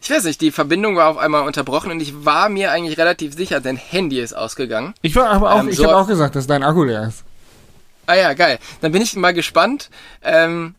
Ich 0.00 0.10
weiß 0.10 0.24
nicht, 0.24 0.40
die 0.40 0.50
Verbindung 0.50 0.96
war 0.96 1.08
auf 1.08 1.18
einmal 1.18 1.42
unterbrochen 1.46 1.90
und 1.90 2.00
ich 2.00 2.24
war 2.24 2.48
mir 2.48 2.70
eigentlich 2.70 2.98
relativ 2.98 3.34
sicher, 3.34 3.60
dein 3.60 3.76
Handy 3.76 4.20
ist 4.20 4.32
ausgegangen. 4.34 4.94
Ich 5.02 5.14
war 5.16 5.30
aber 5.30 5.52
auch, 5.54 5.60
Ähm, 5.60 5.68
ich 5.68 5.76
so- 5.76 5.84
habe 5.84 5.96
auch 5.96 6.06
gesagt, 6.06 6.36
dass 6.36 6.46
dein 6.46 6.62
Akku 6.62 6.84
leer 6.84 7.08
ist. 7.08 7.24
Ah 8.06 8.14
ja, 8.14 8.34
geil. 8.34 8.58
Dann 8.80 8.92
bin 8.92 9.02
ich 9.02 9.16
mal 9.16 9.34
gespannt, 9.34 9.90
ähm, 10.22 10.74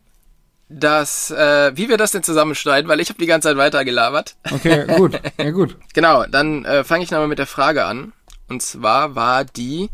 dass, 0.70 1.30
äh, 1.32 1.72
wie 1.76 1.90
wir 1.90 1.98
das 1.98 2.12
denn 2.12 2.24
zusammenschneiden, 2.24 2.90
weil 2.90 3.00
ich 3.00 3.10
habe 3.10 3.20
die 3.20 3.26
ganze 3.26 3.50
Zeit 3.50 3.58
weitergelabert. 3.58 4.36
Okay, 4.52 4.86
gut. 4.98 5.20
Ja, 5.38 5.52
gut. 5.52 5.78
Genau, 5.94 6.26
dann 6.26 6.66
äh, 6.66 6.84
fange 6.84 7.04
ich 7.04 7.12
nochmal 7.12 7.28
mit 7.28 7.40
der 7.40 7.48
Frage 7.48 7.86
an. 7.86 8.14
Und 8.50 8.62
zwar 8.62 9.16
war 9.16 9.44
die, 9.44 9.90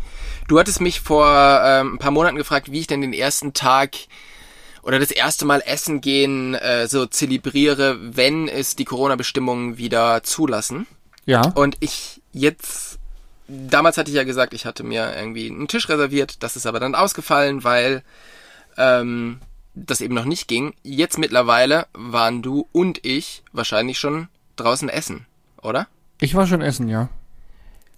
du 0.47 0.59
hattest 0.59 0.79
mich 0.79 1.01
vor 1.01 1.27
ähm, 1.65 1.95
ein 1.95 1.97
paar 1.99 2.11
Monaten 2.11 2.35
gefragt, 2.37 2.71
wie 2.71 2.79
ich 2.79 2.87
denn 2.87 3.01
den 3.01 3.13
ersten 3.13 3.53
Tag 3.53 3.95
oder 4.83 4.99
das 4.99 5.11
erste 5.11 5.45
Mal 5.45 5.61
essen 5.65 6.01
gehen 6.01 6.53
äh, 6.55 6.87
so 6.87 7.05
zelebriere, 7.05 7.97
wenn 8.01 8.47
es 8.47 8.75
die 8.75 8.85
Corona-Bestimmungen 8.85 9.77
wieder 9.77 10.21
zulassen. 10.23 10.85
Ja. 11.25 11.41
Und 11.55 11.77
ich 11.79 12.21
jetzt, 12.33 12.99
damals 13.47 13.97
hatte 13.97 14.11
ich 14.11 14.15
ja 14.17 14.23
gesagt, 14.25 14.53
ich 14.53 14.65
hatte 14.65 14.83
mir 14.83 15.13
irgendwie 15.15 15.49
einen 15.49 15.67
Tisch 15.67 15.87
reserviert, 15.89 16.43
das 16.43 16.55
ist 16.55 16.65
aber 16.65 16.79
dann 16.79 16.95
ausgefallen, 16.95 17.63
weil 17.63 18.03
ähm, 18.77 19.39
das 19.73 20.01
eben 20.01 20.13
noch 20.15 20.25
nicht 20.25 20.47
ging. 20.47 20.73
Jetzt 20.83 21.17
mittlerweile 21.17 21.87
waren 21.93 22.41
du 22.41 22.67
und 22.73 23.05
ich 23.05 23.41
wahrscheinlich 23.53 23.97
schon 23.99 24.27
draußen 24.57 24.89
essen, 24.89 25.25
oder? 25.61 25.87
Ich 26.19 26.35
war 26.35 26.45
schon 26.45 26.61
essen, 26.61 26.89
ja. 26.89 27.09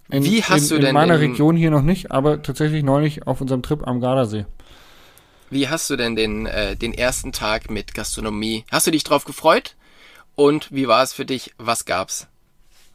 In, 0.08 0.22
Wie 0.24 0.42
hast 0.42 0.62
in, 0.64 0.68
du 0.68 0.74
denn 0.78 0.88
In 0.90 0.94
meiner 0.94 1.18
den- 1.18 1.32
Region 1.32 1.56
hier 1.56 1.70
noch 1.72 1.82
nicht, 1.82 2.12
aber 2.12 2.42
tatsächlich 2.42 2.84
neulich 2.84 3.26
auf 3.26 3.40
unserem 3.40 3.62
Trip 3.62 3.86
am 3.86 4.00
Gardasee. 4.00 4.46
Wie 5.50 5.68
hast 5.68 5.88
du 5.90 5.96
denn 5.96 6.16
den, 6.16 6.46
äh, 6.46 6.76
den 6.76 6.92
ersten 6.92 7.32
Tag 7.32 7.70
mit 7.70 7.94
Gastronomie? 7.94 8.64
Hast 8.70 8.86
du 8.86 8.90
dich 8.90 9.04
drauf 9.04 9.24
gefreut? 9.24 9.76
Und 10.34 10.72
wie 10.72 10.88
war 10.88 11.02
es 11.02 11.12
für 11.12 11.24
dich? 11.24 11.54
Was 11.56 11.84
gab's? 11.84 12.26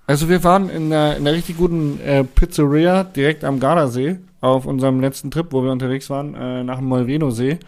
Also 0.05 0.27
wir 0.29 0.43
waren 0.43 0.69
in 0.69 0.91
einer, 0.91 1.15
in 1.15 1.25
einer 1.25 1.35
richtig 1.35 1.57
guten 1.57 1.99
äh, 2.01 2.23
Pizzeria 2.23 3.03
direkt 3.03 3.43
am 3.43 3.59
Gardasee 3.59 4.19
auf 4.41 4.65
unserem 4.65 4.99
letzten 4.99 5.31
Trip, 5.31 5.47
wo 5.51 5.63
wir 5.63 5.71
unterwegs 5.71 6.09
waren, 6.09 6.35
äh, 6.35 6.63
nach 6.63 6.77
dem 6.77 6.87
Molveno-See. 6.87 7.59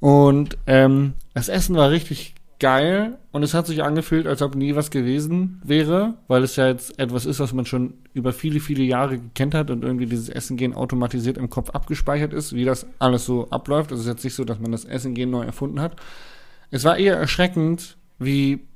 Und 0.00 0.58
ähm, 0.66 1.14
das 1.34 1.48
Essen 1.48 1.76
war 1.76 1.90
richtig 1.90 2.34
geil 2.60 3.18
und 3.30 3.42
es 3.42 3.54
hat 3.54 3.66
sich 3.66 3.82
angefühlt, 3.82 4.26
als 4.26 4.42
ob 4.42 4.54
nie 4.54 4.74
was 4.74 4.90
gewesen 4.90 5.60
wäre, 5.64 6.14
weil 6.26 6.42
es 6.42 6.56
ja 6.56 6.66
jetzt 6.66 6.98
etwas 6.98 7.24
ist, 7.24 7.40
was 7.40 7.52
man 7.52 7.66
schon 7.66 7.94
über 8.14 8.32
viele, 8.32 8.60
viele 8.60 8.82
Jahre 8.82 9.18
gekannt 9.18 9.54
hat 9.54 9.70
und 9.70 9.84
irgendwie 9.84 10.06
dieses 10.06 10.28
Essen 10.28 10.56
gehen 10.56 10.74
automatisiert 10.74 11.38
im 11.38 11.50
Kopf 11.50 11.70
abgespeichert 11.70 12.32
ist, 12.32 12.54
wie 12.54 12.64
das 12.64 12.86
alles 12.98 13.24
so 13.24 13.48
abläuft. 13.50 13.92
Es 13.92 14.00
ist 14.00 14.06
jetzt 14.06 14.24
nicht 14.24 14.34
so, 14.34 14.44
dass 14.44 14.58
man 14.58 14.72
das 14.72 14.84
Essen 14.84 15.14
gehen 15.14 15.30
neu 15.30 15.44
erfunden 15.44 15.80
hat. 15.80 15.96
Es 16.70 16.84
war 16.84 16.98
eher 16.98 17.16
erschreckend, 17.16 17.96
wie 18.18 18.66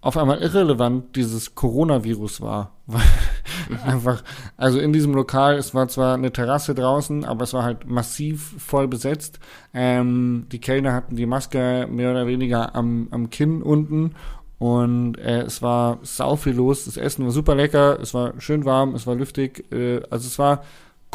auf 0.00 0.16
einmal 0.16 0.38
irrelevant 0.38 1.16
dieses 1.16 1.54
Coronavirus 1.54 2.40
war. 2.40 2.75
Einfach, 3.84 4.22
also 4.56 4.78
in 4.78 4.92
diesem 4.92 5.12
Lokal, 5.12 5.56
es 5.56 5.74
war 5.74 5.88
zwar 5.88 6.14
eine 6.14 6.32
Terrasse 6.32 6.74
draußen, 6.74 7.24
aber 7.24 7.42
es 7.42 7.52
war 7.52 7.64
halt 7.64 7.88
massiv 7.88 8.54
voll 8.58 8.86
besetzt. 8.86 9.40
Ähm, 9.74 10.46
die 10.52 10.60
Kellner 10.60 10.92
hatten 10.92 11.16
die 11.16 11.26
Maske 11.26 11.88
mehr 11.90 12.12
oder 12.12 12.26
weniger 12.26 12.76
am, 12.76 13.08
am 13.10 13.30
Kinn 13.30 13.62
unten 13.62 14.14
und 14.58 15.18
äh, 15.18 15.42
es 15.42 15.62
war 15.62 15.98
sau 16.02 16.36
viel 16.36 16.54
los. 16.54 16.84
Das 16.86 16.96
Essen 16.96 17.24
war 17.24 17.32
super 17.32 17.54
lecker, 17.54 17.98
es 18.00 18.14
war 18.14 18.40
schön 18.40 18.64
warm, 18.64 18.94
es 18.94 19.06
war 19.06 19.14
lüftig. 19.14 19.70
Äh, 19.72 20.02
also 20.08 20.26
es 20.26 20.38
war 20.38 20.62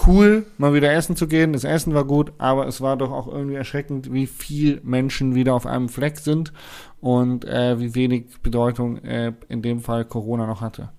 cool, 0.05 0.45
mal 0.57 0.73
wieder 0.73 0.93
essen 0.93 1.15
zu 1.15 1.27
gehen. 1.27 1.53
Das 1.53 1.63
Essen 1.63 1.93
war 1.93 2.05
gut, 2.05 2.33
aber 2.37 2.67
es 2.67 2.81
war 2.81 2.97
doch 2.97 3.11
auch 3.11 3.27
irgendwie 3.27 3.55
erschreckend, 3.55 4.13
wie 4.13 4.27
viel 4.27 4.79
Menschen 4.83 5.35
wieder 5.35 5.53
auf 5.53 5.65
einem 5.65 5.89
Fleck 5.89 6.19
sind 6.19 6.53
und 6.99 7.45
äh, 7.45 7.79
wie 7.79 7.95
wenig 7.95 8.25
Bedeutung 8.43 8.97
äh, 8.99 9.33
in 9.49 9.61
dem 9.61 9.81
Fall 9.81 10.05
Corona 10.05 10.45
noch 10.45 10.61
hatte. 10.61 10.89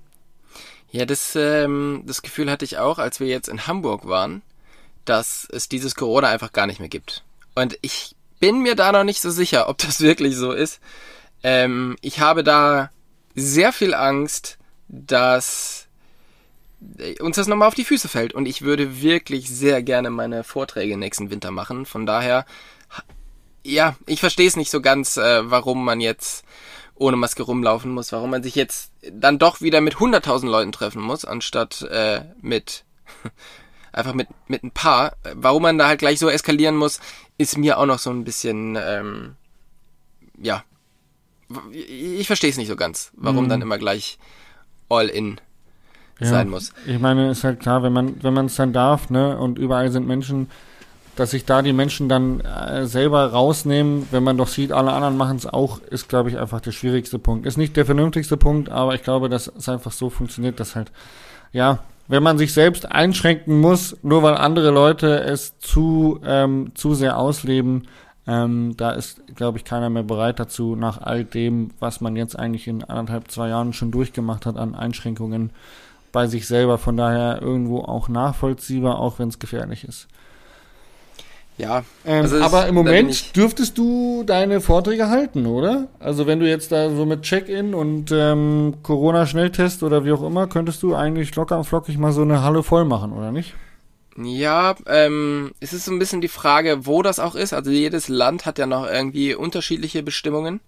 Ja, 0.92 1.06
das, 1.06 1.34
ähm, 1.36 2.02
das 2.06 2.20
Gefühl 2.20 2.50
hatte 2.50 2.66
ich 2.66 2.76
auch, 2.76 2.98
als 2.98 3.18
wir 3.18 3.26
jetzt 3.26 3.48
in 3.48 3.66
Hamburg 3.66 4.06
waren, 4.06 4.42
dass 5.06 5.48
es 5.50 5.68
dieses 5.68 5.94
Corona 5.94 6.28
einfach 6.28 6.52
gar 6.52 6.66
nicht 6.66 6.80
mehr 6.80 6.90
gibt. 6.90 7.24
Und 7.54 7.78
ich 7.80 8.14
bin 8.40 8.60
mir 8.60 8.76
da 8.76 8.92
noch 8.92 9.02
nicht 9.02 9.22
so 9.22 9.30
sicher, 9.30 9.68
ob 9.70 9.78
das 9.78 10.00
wirklich 10.02 10.36
so 10.36 10.52
ist. 10.52 10.80
Ähm, 11.42 11.96
ich 12.02 12.20
habe 12.20 12.44
da 12.44 12.90
sehr 13.34 13.72
viel 13.72 13.94
Angst, 13.94 14.58
dass 14.88 15.86
äh, 16.98 17.18
uns 17.22 17.36
das 17.36 17.46
nochmal 17.46 17.68
auf 17.68 17.74
die 17.74 17.84
Füße 17.84 18.08
fällt. 18.08 18.34
Und 18.34 18.44
ich 18.44 18.60
würde 18.60 19.00
wirklich 19.00 19.48
sehr 19.48 19.82
gerne 19.82 20.10
meine 20.10 20.44
Vorträge 20.44 20.98
nächsten 20.98 21.30
Winter 21.30 21.50
machen. 21.50 21.86
Von 21.86 22.04
daher, 22.04 22.44
ja, 23.64 23.96
ich 24.04 24.20
verstehe 24.20 24.46
es 24.46 24.56
nicht 24.56 24.70
so 24.70 24.82
ganz, 24.82 25.16
äh, 25.16 25.50
warum 25.50 25.86
man 25.86 26.02
jetzt 26.02 26.44
ohne 26.94 27.16
Maske 27.16 27.42
rumlaufen 27.42 27.90
muss, 27.90 28.12
warum 28.12 28.30
man 28.30 28.42
sich 28.42 28.54
jetzt 28.54 28.92
dann 29.10 29.38
doch 29.38 29.60
wieder 29.60 29.80
mit 29.80 29.96
100.000 29.96 30.46
Leuten 30.46 30.72
treffen 30.72 31.02
muss, 31.02 31.24
anstatt 31.24 31.82
äh, 31.82 32.22
mit 32.40 32.84
einfach 33.92 34.14
mit 34.14 34.28
mit 34.48 34.62
ein 34.62 34.70
paar. 34.70 35.16
Warum 35.34 35.62
man 35.62 35.78
da 35.78 35.88
halt 35.88 35.98
gleich 35.98 36.18
so 36.18 36.28
eskalieren 36.28 36.76
muss, 36.76 37.00
ist 37.38 37.58
mir 37.58 37.78
auch 37.78 37.86
noch 37.86 37.98
so 37.98 38.10
ein 38.10 38.24
bisschen 38.24 38.78
ähm, 38.80 39.34
ja. 40.40 40.64
Ich 41.72 42.26
verstehe 42.26 42.50
es 42.50 42.56
nicht 42.56 42.68
so 42.68 42.76
ganz, 42.76 43.12
warum 43.14 43.44
Mhm. 43.44 43.48
dann 43.50 43.62
immer 43.62 43.78
gleich 43.78 44.18
all 44.88 45.08
in 45.08 45.38
sein 46.20 46.48
muss. 46.48 46.72
Ich 46.86 47.00
meine, 47.00 47.30
ist 47.30 47.42
halt 47.42 47.58
klar, 47.60 47.82
wenn 47.82 47.92
man 47.92 48.22
wenn 48.22 48.32
man 48.32 48.46
es 48.46 48.54
dann 48.54 48.72
darf, 48.72 49.10
ne, 49.10 49.36
und 49.36 49.58
überall 49.58 49.90
sind 49.90 50.06
Menschen, 50.06 50.50
dass 51.16 51.32
sich 51.32 51.44
da 51.44 51.62
die 51.62 51.72
Menschen 51.72 52.08
dann 52.08 52.40
äh, 52.40 52.86
selber 52.86 53.32
rausnehmen, 53.32 54.08
wenn 54.10 54.22
man 54.22 54.38
doch 54.38 54.48
sieht, 54.48 54.72
alle 54.72 54.92
anderen 54.92 55.16
machen 55.16 55.36
es 55.36 55.46
auch, 55.46 55.80
ist, 55.90 56.08
glaube 56.08 56.30
ich, 56.30 56.38
einfach 56.38 56.60
der 56.60 56.72
schwierigste 56.72 57.18
Punkt. 57.18 57.46
Ist 57.46 57.58
nicht 57.58 57.76
der 57.76 57.84
vernünftigste 57.84 58.36
Punkt, 58.36 58.70
aber 58.70 58.94
ich 58.94 59.02
glaube, 59.02 59.28
dass 59.28 59.46
es 59.46 59.68
einfach 59.68 59.92
so 59.92 60.08
funktioniert, 60.08 60.58
dass 60.58 60.74
halt, 60.74 60.90
ja, 61.52 61.80
wenn 62.08 62.22
man 62.22 62.38
sich 62.38 62.52
selbst 62.52 62.90
einschränken 62.90 63.60
muss, 63.60 63.96
nur 64.02 64.22
weil 64.22 64.34
andere 64.34 64.70
Leute 64.70 65.20
es 65.20 65.58
zu, 65.58 66.20
ähm, 66.24 66.72
zu 66.74 66.94
sehr 66.94 67.18
ausleben, 67.18 67.88
ähm, 68.26 68.76
da 68.76 68.92
ist, 68.92 69.22
glaube 69.34 69.58
ich, 69.58 69.64
keiner 69.64 69.90
mehr 69.90 70.02
bereit 70.02 70.38
dazu, 70.38 70.76
nach 70.76 71.00
all 71.00 71.24
dem, 71.24 71.70
was 71.80 72.00
man 72.00 72.16
jetzt 72.16 72.38
eigentlich 72.38 72.68
in 72.68 72.84
anderthalb, 72.84 73.30
zwei 73.30 73.48
Jahren 73.48 73.72
schon 73.72 73.90
durchgemacht 73.90 74.46
hat 74.46 74.56
an 74.56 74.74
Einschränkungen 74.74 75.50
bei 76.12 76.26
sich 76.26 76.46
selber. 76.46 76.78
Von 76.78 76.96
daher 76.96 77.42
irgendwo 77.42 77.80
auch 77.80 78.08
nachvollziehbar, 78.08 78.98
auch 78.98 79.18
wenn 79.18 79.28
es 79.28 79.38
gefährlich 79.38 79.84
ist. 79.84 80.08
Ja, 81.58 81.84
Ähm, 82.04 82.22
Also 82.22 82.40
aber 82.40 82.66
im 82.66 82.74
Moment 82.74 83.36
dürftest 83.36 83.76
du 83.76 84.24
deine 84.24 84.60
Vorträge 84.60 85.08
halten, 85.08 85.46
oder? 85.46 85.88
Also 86.00 86.26
wenn 86.26 86.40
du 86.40 86.48
jetzt 86.48 86.72
da 86.72 86.90
so 86.90 87.04
mit 87.04 87.22
Check-in 87.22 87.74
und 87.74 88.10
ähm, 88.10 88.74
Corona-Schnelltest 88.82 89.82
oder 89.82 90.04
wie 90.04 90.12
auch 90.12 90.22
immer, 90.22 90.46
könntest 90.46 90.82
du 90.82 90.94
eigentlich 90.94 91.34
locker 91.36 91.58
und 91.58 91.64
flockig 91.64 91.98
mal 91.98 92.12
so 92.12 92.22
eine 92.22 92.42
Halle 92.42 92.62
voll 92.62 92.84
machen, 92.84 93.12
oder 93.12 93.32
nicht? 93.32 93.54
Ja, 94.16 94.74
ähm, 94.86 95.52
es 95.60 95.72
ist 95.72 95.84
so 95.84 95.92
ein 95.92 95.98
bisschen 95.98 96.20
die 96.20 96.28
Frage, 96.28 96.84
wo 96.86 97.02
das 97.02 97.18
auch 97.18 97.34
ist. 97.34 97.52
Also 97.52 97.70
jedes 97.70 98.08
Land 98.08 98.44
hat 98.44 98.58
ja 98.58 98.66
noch 98.66 98.86
irgendwie 98.86 99.34
unterschiedliche 99.34 100.02
Bestimmungen. 100.02 100.60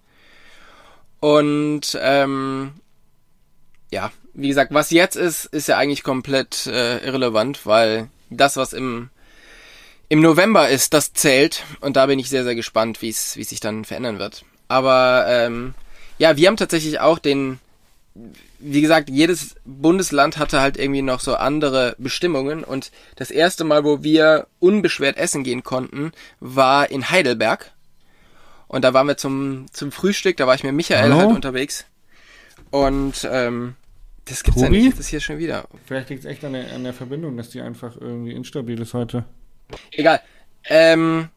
Und 1.19 1.97
ähm, 2.01 2.73
ja, 3.91 4.11
wie 4.33 4.47
gesagt, 4.47 4.73
was 4.73 4.91
jetzt 4.91 5.15
ist, 5.15 5.45
ist 5.45 5.67
ja 5.67 5.77
eigentlich 5.77 6.03
komplett 6.03 6.67
äh, 6.67 7.05
irrelevant, 7.05 7.65
weil 7.65 8.09
das, 8.29 8.57
was 8.57 8.73
im 8.73 9.09
im 10.09 10.21
November 10.21 10.69
ist, 10.69 10.93
das 10.93 11.13
zählt. 11.13 11.63
Und 11.81 11.95
da 11.95 12.05
bin 12.05 12.19
ich 12.19 12.29
sehr, 12.29 12.43
sehr 12.43 12.55
gespannt, 12.55 13.01
wie 13.01 13.09
es 13.09 13.35
wie 13.37 13.41
es 13.41 13.49
sich 13.49 13.59
dann 13.59 13.85
verändern 13.85 14.19
wird. 14.19 14.45
Aber 14.67 15.25
ähm, 15.27 15.73
ja, 16.17 16.37
wir 16.37 16.47
haben 16.47 16.57
tatsächlich 16.57 16.99
auch 16.99 17.19
den 17.19 17.59
wie 18.59 18.81
gesagt, 18.81 19.09
jedes 19.09 19.55
Bundesland 19.65 20.37
hatte 20.37 20.61
halt 20.61 20.77
irgendwie 20.77 21.01
noch 21.01 21.19
so 21.19 21.35
andere 21.35 21.95
Bestimmungen 21.97 22.63
und 22.63 22.91
das 23.15 23.29
erste 23.29 23.63
Mal, 23.63 23.83
wo 23.83 24.03
wir 24.03 24.47
unbeschwert 24.59 25.17
essen 25.17 25.43
gehen 25.43 25.63
konnten, 25.63 26.11
war 26.39 26.89
in 26.89 27.09
Heidelberg. 27.09 27.71
Und 28.67 28.83
da 28.83 28.93
waren 28.93 29.07
wir 29.07 29.17
zum, 29.17 29.65
zum 29.71 29.91
Frühstück, 29.91 30.37
da 30.37 30.47
war 30.47 30.55
ich 30.55 30.63
mit 30.63 30.73
Michael 30.73 31.11
Hallo? 31.11 31.17
halt 31.17 31.29
unterwegs. 31.29 31.85
Und 32.71 33.27
ähm, 33.29 33.75
das 34.25 34.43
gibt's 34.43 34.61
ja 34.61 34.67
Tobi? 34.67 34.77
nicht, 34.77 34.89
jetzt 34.91 34.99
ist 34.99 35.07
hier 35.09 35.19
schon 35.19 35.37
wieder. 35.37 35.65
Vielleicht 35.85 36.09
liegt 36.09 36.23
es 36.23 36.25
echt 36.25 36.43
an 36.43 36.53
der, 36.53 36.73
an 36.73 36.83
der 36.83 36.93
Verbindung, 36.93 37.37
dass 37.37 37.49
die 37.49 37.61
einfach 37.61 37.95
irgendwie 37.99 38.31
instabil 38.31 38.81
ist 38.81 38.93
heute. 38.93 39.25
Egal. 39.91 40.21
Ähm, 40.67 41.29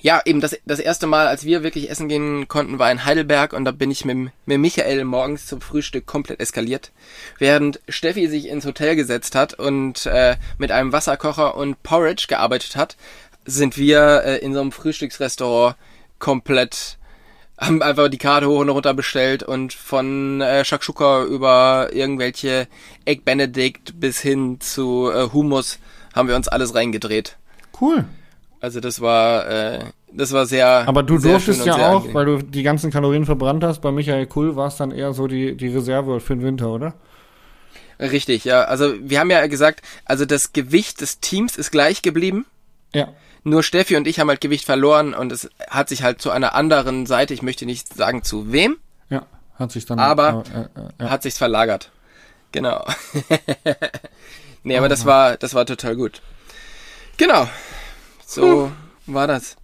ja, 0.00 0.22
eben 0.24 0.40
das, 0.40 0.56
das 0.64 0.78
erste 0.78 1.06
Mal, 1.06 1.26
als 1.26 1.44
wir 1.44 1.62
wirklich 1.62 1.90
essen 1.90 2.08
gehen 2.08 2.46
konnten, 2.46 2.78
war 2.78 2.90
in 2.90 3.04
Heidelberg 3.04 3.52
und 3.52 3.64
da 3.64 3.72
bin 3.72 3.90
ich 3.90 4.04
mit, 4.04 4.30
mit 4.46 4.58
Michael 4.58 5.04
morgens 5.04 5.46
zum 5.46 5.60
Frühstück 5.60 6.06
komplett 6.06 6.40
eskaliert. 6.40 6.92
Während 7.38 7.80
Steffi 7.88 8.28
sich 8.28 8.46
ins 8.46 8.64
Hotel 8.64 8.94
gesetzt 8.94 9.34
hat 9.34 9.54
und 9.54 10.06
äh, 10.06 10.36
mit 10.56 10.70
einem 10.70 10.92
Wasserkocher 10.92 11.56
und 11.56 11.82
Porridge 11.82 12.26
gearbeitet 12.28 12.76
hat, 12.76 12.96
sind 13.44 13.76
wir 13.76 14.22
äh, 14.24 14.38
in 14.38 14.54
so 14.54 14.60
einem 14.60 14.72
Frühstücksrestaurant 14.72 15.76
komplett 16.18 16.98
haben 17.58 17.82
einfach 17.82 18.08
die 18.08 18.18
Karte 18.18 18.48
hoch 18.48 18.60
und 18.60 18.68
runter 18.68 18.94
bestellt 18.94 19.42
und 19.42 19.72
von 19.72 20.40
äh, 20.40 20.64
Shakshuka 20.64 21.24
über 21.24 21.88
irgendwelche 21.92 22.68
Egg 23.04 23.22
Benedict 23.24 23.98
bis 23.98 24.20
hin 24.20 24.60
zu 24.60 25.10
äh, 25.10 25.28
Hummus 25.32 25.80
haben 26.18 26.28
wir 26.28 26.36
uns 26.36 26.48
alles 26.48 26.74
reingedreht. 26.74 27.36
Cool. 27.80 28.04
Also 28.60 28.80
das 28.80 29.00
war 29.00 29.46
äh, 29.48 29.84
das 30.12 30.32
war 30.32 30.44
sehr 30.46 30.66
Aber 30.88 31.02
du 31.02 31.18
sehr 31.18 31.32
durftest 31.32 31.64
ja 31.64 31.74
auch, 31.76 31.96
angenehm. 31.98 32.14
weil 32.14 32.24
du 32.26 32.38
die 32.42 32.62
ganzen 32.62 32.90
Kalorien 32.90 33.24
verbrannt 33.24 33.62
hast. 33.62 33.80
Bei 33.80 33.92
Michael 33.92 34.26
Kuhl 34.26 34.56
war 34.56 34.66
es 34.68 34.76
dann 34.76 34.90
eher 34.90 35.12
so 35.12 35.26
die, 35.28 35.56
die 35.56 35.68
Reserve 35.68 36.18
für 36.20 36.34
den 36.34 36.42
Winter, 36.44 36.68
oder? 36.68 36.94
Richtig, 38.00 38.44
ja. 38.44 38.62
Also 38.64 38.94
wir 39.00 39.20
haben 39.20 39.30
ja 39.30 39.46
gesagt, 39.46 39.82
also 40.04 40.24
das 40.24 40.52
Gewicht 40.52 41.00
des 41.00 41.20
Teams 41.20 41.56
ist 41.56 41.70
gleich 41.70 42.02
geblieben. 42.02 42.46
Ja. 42.94 43.08
Nur 43.44 43.62
Steffi 43.62 43.96
und 43.96 44.06
ich 44.06 44.18
haben 44.20 44.28
halt 44.28 44.40
Gewicht 44.40 44.64
verloren 44.64 45.14
und 45.14 45.30
es 45.32 45.48
hat 45.70 45.88
sich 45.88 46.02
halt 46.02 46.20
zu 46.20 46.30
einer 46.30 46.54
anderen 46.54 47.06
Seite, 47.06 47.34
ich 47.34 47.42
möchte 47.42 47.64
nicht 47.66 47.92
sagen 47.94 48.22
zu 48.22 48.52
wem, 48.52 48.76
Ja. 49.10 49.22
Hat 49.54 49.72
sich 49.72 49.86
dann. 49.86 49.98
Aber- 49.98 50.44
äh, 50.54 50.80
äh, 50.80 51.04
ja. 51.04 51.10
hat 51.10 51.22
sich's 51.22 51.38
verlagert. 51.38 51.90
Genau. 52.52 52.84
nee, 54.68 54.78
aber 54.78 54.88
das 54.88 55.04
war, 55.04 55.36
das 55.36 55.54
war 55.54 55.66
total 55.66 55.96
gut. 55.96 56.22
Genau. 57.16 57.48
So 58.26 58.70
war 59.06 59.26
das. 59.26 59.56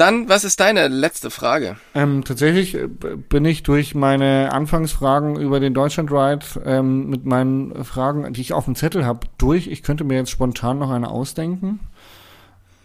Dann, 0.00 0.30
was 0.30 0.44
ist 0.44 0.60
deine 0.60 0.88
letzte 0.88 1.30
Frage? 1.30 1.76
Ähm, 1.94 2.24
tatsächlich 2.24 2.74
äh, 2.74 2.86
bin 2.86 3.44
ich 3.44 3.62
durch 3.62 3.94
meine 3.94 4.50
Anfangsfragen 4.50 5.38
über 5.38 5.60
den 5.60 5.74
Deutschlandride 5.74 6.46
ähm, 6.64 7.10
mit 7.10 7.26
meinen 7.26 7.84
Fragen, 7.84 8.32
die 8.32 8.40
ich 8.40 8.54
auf 8.54 8.64
dem 8.64 8.76
Zettel 8.76 9.04
habe, 9.04 9.26
durch. 9.36 9.66
Ich 9.66 9.82
könnte 9.82 10.04
mir 10.04 10.14
jetzt 10.14 10.30
spontan 10.30 10.78
noch 10.78 10.88
eine 10.88 11.10
ausdenken. 11.10 11.80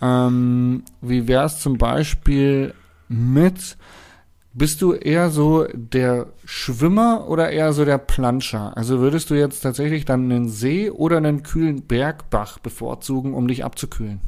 Ähm, 0.01 0.84
wie 0.99 1.25
wäre 1.29 1.45
es 1.45 1.62
zum 1.62 1.77
Beispiel 1.77 2.73
mit, 3.08 3.77
bist 4.57 4.81
du 4.81 4.93
eher 4.93 5.29
so 5.29 5.67
der 5.73 6.27
Schwimmer 6.45 7.27
oder 7.27 7.51
eher 7.51 7.73
so 7.73 7.83
der 7.85 7.97
Planscher? 7.97 8.75
Also 8.75 8.99
würdest 8.99 9.29
du 9.29 9.35
jetzt 9.35 9.59
tatsächlich 9.59 10.05
dann 10.05 10.31
einen 10.31 10.49
See 10.49 10.89
oder 10.89 11.17
einen 11.17 11.43
kühlen 11.43 11.81
Bergbach 11.83 12.57
bevorzugen, 12.59 13.33
um 13.33 13.47
dich 13.47 13.63
abzukühlen? 13.65 14.21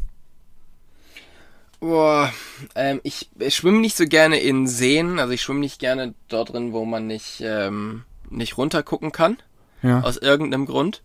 Boah, 1.79 2.31
ähm, 2.75 2.99
ich, 3.03 3.29
ich 3.39 3.55
schwimme 3.55 3.79
nicht 3.79 3.95
so 3.95 4.05
gerne 4.05 4.39
in 4.39 4.67
Seen, 4.67 5.19
also 5.19 5.31
ich 5.33 5.41
schwimme 5.43 5.59
nicht 5.59 5.79
gerne 5.79 6.13
dort 6.27 6.51
drin, 6.53 6.73
wo 6.73 6.85
man 6.85 7.05
nicht, 7.05 7.39
ähm, 7.45 8.03
nicht 8.29 8.57
runter 8.57 8.81
gucken 8.83 9.11
kann, 9.11 9.37
Ja. 9.83 10.01
aus 10.01 10.17
irgendeinem 10.17 10.65
Grund. 10.65 11.03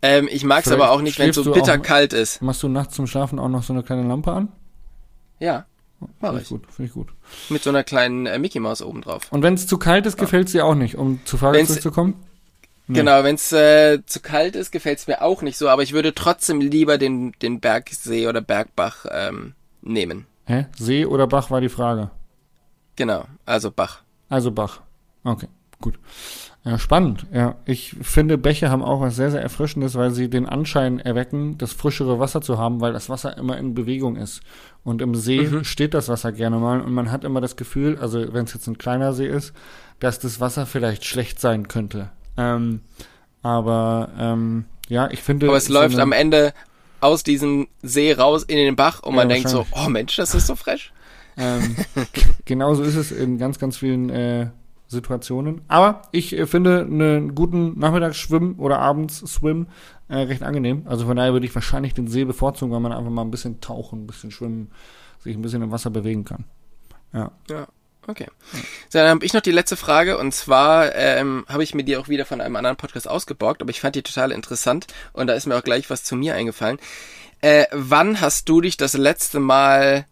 Ähm, 0.00 0.28
ich 0.32 0.44
mag 0.44 0.64
es 0.66 0.72
aber 0.72 0.90
auch 0.90 1.02
nicht, 1.02 1.18
wenn 1.18 1.28
es 1.30 1.36
so 1.36 1.42
schläfst 1.42 1.56
du 1.58 1.60
bitter 1.66 1.78
auch- 1.78 1.84
kalt 1.86 2.12
ist. 2.14 2.40
Machst 2.42 2.62
du 2.62 2.68
nachts 2.68 2.96
zum 2.96 3.06
Schlafen 3.06 3.38
auch 3.38 3.48
noch 3.50 3.62
so 3.62 3.72
eine 3.74 3.82
kleine 3.82 4.02
Lampe 4.08 4.32
an? 4.32 4.48
Ja, 5.38 5.66
mach 6.20 6.30
Finde 6.30 6.42
ich 6.42 6.48
gut, 6.48 6.66
finde 6.70 6.88
ich 6.88 6.92
gut. 6.94 7.08
Mit 7.48 7.62
so 7.62 7.70
einer 7.70 7.84
kleinen 7.84 8.26
äh, 8.26 8.38
Mickey 8.38 8.60
Maus 8.60 8.82
oben 8.82 9.02
drauf. 9.02 9.22
Und 9.30 9.42
wenn 9.42 9.54
es 9.54 9.66
zu 9.66 9.78
kalt 9.78 10.06
ist, 10.06 10.16
gefällt 10.16 10.46
es 10.46 10.52
dir 10.52 10.64
auch 10.66 10.74
nicht, 10.74 10.96
um 10.96 11.20
zur 11.24 11.38
Frage 11.38 11.58
Wenn's- 11.58 11.68
zurückzukommen? 11.68 12.14
Nee. 12.88 12.98
Genau, 12.98 13.22
wenn 13.22 13.36
es 13.36 13.52
äh, 13.52 14.04
zu 14.06 14.20
kalt 14.20 14.56
ist, 14.56 14.72
gefällt 14.72 14.98
es 14.98 15.06
mir 15.06 15.22
auch 15.22 15.40
nicht 15.42 15.56
so, 15.56 15.68
aber 15.68 15.82
ich 15.82 15.92
würde 15.92 16.14
trotzdem 16.14 16.60
lieber 16.60 16.98
den, 16.98 17.32
den 17.40 17.60
Bergsee 17.60 18.26
oder 18.26 18.40
Bergbach 18.40 19.06
ähm, 19.10 19.54
nehmen. 19.82 20.26
Hä? 20.46 20.66
See 20.76 21.06
oder 21.06 21.28
Bach 21.28 21.50
war 21.50 21.60
die 21.60 21.68
Frage. 21.68 22.10
Genau, 22.96 23.24
also 23.46 23.70
Bach. 23.70 24.02
Also 24.28 24.50
Bach. 24.50 24.80
Okay, 25.24 25.46
gut. 25.80 25.98
Ja, 26.64 26.78
spannend. 26.78 27.26
Ja, 27.32 27.56
ich 27.64 27.96
finde, 28.02 28.38
Bäche 28.38 28.70
haben 28.70 28.82
auch 28.82 29.00
was 29.00 29.16
sehr, 29.16 29.30
sehr 29.30 29.42
Erfrischendes, 29.42 29.94
weil 29.96 30.10
sie 30.10 30.28
den 30.30 30.46
Anschein 30.46 31.00
erwecken, 31.00 31.58
das 31.58 31.72
frischere 31.72 32.18
Wasser 32.20 32.40
zu 32.40 32.58
haben, 32.58 32.80
weil 32.80 32.92
das 32.92 33.08
Wasser 33.08 33.36
immer 33.36 33.56
in 33.58 33.74
Bewegung 33.74 34.16
ist. 34.16 34.42
Und 34.84 35.00
im 35.00 35.14
See 35.14 35.42
Mhm. 35.42 35.64
steht 35.64 35.94
das 35.94 36.08
Wasser 36.08 36.32
gerne 36.32 36.56
mal 36.58 36.80
und 36.80 36.92
man 36.92 37.12
hat 37.12 37.22
immer 37.24 37.40
das 37.40 37.54
Gefühl, 37.56 37.98
also 38.00 38.32
wenn 38.32 38.44
es 38.46 38.54
jetzt 38.54 38.66
ein 38.66 38.78
kleiner 38.78 39.12
See 39.12 39.28
ist, 39.28 39.52
dass 40.00 40.18
das 40.18 40.40
Wasser 40.40 40.66
vielleicht 40.66 41.04
schlecht 41.04 41.40
sein 41.40 41.68
könnte. 41.68 42.10
Ähm, 42.36 42.80
aber 43.42 44.10
ähm, 44.18 44.64
ja, 44.88 45.08
ich 45.10 45.22
finde. 45.22 45.46
Aber 45.48 45.56
es 45.56 45.66
so 45.66 45.74
läuft 45.74 45.98
am 45.98 46.12
Ende 46.12 46.52
aus 47.00 47.22
diesem 47.22 47.68
See 47.82 48.12
raus 48.12 48.44
in 48.44 48.56
den 48.56 48.76
Bach 48.76 49.02
und 49.02 49.12
Ja, 49.12 49.16
man 49.16 49.28
denkt 49.28 49.48
so, 49.48 49.66
oh 49.72 49.88
Mensch, 49.88 50.16
das 50.16 50.34
ist 50.34 50.46
so 50.46 50.56
fresh. 50.56 50.92
Ähm, 51.36 51.76
genauso 52.44 52.82
ist 52.82 52.96
es 52.96 53.10
in 53.12 53.38
ganz, 53.38 53.58
ganz 53.58 53.76
vielen 53.78 54.10
äh, 54.10 54.48
Situationen. 54.88 55.62
Aber 55.68 56.02
ich 56.12 56.36
äh, 56.36 56.46
finde 56.46 56.80
einen 56.82 57.34
guten 57.34 57.78
Nachmittagsschwimmen 57.78 58.56
oder 58.56 58.78
abends 58.78 59.18
Swim 59.20 59.66
äh, 60.12 60.24
recht 60.24 60.42
angenehm. 60.42 60.82
Also 60.86 61.06
von 61.06 61.16
daher 61.16 61.32
würde 61.32 61.46
ich 61.46 61.54
wahrscheinlich 61.54 61.94
den 61.94 62.06
See 62.06 62.24
bevorzugen, 62.24 62.72
weil 62.72 62.80
man 62.80 62.92
einfach 62.92 63.10
mal 63.10 63.22
ein 63.22 63.30
bisschen 63.30 63.60
tauchen, 63.60 64.04
ein 64.04 64.06
bisschen 64.06 64.30
schwimmen, 64.30 64.70
sich 65.20 65.34
ein 65.34 65.40
bisschen 65.40 65.62
im 65.62 65.70
Wasser 65.70 65.88
bewegen 65.88 66.24
kann. 66.24 66.44
Ja. 67.14 67.30
Ja, 67.48 67.66
okay. 68.06 68.26
So, 68.90 68.98
dann 68.98 69.08
habe 69.08 69.24
ich 69.24 69.32
noch 69.32 69.40
die 69.40 69.52
letzte 69.52 69.76
Frage 69.76 70.18
und 70.18 70.32
zwar 70.34 70.94
ähm, 70.94 71.46
habe 71.48 71.62
ich 71.62 71.74
mir 71.74 71.82
die 71.82 71.96
auch 71.96 72.08
wieder 72.08 72.26
von 72.26 72.42
einem 72.42 72.56
anderen 72.56 72.76
Podcast 72.76 73.08
ausgeborgt, 73.08 73.62
aber 73.62 73.70
ich 73.70 73.80
fand 73.80 73.96
die 73.96 74.02
total 74.02 74.32
interessant 74.32 74.86
und 75.14 75.28
da 75.28 75.32
ist 75.32 75.46
mir 75.46 75.56
auch 75.56 75.64
gleich 75.64 75.88
was 75.88 76.04
zu 76.04 76.14
mir 76.14 76.34
eingefallen. 76.34 76.78
Äh, 77.40 77.64
wann 77.72 78.20
hast 78.20 78.50
du 78.50 78.60
dich 78.60 78.76
das 78.76 78.92
letzte 78.92 79.40
Mal 79.40 80.06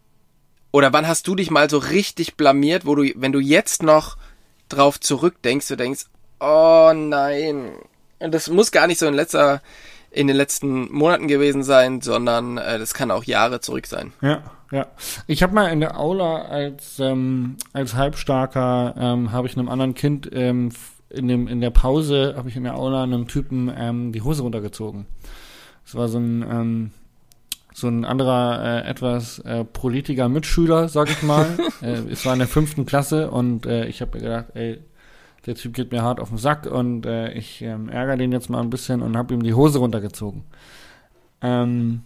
oder 0.71 0.93
wann 0.93 1.07
hast 1.07 1.27
du 1.27 1.35
dich 1.35 1.51
mal 1.51 1.69
so 1.69 1.77
richtig 1.77 2.37
blamiert, 2.37 2.87
wo 2.87 2.95
du, 2.95 3.03
wenn 3.15 3.33
du 3.33 3.39
jetzt 3.39 3.83
noch 3.83 4.17
drauf 4.67 4.99
zurückdenkst, 4.99 5.67
du 5.67 5.77
denkst, 5.77 6.05
oh 6.39 6.91
nein. 6.95 7.73
Das 8.19 8.49
muss 8.49 8.71
gar 8.71 8.85
nicht 8.85 8.99
so 8.99 9.07
in 9.07 9.15
letzter, 9.15 9.61
in 10.11 10.27
den 10.27 10.35
letzten 10.35 10.91
Monaten 10.91 11.27
gewesen 11.27 11.63
sein, 11.63 12.01
sondern 12.01 12.57
äh, 12.57 12.77
das 12.77 12.93
kann 12.93 13.11
auch 13.11 13.23
Jahre 13.23 13.61
zurück 13.61 13.87
sein. 13.87 14.11
Ja, 14.21 14.43
ja. 14.71 14.87
Ich 15.25 15.41
habe 15.41 15.53
mal 15.53 15.67
in 15.67 15.79
der 15.79 15.97
Aula 15.97 16.43
als 16.43 16.99
ähm, 16.99 17.55
als 17.73 17.95
Halbstarker 17.95 18.95
ähm, 18.97 19.31
habe 19.31 19.47
ich 19.47 19.57
einem 19.57 19.69
anderen 19.69 19.95
Kind 19.95 20.29
ähm, 20.33 20.69
in 21.09 21.27
dem 21.27 21.47
in 21.47 21.61
der 21.61 21.69
Pause 21.69 22.35
habe 22.37 22.49
ich 22.49 22.57
in 22.57 22.63
der 22.63 22.75
Aula 22.77 23.03
einem 23.03 23.27
Typen 23.27 23.71
ähm, 23.75 24.11
die 24.11 24.21
Hose 24.21 24.43
runtergezogen. 24.43 25.05
Es 25.85 25.95
war 25.95 26.09
so 26.09 26.19
ein 26.19 26.45
ähm, 26.49 26.91
so 27.73 27.87
ein 27.87 28.03
anderer 28.03 28.83
äh, 28.83 28.89
etwas 28.89 29.39
äh, 29.39 29.63
politiker 29.63 30.27
Mitschüler, 30.27 30.89
sag 30.89 31.09
ich 31.09 31.23
mal. 31.23 31.57
äh, 31.81 31.99
es 32.11 32.25
war 32.25 32.33
in 32.33 32.39
der 32.39 32.49
fünften 32.49 32.85
Klasse 32.85 33.31
und 33.31 33.65
äh, 33.65 33.85
ich 33.85 34.01
habe 34.01 34.17
mir 34.17 34.23
gedacht, 34.23 34.45
ey, 34.55 34.79
der 35.45 35.55
Typ 35.55 35.73
geht 35.73 35.91
mir 35.91 36.03
hart 36.03 36.19
auf 36.19 36.29
den 36.29 36.37
Sack 36.37 36.65
und 36.65 37.05
äh, 37.05 37.31
ich 37.33 37.61
ähm, 37.61 37.89
ärgere 37.89 38.17
den 38.17 38.31
jetzt 38.31 38.49
mal 38.49 38.61
ein 38.61 38.69
bisschen 38.69 39.01
und 39.01 39.17
habe 39.17 39.33
ihm 39.33 39.43
die 39.43 39.53
Hose 39.53 39.79
runtergezogen. 39.79 40.43
Ähm, 41.41 42.01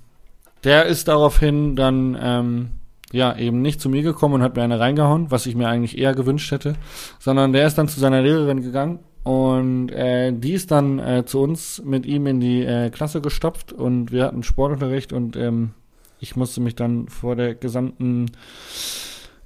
der 0.64 0.86
ist 0.86 1.08
daraufhin 1.08 1.76
dann 1.76 2.18
ähm, 2.20 2.70
ja 3.12 3.36
eben 3.38 3.62
nicht 3.62 3.82
zu 3.82 3.90
mir 3.90 4.02
gekommen 4.02 4.36
und 4.36 4.42
hat 4.42 4.56
mir 4.56 4.64
eine 4.64 4.80
reingehauen, 4.80 5.32
was 5.32 5.46
ich 5.46 5.56
mir 5.56 5.68
eigentlich 5.68 5.98
eher 5.98 6.14
gewünscht 6.14 6.52
hätte, 6.52 6.76
sondern 7.20 7.54
der 7.54 7.68
ist 7.68 7.78
dann 7.78 7.88
zu 7.88 8.00
seiner 8.00 8.22
Lehrerin 8.22 8.62
gegangen 8.62 9.00
und 9.24 9.90
äh, 9.90 10.32
die 10.32 10.54
ist 10.54 10.72
dann 10.72 11.00
äh, 11.00 11.26
zu 11.26 11.42
uns 11.42 11.82
mit 11.84 12.06
ihm 12.06 12.28
in 12.28 12.40
die 12.40 12.64
äh, 12.64 12.90
Klasse 12.90 13.22
gestopft 13.22 13.74
und 13.74 14.12
wir 14.12 14.26
hatten 14.26 14.44
Sportunterricht 14.44 15.14
und 15.14 15.36
ähm, 15.36 15.72
ich 16.20 16.36
musste 16.36 16.62
mich 16.62 16.76
dann 16.76 17.08
vor 17.08 17.36
der 17.36 17.56
gesamten 17.56 18.32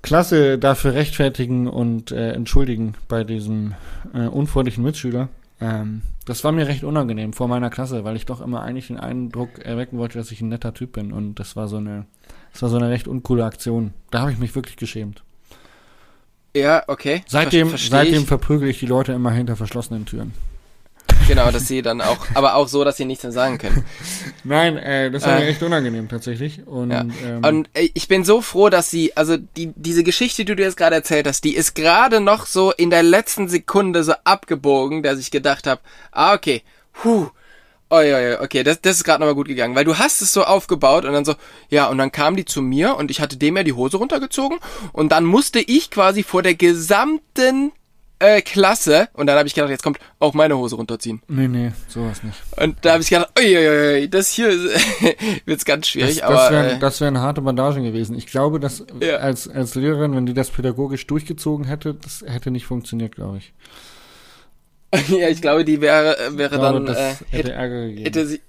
Klasse 0.01 0.57
dafür 0.57 0.93
rechtfertigen 0.93 1.67
und 1.67 2.11
äh, 2.11 2.31
entschuldigen 2.31 2.93
bei 3.07 3.23
diesem 3.23 3.73
äh, 4.13 4.27
unfreundlichen 4.27 4.83
Mitschüler. 4.83 5.29
Ähm, 5.59 6.01
das 6.25 6.43
war 6.43 6.51
mir 6.51 6.67
recht 6.67 6.83
unangenehm 6.83 7.33
vor 7.33 7.47
meiner 7.47 7.69
Klasse, 7.69 8.03
weil 8.03 8.15
ich 8.15 8.25
doch 8.25 8.39
immer 8.39 8.61
eigentlich 8.61 8.87
den 8.87 8.99
Eindruck 8.99 9.59
erwecken 9.59 9.97
wollte, 9.97 10.17
dass 10.17 10.31
ich 10.31 10.41
ein 10.41 10.49
netter 10.49 10.73
Typ 10.73 10.93
bin 10.93 11.11
und 11.11 11.35
das 11.35 11.55
war 11.55 11.67
so 11.67 11.77
eine, 11.77 12.05
das 12.53 12.61
war 12.61 12.69
so 12.69 12.77
eine 12.77 12.89
recht 12.89 13.07
uncoole 13.07 13.43
Aktion. 13.45 13.93
Da 14.11 14.21
habe 14.21 14.31
ich 14.31 14.37
mich 14.37 14.55
wirklich 14.55 14.77
geschämt. 14.77 15.23
Ja, 16.55 16.83
okay. 16.87 17.23
Seitdem, 17.27 17.69
Ver- 17.69 17.77
seitdem 17.77 18.25
verprügel 18.25 18.69
ich 18.69 18.79
die 18.79 18.85
Leute 18.85 19.11
immer 19.11 19.31
hinter 19.31 19.55
verschlossenen 19.55 20.05
Türen. 20.05 20.33
Genau, 21.27 21.51
dass 21.51 21.67
sie 21.67 21.81
dann 21.83 22.01
auch, 22.01 22.17
aber 22.33 22.55
auch 22.55 22.67
so, 22.67 22.83
dass 22.83 22.97
sie 22.97 23.05
nichts 23.05 23.23
mehr 23.23 23.31
sagen 23.31 23.57
können. 23.59 23.83
Nein, 24.43 24.77
äh, 24.77 25.11
das 25.11 25.23
war 25.25 25.37
Äh. 25.37 25.41
mir 25.41 25.47
echt 25.47 25.61
unangenehm 25.61 26.09
tatsächlich. 26.09 26.65
Und, 26.65 26.91
Ja. 26.91 27.01
ähm, 27.25 27.43
Und 27.43 27.69
äh, 27.73 27.89
ich 27.93 28.07
bin 28.07 28.23
so 28.25 28.41
froh, 28.41 28.69
dass 28.69 28.89
sie, 28.89 29.15
also 29.15 29.37
die, 29.37 29.71
diese 29.75 30.03
Geschichte, 30.03 30.43
die 30.45 30.55
du 30.55 30.63
jetzt 30.63 30.77
gerade 30.77 30.95
erzählt 30.95 31.27
hast, 31.27 31.43
die 31.43 31.55
ist 31.55 31.75
gerade 31.75 32.19
noch 32.19 32.45
so 32.47 32.71
in 32.71 32.89
der 32.89 33.03
letzten 33.03 33.47
Sekunde 33.47 34.03
so 34.03 34.13
abgebogen, 34.23 35.03
dass 35.03 35.19
ich 35.19 35.29
gedacht 35.29 35.67
habe, 35.67 35.81
ah, 36.11 36.33
okay, 36.33 36.63
huh, 37.03 37.27
oi, 37.91 38.13
oi, 38.13 38.33
oi, 38.33 38.37
okay, 38.43 38.63
das, 38.63 38.81
das 38.81 38.97
ist 38.97 39.03
gerade 39.03 39.19
nochmal 39.19 39.35
gut 39.35 39.47
gegangen, 39.47 39.75
weil 39.75 39.85
du 39.85 39.97
hast 39.97 40.21
es 40.23 40.33
so 40.33 40.43
aufgebaut 40.43 41.05
und 41.05 41.13
dann 41.13 41.25
so, 41.25 41.35
ja, 41.69 41.87
und 41.87 41.97
dann 41.99 42.11
kam 42.11 42.35
die 42.35 42.45
zu 42.45 42.61
mir 42.63 42.95
und 42.95 43.11
ich 43.11 43.21
hatte 43.21 43.37
dem 43.37 43.55
ja 43.57 43.63
die 43.63 43.73
Hose 43.73 43.97
runtergezogen 43.97 44.59
und 44.93 45.11
dann 45.11 45.25
musste 45.25 45.59
ich 45.59 45.89
quasi 45.91 46.23
vor 46.23 46.41
der 46.43 46.55
gesamten 46.55 47.71
äh, 48.19 48.41
Klasse 48.41 49.07
und 49.13 49.27
dann 49.27 49.37
habe 49.37 49.47
ich 49.47 49.53
gedacht, 49.55 49.69
jetzt 49.69 49.83
kommt 49.83 49.97
auch 50.19 50.33
meine 50.33 50.57
Hose 50.57 50.75
runterziehen. 50.75 51.21
nee, 51.27 51.47
nee, 51.47 51.71
sowas 51.87 52.21
nicht. 52.23 52.37
Und 52.57 52.77
da 52.81 52.93
habe 52.93 53.01
ich 53.03 53.09
gedacht, 53.09 53.29
ui, 53.39 53.57
ui, 53.57 53.93
ui, 54.01 54.09
das 54.09 54.29
hier 54.31 54.49
wird's 55.45 55.65
ganz 55.65 55.87
schwierig, 55.87 56.15
Das, 56.17 56.23
aber 56.23 56.35
das 56.35 56.51
wären 56.51 56.65
äh, 56.65 56.79
das 56.79 57.01
wären 57.01 57.19
harte 57.19 57.41
Bandagen 57.41 57.83
gewesen. 57.83 58.15
Ich 58.17 58.27
glaube, 58.27 58.59
dass 58.59 58.85
Ja. 59.01 59.17
als, 59.17 59.47
als 59.47 59.75
Lehrerin, 59.75 60.15
wenn 60.15 60.25
die 60.25 60.33
das 60.33 60.49
pädagogisch 60.49 61.07
durchgezogen 61.07 61.65
hätte, 61.65 61.93
das 61.95 62.23
hätte 62.27 62.51
nicht 62.51 62.65
funktioniert, 62.65 63.15
glaube 63.15 63.37
ich. 63.37 63.53
ja, 65.09 65.29
ich 65.29 65.41
glaube, 65.41 65.63
die 65.65 65.81
wäre 65.81 66.17
wäre 66.31 66.55
Ich 66.55 66.59
glaube, 66.61 66.73
dann 66.73 66.85
das 66.87 66.97
äh, 66.97 67.01
hätte 67.01 67.25
hätte, 67.37 67.51
Ärger 67.53 67.81
gegeben. 67.87 68.03
hätte 68.05 68.25
sie 68.27 68.41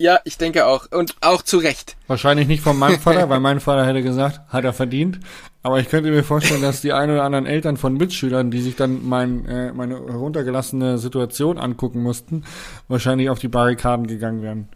Ja, 0.00 0.20
ich 0.24 0.38
denke 0.38 0.64
auch. 0.66 0.86
Und 0.92 1.16
auch 1.20 1.42
zu 1.42 1.58
Recht. 1.58 1.96
Wahrscheinlich 2.06 2.46
nicht 2.46 2.62
von 2.62 2.78
meinem 2.78 3.00
Vater, 3.00 3.28
weil 3.28 3.40
mein 3.40 3.58
Vater 3.60 3.84
hätte 3.84 4.02
gesagt, 4.02 4.40
hat 4.48 4.64
er 4.64 4.72
verdient. 4.72 5.18
Aber 5.64 5.80
ich 5.80 5.88
könnte 5.88 6.10
mir 6.10 6.22
vorstellen, 6.22 6.62
dass 6.62 6.80
die 6.80 6.92
ein 6.92 7.10
oder 7.10 7.24
anderen 7.24 7.46
Eltern 7.46 7.76
von 7.76 7.94
Mitschülern, 7.94 8.50
die 8.52 8.60
sich 8.62 8.76
dann 8.76 9.06
mein, 9.06 9.44
äh, 9.46 9.72
meine 9.72 9.96
heruntergelassene 9.96 10.98
Situation 10.98 11.58
angucken 11.58 12.00
mussten, 12.02 12.44
wahrscheinlich 12.86 13.28
auf 13.28 13.40
die 13.40 13.48
Barrikaden 13.48 14.06
gegangen 14.06 14.42
wären. 14.42 14.68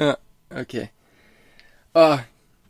Ja, 0.00 0.16
okay. 0.50 0.88
Oh, 1.92 2.16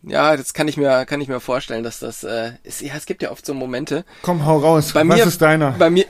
ja, 0.03 0.37
das 0.37 0.53
kann 0.53 0.69
ich 0.69 0.77
mir, 0.77 1.07
kann 1.07 1.21
ich 1.21 1.29
mir 1.29 1.41
vorstellen, 1.41 1.85
dass 1.85 2.01
das, 2.01 2.25
äh, 2.25 2.53
ist, 2.65 2.83
ja, 2.83 2.93
es 2.97 3.07
gibt 3.07 3.23
ja 3.23 3.31
oft 3.31 3.47
so 3.47 3.55
Momente. 3.55 4.05
Komm, 4.23 4.45
hau 4.45 4.59
raus. 4.59 4.93
Bei 4.93 5.07
Was 5.09 5.17
mir- 5.17 5.25
ist 5.27 5.41
deiner? 5.41 5.71
Bei 5.73 5.89
mir, 5.91 6.05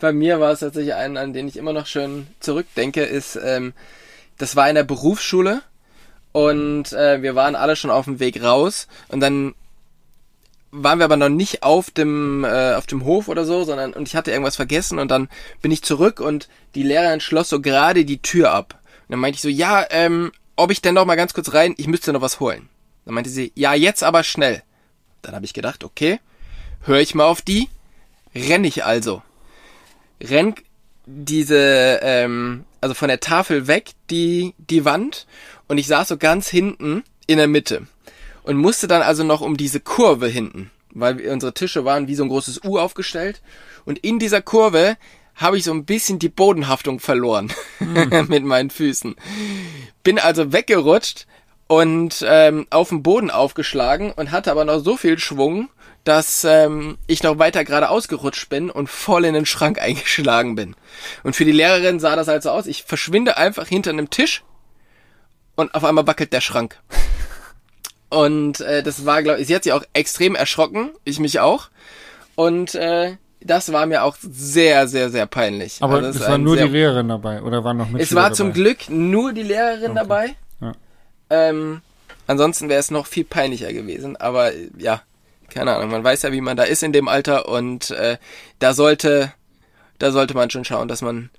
bei 0.00 0.12
mir 0.12 0.40
war 0.40 0.52
es 0.52 0.60
tatsächlich 0.60 0.94
ein, 0.94 1.16
an 1.16 1.32
den 1.32 1.48
ich 1.48 1.56
immer 1.56 1.72
noch 1.72 1.86
schön 1.86 2.26
zurückdenke, 2.40 3.02
ist, 3.02 3.36
ähm, 3.36 3.72
das 4.38 4.56
war 4.56 4.68
in 4.68 4.74
der 4.74 4.84
Berufsschule 4.84 5.62
und 6.32 6.92
äh, 6.92 7.22
wir 7.22 7.34
waren 7.34 7.54
alle 7.54 7.76
schon 7.76 7.90
auf 7.90 8.06
dem 8.06 8.20
Weg 8.20 8.42
raus 8.42 8.88
und 9.08 9.20
dann 9.20 9.54
waren 10.72 10.98
wir 10.98 11.04
aber 11.04 11.16
noch 11.16 11.28
nicht 11.28 11.62
auf 11.62 11.90
dem 11.90 12.42
äh, 12.44 12.74
auf 12.74 12.86
dem 12.86 13.04
Hof 13.04 13.28
oder 13.28 13.44
so, 13.44 13.62
sondern 13.62 13.92
und 13.92 14.08
ich 14.08 14.16
hatte 14.16 14.32
irgendwas 14.32 14.56
vergessen 14.56 14.98
und 14.98 15.08
dann 15.10 15.28
bin 15.62 15.70
ich 15.70 15.82
zurück 15.82 16.18
und 16.18 16.48
die 16.74 16.82
Lehrerin 16.82 17.20
schloss 17.20 17.48
so 17.48 17.60
gerade 17.60 18.04
die 18.04 18.20
Tür 18.20 18.50
ab. 18.50 18.80
Und 19.02 19.12
dann 19.12 19.20
meinte 19.20 19.36
ich 19.36 19.42
so, 19.42 19.48
ja, 19.48 19.86
ähm, 19.90 20.32
ob 20.56 20.72
ich 20.72 20.82
denn 20.82 20.94
noch 20.94 21.04
mal 21.04 21.14
ganz 21.14 21.34
kurz 21.34 21.52
rein, 21.52 21.74
ich 21.76 21.86
müsste 21.86 22.12
noch 22.12 22.20
was 22.20 22.40
holen. 22.40 22.68
Dann 23.04 23.14
meinte 23.14 23.30
sie, 23.30 23.52
ja, 23.54 23.74
jetzt 23.74 24.02
aber 24.02 24.24
schnell. 24.24 24.62
Dann 25.22 25.34
habe 25.34 25.44
ich 25.44 25.54
gedacht, 25.54 25.84
okay, 25.84 26.18
höre 26.82 27.00
ich 27.00 27.14
mal 27.14 27.26
auf 27.26 27.42
die, 27.42 27.68
renn 28.34 28.64
ich 28.64 28.84
also. 28.84 29.22
Renn 30.28 30.54
diese, 31.06 32.00
ähm, 32.02 32.64
also 32.80 32.94
von 32.94 33.08
der 33.08 33.20
Tafel 33.20 33.66
weg, 33.66 33.90
die, 34.10 34.54
die 34.58 34.84
Wand, 34.84 35.26
und 35.68 35.78
ich 35.78 35.86
saß 35.86 36.08
so 36.08 36.16
ganz 36.16 36.48
hinten 36.48 37.04
in 37.26 37.38
der 37.38 37.48
Mitte 37.48 37.86
und 38.42 38.56
musste 38.56 38.86
dann 38.86 39.02
also 39.02 39.24
noch 39.24 39.40
um 39.40 39.56
diese 39.56 39.80
Kurve 39.80 40.28
hinten, 40.28 40.70
weil 40.90 41.26
unsere 41.28 41.54
Tische 41.54 41.84
waren 41.84 42.08
wie 42.08 42.14
so 42.14 42.22
ein 42.22 42.28
großes 42.28 42.64
U 42.64 42.78
aufgestellt 42.78 43.42
und 43.84 43.98
in 43.98 44.18
dieser 44.18 44.42
Kurve 44.42 44.96
habe 45.34 45.58
ich 45.58 45.64
so 45.64 45.72
ein 45.72 45.84
bisschen 45.84 46.18
die 46.18 46.28
Bodenhaftung 46.28 47.00
verloren 47.00 47.52
mit 48.28 48.44
meinen 48.44 48.70
Füßen. 48.70 49.16
Bin 50.04 50.18
also 50.18 50.52
weggerutscht 50.52 51.26
und 51.66 52.24
ähm, 52.26 52.66
auf 52.70 52.90
den 52.90 53.02
Boden 53.02 53.30
aufgeschlagen 53.30 54.12
und 54.12 54.30
hatte 54.30 54.50
aber 54.50 54.64
noch 54.64 54.78
so 54.78 54.96
viel 54.96 55.18
Schwung, 55.18 55.68
dass 56.04 56.44
ähm, 56.44 56.98
ich 57.06 57.22
noch 57.22 57.38
weiter 57.38 57.64
gerade 57.64 57.88
ausgerutscht 57.88 58.48
bin 58.48 58.70
und 58.70 58.88
voll 58.88 59.24
in 59.24 59.34
den 59.34 59.46
Schrank 59.46 59.78
eingeschlagen 59.80 60.54
bin. 60.54 60.76
Und 61.22 61.34
für 61.34 61.44
die 61.44 61.52
Lehrerin 61.52 61.98
sah 62.00 62.14
das 62.16 62.28
halt 62.28 62.42
so 62.42 62.50
aus, 62.50 62.66
ich 62.66 62.84
verschwinde 62.84 63.36
einfach 63.36 63.66
hinter 63.66 63.90
einem 63.90 64.10
Tisch 64.10 64.44
und 65.54 65.74
auf 65.74 65.84
einmal 65.84 66.06
wackelt 66.06 66.32
der 66.32 66.40
Schrank. 66.40 66.78
Und 68.10 68.60
äh, 68.60 68.84
das 68.84 69.06
war, 69.06 69.24
glaube 69.24 69.40
ich, 69.40 69.48
sie 69.48 69.56
hat 69.56 69.64
sich 69.64 69.72
auch 69.72 69.82
extrem 69.92 70.36
erschrocken, 70.36 70.90
ich 71.02 71.18
mich 71.18 71.40
auch. 71.40 71.68
Und 72.36 72.76
äh, 72.76 73.16
das 73.40 73.72
war 73.72 73.86
mir 73.86 74.04
auch 74.04 74.16
sehr, 74.20 74.86
sehr, 74.86 75.10
sehr 75.10 75.26
peinlich. 75.26 75.78
Aber 75.80 75.96
Also 75.96 76.20
es 76.20 76.20
war 76.20 76.38
nur 76.38 76.56
die 76.56 76.62
Lehrerin 76.68 77.08
dabei 77.08 77.42
oder 77.42 77.64
waren 77.64 77.76
noch 77.76 77.86
Mitschüler 77.86 78.02
Es 78.02 78.14
war 78.14 78.22
dabei? 78.24 78.34
zum 78.36 78.52
Glück 78.52 78.88
nur 78.88 79.32
die 79.32 79.42
Lehrerin 79.42 79.96
dabei. 79.96 80.36
Ja. 80.60 80.72
Ähm, 81.30 81.82
ansonsten 82.28 82.68
wäre 82.68 82.78
es 82.78 82.92
noch 82.92 83.06
viel 83.06 83.24
peinlicher 83.24 83.72
gewesen. 83.72 84.16
Aber 84.16 84.54
äh, 84.54 84.68
ja, 84.78 85.02
keine 85.54 85.74
Ahnung. 85.74 85.90
Man 85.90 86.04
weiß 86.04 86.22
ja, 86.22 86.32
wie 86.32 86.40
man 86.40 86.56
da 86.56 86.64
ist 86.64 86.82
in 86.82 86.92
dem 86.92 87.08
Alter 87.08 87.48
und 87.48 87.90
äh, 87.90 88.18
da 88.58 88.74
sollte, 88.74 89.32
da 89.98 90.10
sollte 90.12 90.34
man 90.34 90.50
schon 90.50 90.64
schauen, 90.64 90.88
dass 90.88 91.00
man 91.02 91.30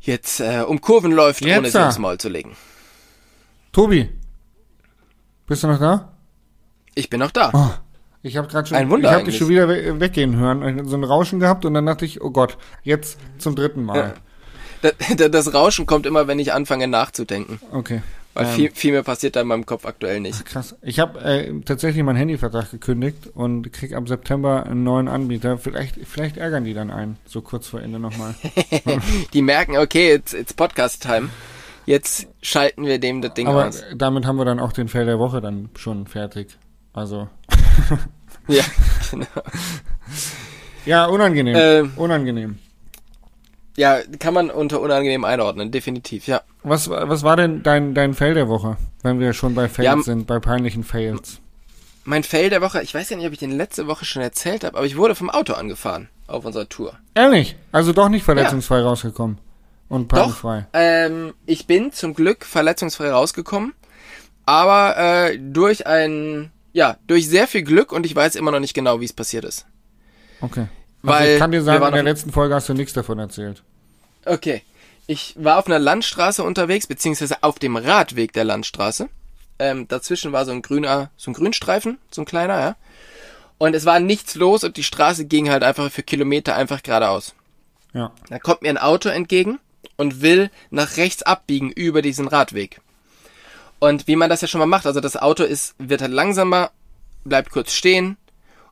jetzt 0.00 0.40
äh, 0.40 0.62
um 0.66 0.80
Kurven 0.80 1.12
läuft, 1.12 1.44
Jetzt, 1.44 1.58
ohne 1.58 1.70
sie 1.70 1.78
ja. 1.78 1.88
aufs 1.88 1.98
Maul 1.98 2.18
zu 2.18 2.28
legen. 2.28 2.56
Tobi, 3.72 4.08
bist 5.46 5.62
du 5.62 5.68
noch 5.68 5.78
da? 5.78 6.12
Ich 6.94 7.08
bin 7.08 7.20
noch 7.20 7.30
da. 7.30 7.50
Oh, 7.54 7.70
ich 8.22 8.36
habe 8.36 8.48
gerade 8.48 8.68
schon, 8.68 8.76
Ein 8.76 8.90
Wunder 8.90 9.10
ich 9.10 9.14
habe 9.14 9.24
dich 9.24 9.38
schon 9.38 9.48
wieder 9.48 9.68
we 9.68 9.98
weggehen 10.00 10.36
hören, 10.36 10.86
so 10.86 10.96
ein 10.96 11.04
Rauschen 11.04 11.40
gehabt 11.40 11.64
und 11.64 11.74
dann 11.74 11.86
dachte 11.86 12.04
ich, 12.04 12.20
oh 12.20 12.30
Gott, 12.30 12.58
jetzt 12.82 13.18
zum 13.38 13.54
dritten 13.56 13.84
Mal. 13.84 14.14
Da- 14.82 14.90
da- 15.16 15.28
Das 15.28 15.54
Rauschen 15.54 15.86
kommt 15.86 16.06
immer, 16.06 16.26
wenn 16.26 16.38
ich 16.38 16.52
anfange 16.52 16.88
nachzudenken. 16.88 17.60
Okay. 17.72 18.02
Weil 18.34 18.46
Ähm. 18.46 18.52
viel, 18.52 18.70
viel 18.70 18.92
mehr 18.92 19.02
passiert 19.02 19.36
da 19.36 19.42
in 19.42 19.46
meinem 19.48 19.66
Kopf 19.66 19.84
aktuell 19.84 20.20
nicht. 20.20 20.44
Krass. 20.46 20.74
Ich 20.80 20.98
habe 20.98 21.20
äh, 21.20 21.52
tatsächlich 21.64 22.02
meinen 22.02 22.16
Handyvertrag 22.16 22.70
gekündigt 22.70 23.28
und 23.34 23.70
krieg 23.72 23.94
ab 23.94 24.08
September 24.08 24.64
einen 24.64 24.84
neuen 24.84 25.08
Anbieter. 25.08 25.58
Vielleicht, 25.58 25.96
vielleicht 26.06 26.38
ärgern 26.38 26.64
die 26.64 26.72
dann 26.72 26.90
einen, 26.90 27.18
so 27.26 27.42
kurz 27.42 27.66
vor 27.68 27.80
Ende 27.82 27.98
nochmal. 27.98 28.34
Die 29.34 29.42
merken, 29.42 29.76
okay, 29.76 30.14
it's, 30.14 30.32
it's 30.32 30.54
Podcast-Time. 30.54 31.28
Jetzt 31.84 32.28
schalten 32.40 32.86
wir 32.86 32.98
dem 32.98 33.20
das 33.22 33.34
Ding 33.34 33.48
Aber 33.48 33.66
aus. 33.66 33.82
damit 33.94 34.24
haben 34.24 34.36
wir 34.36 34.44
dann 34.44 34.60
auch 34.60 34.72
den 34.72 34.88
Fail 34.88 35.04
der 35.04 35.18
Woche 35.18 35.40
dann 35.40 35.68
schon 35.76 36.06
fertig. 36.06 36.56
Also. 36.94 37.28
Ja, 38.48 38.62
genau. 39.10 39.26
Ja, 40.86 41.04
unangenehm. 41.06 41.56
Ähm. 41.58 41.92
unangenehm. 41.96 42.58
Ja, 43.76 44.00
kann 44.18 44.34
man 44.34 44.50
unter 44.50 44.80
unangenehm 44.80 45.24
einordnen, 45.24 45.70
definitiv, 45.70 46.26
ja. 46.26 46.42
Was, 46.62 46.90
was 46.90 47.22
war 47.22 47.36
denn 47.36 47.62
dein, 47.62 47.94
dein 47.94 48.14
Fail 48.14 48.34
der 48.34 48.48
Woche, 48.48 48.76
wenn 49.02 49.18
wir 49.18 49.32
schon 49.32 49.54
bei 49.54 49.68
Fails 49.68 49.86
Ja, 49.86 50.02
sind, 50.02 50.26
bei 50.26 50.38
peinlichen 50.38 50.84
Fails? 50.84 51.40
Mein 52.04 52.22
Fail 52.24 52.50
der 52.50 52.60
Woche, 52.60 52.82
ich 52.82 52.92
weiß 52.94 53.10
ja 53.10 53.16
nicht, 53.16 53.26
ob 53.26 53.32
ich 53.32 53.38
den 53.38 53.52
letzte 53.56 53.86
Woche 53.86 54.04
schon 54.04 54.22
erzählt 54.22 54.64
habe, 54.64 54.76
aber 54.76 54.86
ich 54.86 54.96
wurde 54.96 55.14
vom 55.14 55.30
Auto 55.30 55.54
angefahren 55.54 56.08
auf 56.26 56.44
unserer 56.44 56.68
Tour. 56.68 56.98
Ehrlich? 57.14 57.56
Also 57.70 57.92
doch 57.92 58.08
nicht 58.08 58.24
verletzungsfrei 58.24 58.80
rausgekommen. 58.82 59.38
Und 59.88 60.10
Doch, 60.12 60.18
pannenfrei. 60.18 60.66
ähm, 60.72 61.34
ich 61.46 61.66
bin 61.66 61.92
zum 61.92 62.14
Glück 62.14 62.44
verletzungsfrei 62.44 63.10
rausgekommen, 63.10 63.74
aber 64.46 64.96
äh, 64.96 65.38
durch 65.38 65.86
ein, 65.86 66.50
ja, 66.72 66.96
durch 67.06 67.28
sehr 67.28 67.46
viel 67.46 67.62
Glück 67.62 67.92
und 67.92 68.06
ich 68.06 68.16
weiß 68.16 68.34
immer 68.36 68.50
noch 68.50 68.60
nicht 68.60 68.74
genau, 68.74 69.00
wie 69.00 69.04
es 69.04 69.12
passiert 69.12 69.44
ist. 69.44 69.66
Okay. 70.40 70.66
Also 71.02 71.14
Weil 71.14 71.32
ich 71.34 71.38
kann 71.38 71.50
dir 71.50 71.62
sagen, 71.62 71.84
in 71.84 71.92
der 71.92 72.02
letzten 72.02 72.32
Folge 72.32 72.54
hast 72.54 72.68
du 72.68 72.74
nichts 72.74 72.92
davon 72.92 73.18
erzählt. 73.18 73.62
Okay. 74.24 74.62
Ich 75.06 75.34
war 75.36 75.58
auf 75.58 75.66
einer 75.66 75.80
Landstraße 75.80 76.44
unterwegs, 76.44 76.86
beziehungsweise 76.86 77.42
auf 77.42 77.58
dem 77.58 77.76
Radweg 77.76 78.32
der 78.32 78.44
Landstraße. 78.44 79.08
Ähm, 79.58 79.88
dazwischen 79.88 80.32
war 80.32 80.44
so 80.44 80.52
ein 80.52 80.62
grüner, 80.62 81.10
so 81.16 81.30
ein 81.30 81.34
Grünstreifen, 81.34 81.98
so 82.10 82.22
ein 82.22 82.24
kleiner, 82.24 82.60
ja. 82.60 82.76
Und 83.58 83.74
es 83.74 83.84
war 83.84 84.00
nichts 84.00 84.34
los 84.36 84.64
und 84.64 84.76
die 84.76 84.84
Straße 84.84 85.24
ging 85.24 85.50
halt 85.50 85.64
einfach 85.64 85.90
für 85.90 86.02
Kilometer 86.02 86.56
einfach 86.56 86.82
geradeaus. 86.82 87.34
Ja. 87.92 88.12
Da 88.28 88.38
kommt 88.38 88.62
mir 88.62 88.70
ein 88.70 88.78
Auto 88.78 89.08
entgegen 89.08 89.58
und 89.96 90.22
will 90.22 90.50
nach 90.70 90.96
rechts 90.96 91.22
abbiegen 91.22 91.70
über 91.70 92.02
diesen 92.02 92.28
Radweg. 92.28 92.80
Und 93.78 94.06
wie 94.06 94.16
man 94.16 94.30
das 94.30 94.40
ja 94.40 94.48
schon 94.48 94.60
mal 94.60 94.66
macht, 94.66 94.86
also 94.86 95.00
das 95.00 95.16
Auto 95.16 95.42
ist, 95.42 95.74
wird 95.78 96.02
halt 96.02 96.12
langsamer, 96.12 96.70
bleibt 97.24 97.50
kurz 97.50 97.72
stehen 97.72 98.16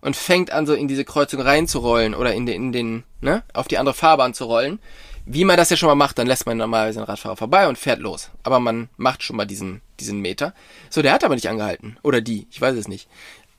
und 0.01 0.17
fängt 0.17 0.51
an 0.51 0.67
so 0.67 0.75
in 0.75 0.89
diese 0.89 1.05
Kreuzung 1.05 1.41
reinzurollen 1.41 2.15
oder 2.15 2.33
in 2.35 2.47
den, 2.47 2.57
in 2.57 2.73
den, 2.73 3.05
ne, 3.21 3.43
auf 3.53 3.69
die 3.69 3.79
andere 3.79 3.95
Fahrbahn 3.95 4.35
zu 4.35 4.45
rollen. 4.45 4.79
Wie 5.27 5.45
man 5.45 5.57
das 5.57 5.71
ja 5.71 5.77
schon 5.77 5.89
mal 5.89 5.95
macht, 5.95 6.19
dann 6.19 6.27
lässt 6.27 6.47
man 6.47 6.57
normalerweise 6.57 7.01
den 7.01 7.05
Radfahrer 7.05 7.37
vorbei 7.37 7.69
und 7.69 7.79
fährt 7.79 8.01
los. 8.01 8.31
Aber 8.43 8.59
man 8.59 8.89
macht 8.97 9.23
schon 9.23 9.37
mal 9.37 9.45
diesen, 9.45 9.83
diesen 10.01 10.21
Meter. 10.21 10.55
So, 10.89 11.03
der 11.03 11.13
hat 11.13 11.25
aber 11.25 11.35
nicht 11.35 11.49
angehalten. 11.49 11.99
Oder 12.03 12.21
die, 12.21 12.47
ich 12.51 12.61
weiß 12.61 12.75
es 12.77 12.89
nicht. 12.89 13.09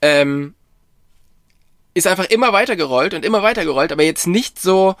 Ähm, 0.02 0.54
ist 1.94 2.06
einfach 2.06 2.26
immer 2.26 2.52
weiter 2.52 2.76
gerollt 2.76 3.14
und 3.14 3.24
immer 3.24 3.42
weiter 3.42 3.64
gerollt, 3.64 3.92
aber 3.92 4.02
jetzt 4.02 4.26
nicht 4.26 4.60
so, 4.60 4.96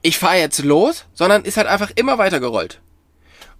ich 0.00 0.18
fahre 0.18 0.38
jetzt 0.38 0.64
los, 0.64 1.04
sondern 1.14 1.44
ist 1.44 1.56
halt 1.56 1.66
einfach 1.66 1.90
immer 1.94 2.18
weiter 2.18 2.40
gerollt. 2.40 2.80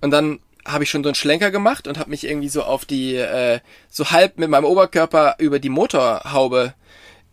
Und 0.00 0.10
dann 0.10 0.40
habe 0.64 0.84
ich 0.84 0.90
schon 0.90 1.02
so 1.02 1.08
einen 1.08 1.14
Schlenker 1.14 1.50
gemacht 1.50 1.88
und 1.88 1.98
habe 1.98 2.10
mich 2.10 2.24
irgendwie 2.24 2.48
so 2.48 2.62
auf 2.62 2.84
die, 2.84 3.16
äh, 3.16 3.60
so 3.90 4.10
halb 4.10 4.38
mit 4.38 4.48
meinem 4.48 4.64
Oberkörper 4.64 5.36
über 5.38 5.58
die 5.58 5.68
Motorhaube 5.68 6.74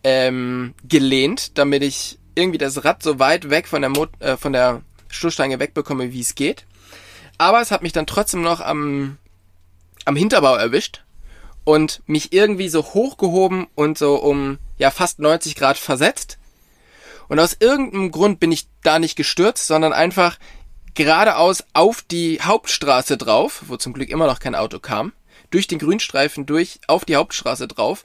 ähm, 0.04 0.74
gelehnt, 0.84 1.58
damit 1.58 1.82
ich 1.82 2.18
irgendwie 2.34 2.58
das 2.58 2.84
Rad 2.84 3.02
so 3.02 3.18
weit 3.18 3.50
weg 3.50 3.68
von 3.68 3.82
der, 3.82 3.90
Mot 3.90 4.10
äh, 4.20 4.36
von 4.36 4.52
der 4.52 4.82
Stoßstange 5.08 5.58
wegbekomme, 5.58 6.12
wie 6.12 6.20
es 6.20 6.34
geht. 6.34 6.64
Aber 7.38 7.60
es 7.60 7.70
hat 7.70 7.82
mich 7.82 7.92
dann 7.92 8.06
trotzdem 8.06 8.42
noch 8.42 8.60
am, 8.60 9.18
am 10.04 10.16
Hinterbau 10.16 10.54
erwischt 10.54 11.04
und 11.64 12.02
mich 12.06 12.32
irgendwie 12.32 12.68
so 12.68 12.82
hochgehoben 12.82 13.66
und 13.74 13.98
so 13.98 14.16
um 14.16 14.58
ja 14.78 14.90
fast 14.90 15.18
90 15.18 15.56
Grad 15.56 15.78
versetzt. 15.78 16.38
Und 17.28 17.38
aus 17.38 17.56
irgendeinem 17.60 18.10
Grund 18.10 18.40
bin 18.40 18.50
ich 18.50 18.66
da 18.82 18.98
nicht 18.98 19.16
gestürzt, 19.16 19.66
sondern 19.66 19.92
einfach 19.92 20.38
geradeaus 20.94 21.64
auf 21.72 22.02
die 22.02 22.40
Hauptstraße 22.42 23.16
drauf, 23.16 23.62
wo 23.68 23.76
zum 23.76 23.92
Glück 23.92 24.10
immer 24.10 24.26
noch 24.26 24.40
kein 24.40 24.54
Auto 24.54 24.80
kam, 24.80 25.12
durch 25.50 25.68
den 25.68 25.78
Grünstreifen 25.78 26.46
durch, 26.46 26.80
auf 26.88 27.04
die 27.04 27.16
Hauptstraße 27.16 27.68
drauf, 27.68 28.04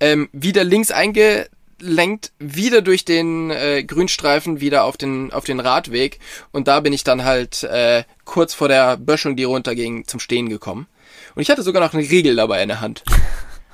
ähm, 0.00 0.28
wieder 0.32 0.64
links 0.64 0.90
eingelenkt, 0.90 2.32
wieder 2.38 2.82
durch 2.82 3.04
den 3.04 3.50
äh, 3.50 3.82
Grünstreifen, 3.84 4.60
wieder 4.60 4.84
auf 4.84 4.96
den, 4.96 5.32
auf 5.32 5.44
den 5.44 5.60
Radweg 5.60 6.18
und 6.52 6.68
da 6.68 6.80
bin 6.80 6.92
ich 6.92 7.04
dann 7.04 7.24
halt 7.24 7.62
äh, 7.64 8.04
kurz 8.24 8.54
vor 8.54 8.68
der 8.68 8.96
Böschung, 8.96 9.36
die 9.36 9.44
runterging, 9.44 10.06
zum 10.06 10.20
Stehen 10.20 10.48
gekommen. 10.48 10.86
Und 11.34 11.42
ich 11.42 11.50
hatte 11.50 11.62
sogar 11.62 11.82
noch 11.82 11.94
einen 11.94 12.06
Riegel 12.06 12.36
dabei 12.36 12.62
in 12.62 12.68
der 12.68 12.80
Hand. 12.80 13.02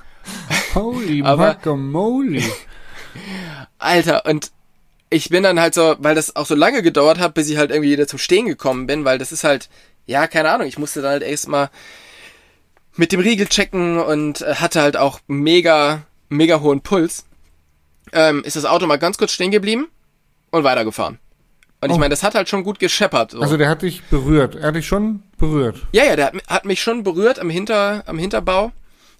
Holy 0.75 1.21
Aber- 1.23 1.53
Guacamole. 1.55 2.41
Alter, 3.77 4.25
und 4.25 4.51
ich 5.09 5.29
bin 5.29 5.43
dann 5.43 5.59
halt 5.59 5.73
so, 5.73 5.95
weil 5.99 6.15
das 6.15 6.35
auch 6.35 6.45
so 6.45 6.55
lange 6.55 6.81
gedauert 6.81 7.19
hat, 7.19 7.33
bis 7.33 7.49
ich 7.49 7.57
halt 7.57 7.71
irgendwie 7.71 7.91
wieder 7.91 8.07
zum 8.07 8.19
Stehen 8.19 8.45
gekommen 8.45 8.87
bin, 8.87 9.03
weil 9.03 9.17
das 9.17 9.31
ist 9.31 9.43
halt 9.43 9.69
ja, 10.05 10.27
keine 10.27 10.49
Ahnung, 10.51 10.67
ich 10.67 10.77
musste 10.77 11.01
dann 11.01 11.11
halt 11.11 11.23
erstmal 11.23 11.69
mit 12.95 13.11
dem 13.11 13.19
Riegel 13.19 13.47
checken 13.47 13.99
und 13.99 14.41
äh, 14.41 14.55
hatte 14.55 14.81
halt 14.81 14.97
auch 14.97 15.19
mega, 15.27 16.03
mega 16.31 16.59
hohen 16.61 16.81
Puls. 16.81 17.25
Ähm, 18.13 18.43
ist 18.43 18.55
das 18.55 18.65
Auto 18.65 18.87
mal 18.87 18.97
ganz 18.97 19.17
kurz 19.17 19.31
stehen 19.31 19.51
geblieben 19.51 19.87
und 20.49 20.63
weitergefahren. 20.63 21.19
Und 21.81 21.89
ich 21.89 21.95
Oh. 21.95 21.99
meine, 21.99 22.09
das 22.09 22.23
hat 22.23 22.35
halt 22.35 22.49
schon 22.49 22.63
gut 22.63 22.79
gescheppert. 22.79 23.31
So. 23.31 23.41
Also 23.41 23.57
der 23.57 23.69
hat 23.69 23.81
dich 23.83 24.03
berührt. 24.03 24.55
Er 24.55 24.67
hat 24.67 24.75
dich 24.75 24.87
schon 24.87 25.23
berührt. 25.37 25.77
Ja, 25.93 26.03
ja, 26.05 26.15
der 26.15 26.25
hat, 26.27 26.33
hat 26.47 26.65
mich 26.65 26.81
schon 26.81 27.03
berührt 27.03 27.39
am, 27.39 27.49
Hinter, 27.49 28.03
am 28.07 28.17
Hinterbau 28.19 28.71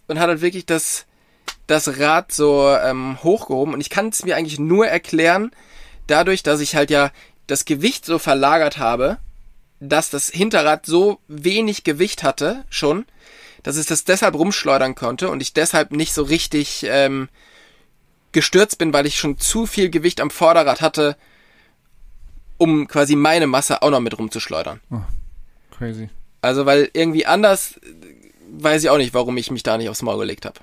und 0.07 0.19
hat 0.19 0.27
halt 0.27 0.41
wirklich 0.41 0.65
das, 0.65 1.05
das 1.67 1.99
Rad 1.99 2.31
so 2.31 2.69
ähm, 2.69 3.17
hochgehoben. 3.23 3.73
Und 3.73 3.81
ich 3.81 3.89
kann 3.89 4.09
es 4.09 4.23
mir 4.23 4.35
eigentlich 4.35 4.59
nur 4.59 4.87
erklären, 4.87 5.51
dadurch, 6.07 6.43
dass 6.43 6.59
ich 6.59 6.75
halt 6.75 6.91
ja 6.91 7.11
das 7.47 7.65
Gewicht 7.65 8.05
so 8.05 8.19
verlagert 8.19 8.77
habe, 8.77 9.17
dass 9.79 10.09
das 10.11 10.27
Hinterrad 10.29 10.85
so 10.85 11.19
wenig 11.27 11.83
Gewicht 11.83 12.23
hatte 12.23 12.63
schon, 12.69 13.05
dass 13.63 13.75
es 13.75 13.85
das 13.85 14.03
deshalb 14.03 14.35
rumschleudern 14.35 14.95
konnte 14.95 15.29
und 15.29 15.41
ich 15.41 15.53
deshalb 15.53 15.91
nicht 15.91 16.13
so 16.13 16.23
richtig 16.23 16.85
ähm, 16.87 17.29
gestürzt 18.31 18.77
bin, 18.77 18.93
weil 18.93 19.05
ich 19.05 19.17
schon 19.17 19.37
zu 19.37 19.65
viel 19.65 19.89
Gewicht 19.89 20.21
am 20.21 20.29
Vorderrad 20.29 20.81
hatte, 20.81 21.15
um 22.57 22.87
quasi 22.87 23.15
meine 23.15 23.47
Masse 23.47 23.81
auch 23.81 23.89
noch 23.89 23.99
mit 23.99 24.17
rumzuschleudern. 24.17 24.79
Crazy. 25.77 26.09
Also, 26.41 26.65
weil 26.65 26.89
irgendwie 26.93 27.25
anders 27.25 27.77
äh, 27.77 28.61
weiß 28.63 28.83
ich 28.83 28.89
auch 28.89 28.97
nicht, 28.97 29.13
warum 29.13 29.37
ich 29.37 29.51
mich 29.51 29.63
da 29.63 29.77
nicht 29.77 29.89
aufs 29.89 30.01
Maul 30.01 30.19
gelegt 30.19 30.45
habe. 30.45 30.59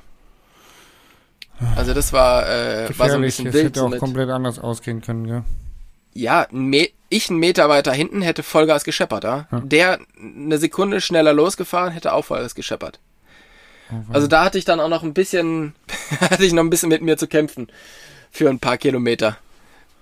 Also 1.76 1.92
das 1.92 2.12
war, 2.12 2.48
äh, 2.48 2.88
war 2.98 3.10
so 3.10 3.16
ein 3.16 3.22
bisschen 3.22 3.52
wild. 3.52 3.64
hätte 3.66 3.80
So 3.80 3.86
auch 3.86 3.98
komplett 3.98 4.30
anders 4.30 4.58
ausgehen 4.58 5.00
können, 5.00 5.24
ja. 5.24 5.44
Ja, 6.14 6.46
ich 7.08 7.30
einen 7.30 7.38
Meter 7.38 7.68
weiter 7.68 7.92
hinten 7.92 8.22
hätte 8.22 8.42
Vollgas 8.42 8.84
gescheppert, 8.84 9.24
ja? 9.24 9.48
Ja. 9.50 9.60
Der 9.60 9.98
eine 10.18 10.58
Sekunde 10.58 11.00
schneller 11.00 11.32
losgefahren, 11.32 11.92
hätte 11.92 12.12
auch 12.12 12.24
Vollgas 12.24 12.54
gescheppert. 12.54 13.00
Oh. 13.90 14.12
Also 14.12 14.26
da 14.26 14.44
hatte 14.44 14.58
ich 14.58 14.64
dann 14.64 14.80
auch 14.80 14.88
noch 14.88 15.02
ein 15.02 15.14
bisschen, 15.14 15.74
hatte 16.20 16.44
ich 16.44 16.52
noch 16.52 16.62
ein 16.62 16.70
bisschen 16.70 16.90
mit 16.90 17.02
mir 17.02 17.16
zu 17.16 17.26
kämpfen. 17.26 17.68
Für 18.30 18.50
ein 18.50 18.58
paar 18.58 18.76
Kilometer. 18.76 19.38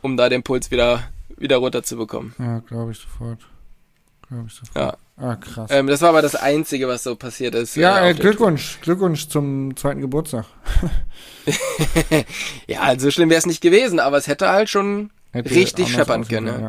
Um 0.02 0.16
da 0.16 0.28
den 0.28 0.42
Puls 0.42 0.70
wieder, 0.70 1.04
wieder 1.36 1.56
runterzubekommen. 1.58 2.34
ja, 2.38 2.58
glaube 2.60 2.92
ich 2.92 2.98
sofort. 2.98 3.40
Glaube 4.28 4.44
ich 4.48 4.54
sofort. 4.54 4.76
Ja. 4.76 4.96
Ah, 5.18 5.36
krass. 5.36 5.70
Ähm, 5.70 5.86
das 5.86 6.02
war 6.02 6.10
aber 6.10 6.20
das 6.20 6.34
Einzige, 6.34 6.88
was 6.88 7.02
so 7.02 7.16
passiert 7.16 7.54
ist. 7.54 7.74
ja, 7.76 7.98
äh, 8.00 8.10
äh, 8.10 8.14
Glückwunsch. 8.14 8.78
Glückwunsch 8.82 9.28
zum 9.28 9.74
zweiten 9.76 10.00
Geburtstag. 10.00 10.44
Ja, 12.66 12.80
also 12.80 13.06
so 13.06 13.10
schlimm 13.10 13.30
wäre 13.30 13.38
es 13.38 13.46
nicht 13.46 13.60
gewesen, 13.60 14.00
aber 14.00 14.18
es 14.18 14.26
hätte 14.26 14.48
halt 14.50 14.68
schon 14.68 15.10
Hätte 15.36 15.50
richtig 15.54 15.88
scheppern 15.88 16.26
können. 16.26 16.46
Ja. 16.46 16.60
ja. 16.60 16.68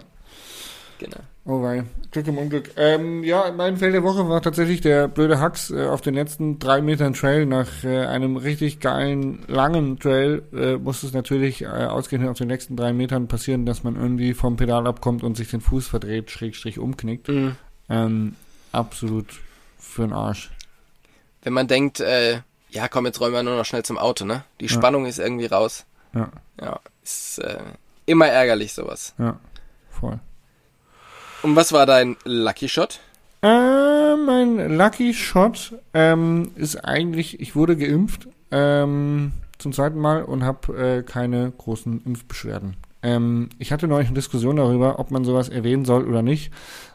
Genau. 1.00 1.18
Oh 1.46 1.62
wei, 1.62 1.84
Glück 2.12 2.28
im 2.28 2.38
Unglück. 2.38 2.72
Ähm, 2.76 3.24
ja, 3.24 3.54
mein 3.56 3.78
Fail 3.78 3.94
der 3.94 4.04
Woche 4.04 4.28
war 4.28 4.42
tatsächlich 4.42 4.82
der 4.82 5.08
blöde 5.08 5.40
Hacks 5.40 5.70
äh, 5.70 5.86
auf 5.86 6.02
den 6.02 6.14
letzten 6.16 6.60
drei 6.60 6.82
Metern 6.82 7.14
Trail. 7.14 7.46
Nach 7.46 7.84
äh, 7.86 8.06
einem 8.06 8.36
richtig 8.36 8.80
geilen, 8.82 9.46
langen 9.48 9.98
Trail 10.00 10.44
äh, 10.54 10.76
muss 10.76 11.04
es 11.04 11.14
natürlich 11.14 11.62
äh, 11.62 11.68
ausgehend 11.68 12.28
auf 12.28 12.38
den 12.38 12.48
nächsten 12.48 12.76
drei 12.76 12.92
Metern 12.92 13.28
passieren, 13.30 13.66
dass 13.66 13.84
man 13.84 13.96
irgendwie 13.96 14.34
vom 14.34 14.58
Pedal 14.58 14.88
abkommt 14.88 15.24
und 15.24 15.38
sich 15.38 15.50
den 15.50 15.62
Fuß 15.62 15.88
verdreht, 15.88 16.32
schrägstrich 16.32 16.80
umknickt. 16.80 17.30
Mhm. 17.30 17.56
Ähm, 17.90 18.36
absolut 18.74 19.28
für 19.80 20.02
den 20.02 20.14
Arsch. 20.14 20.52
Wenn 21.44 21.54
man 21.54 21.68
denkt, 21.68 22.02
äh, 22.02 22.42
ja 22.72 22.90
komm, 22.90 23.06
jetzt 23.06 23.22
räumen 23.22 23.34
wir 23.36 23.44
nur 23.44 23.56
noch 23.56 23.66
schnell 23.66 23.84
zum 23.84 23.98
Auto, 23.98 24.26
ne? 24.26 24.44
Die 24.60 24.66
Ja. 24.66 24.72
Spannung 24.72 25.06
ist 25.06 25.20
irgendwie 25.20 25.46
raus. 25.46 25.86
Ja, 26.14 26.30
Ja, 26.60 26.80
ist 27.04 27.38
äh, 27.40 27.60
immer 28.08 28.28
ärgerlich 28.28 28.74
sowas. 28.74 29.14
ja, 29.20 29.40
voll. 29.92 30.20
Und 31.44 31.56
was 31.56 31.72
war 31.72 31.86
dein 31.86 32.18
Lucky 32.26 32.68
Shot? 32.68 33.00
Äh, 33.44 34.16
mein 34.16 34.76
Lucky 34.76 35.14
Shot 35.14 35.76
ähm, 35.94 36.52
ist 36.56 36.78
eigentlich, 36.78 37.40
ich 37.40 37.56
wurde 37.56 37.78
geimpft 37.78 38.28
ähm, 38.50 39.34
zum 39.60 39.72
zweiten 39.72 40.00
Mal 40.00 40.24
und 40.24 40.44
habe 40.44 40.78
äh, 40.78 41.04
keine 41.04 41.52
großen 41.52 42.02
Impfbeschwerden. 42.04 42.78
Ähm, 43.04 43.50
ich 43.60 43.72
hatte 43.72 43.88
neulich 43.88 44.08
eine 44.08 44.16
Diskussion 44.16 44.56
darüber, 44.56 45.00
ob 45.00 45.12
man 45.12 45.24
sowas 45.24 45.50
erwähnen 45.50 45.86
soll 45.86 46.08
oder 46.08 46.24
nicht, 46.24 46.52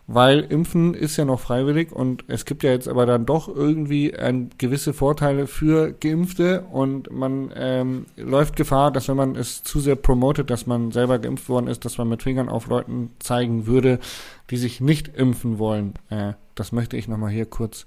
weil 0.07 0.41
Impfen 0.41 0.95
ist 0.95 1.17
ja 1.17 1.25
noch 1.25 1.41
freiwillig 1.41 1.93
und 1.93 2.25
es 2.27 2.45
gibt 2.45 2.65
ja 2.65 2.71
jetzt 2.71 2.89
aber 2.89 3.07
dann 3.07 3.25
doch 3.25 3.49
irgendwie 3.49 4.15
ein, 4.15 4.51
gewisse 4.59 4.93
Vorteile 4.93 5.47
für 5.47 5.93
Geimpfte 5.93 6.63
und 6.71 7.11
man 7.13 7.53
ähm, 7.55 8.07
läuft 8.17 8.57
Gefahr, 8.57 8.91
dass 8.91 9.09
wenn 9.09 9.17
man 9.17 9.37
es 9.37 9.63
zu 9.63 9.81
sehr 9.81 9.97
promotet, 9.97 10.51
dass 10.51 10.67
man 10.67 10.91
selber 10.91 11.19
geimpft 11.19 11.49
worden 11.49 11.69
ist, 11.69 11.85
dass 11.85 11.99
man 11.99 12.09
mit 12.09 12.23
Fingern 12.23 12.49
auf 12.49 12.67
Leuten 12.67 13.11
zeigen 13.21 13.67
würde, 13.67 14.01
die 14.51 14.57
sich 14.57 14.81
nicht 14.81 15.09
impfen 15.17 15.59
wollen. 15.59 15.95
Äh, 16.11 16.33
das 16.55 16.73
möchte 16.73 16.97
ich 16.97 17.09
nochmal 17.09 17.31
hier 17.31 17.47
kurz 17.47 17.87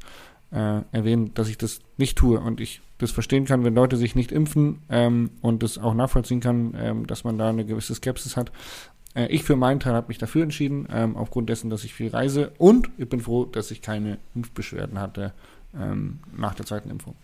äh, 0.51 0.81
erwähnen, 0.91 1.33
dass 1.33 1.49
ich 1.49 1.57
das 1.57 1.79
nicht 1.97 2.17
tue 2.17 2.39
und 2.39 2.61
ich 2.61 2.81
das 2.97 3.11
verstehen 3.11 3.45
kann, 3.45 3.63
wenn 3.63 3.75
Leute 3.75 3.97
sich 3.97 4.15
nicht 4.15 4.31
impfen 4.31 4.81
ähm, 4.89 5.31
und 5.41 5.63
das 5.63 5.77
auch 5.77 5.93
nachvollziehen 5.93 6.39
kann, 6.39 6.73
ähm, 6.77 7.07
dass 7.07 7.23
man 7.23 7.37
da 7.37 7.49
eine 7.49 7.65
gewisse 7.65 7.93
Skepsis 7.93 8.37
hat. 8.37 8.51
Äh, 9.15 9.27
ich 9.27 9.43
für 9.43 9.55
meinen 9.55 9.79
Teil 9.79 9.93
habe 9.93 10.07
mich 10.09 10.17
dafür 10.17 10.43
entschieden, 10.43 10.87
ähm, 10.91 11.15
aufgrund 11.17 11.49
dessen, 11.49 11.69
dass 11.69 11.83
ich 11.83 11.93
viel 11.93 12.09
reise 12.09 12.51
und 12.57 12.89
ich 12.97 13.09
bin 13.09 13.21
froh, 13.21 13.45
dass 13.45 13.71
ich 13.71 13.81
keine 13.81 14.17
Impfbeschwerden 14.35 14.99
hatte 14.99 15.33
ähm, 15.79 16.19
nach 16.35 16.53
der 16.53 16.65
zweiten 16.65 16.89
Impfung. 16.89 17.15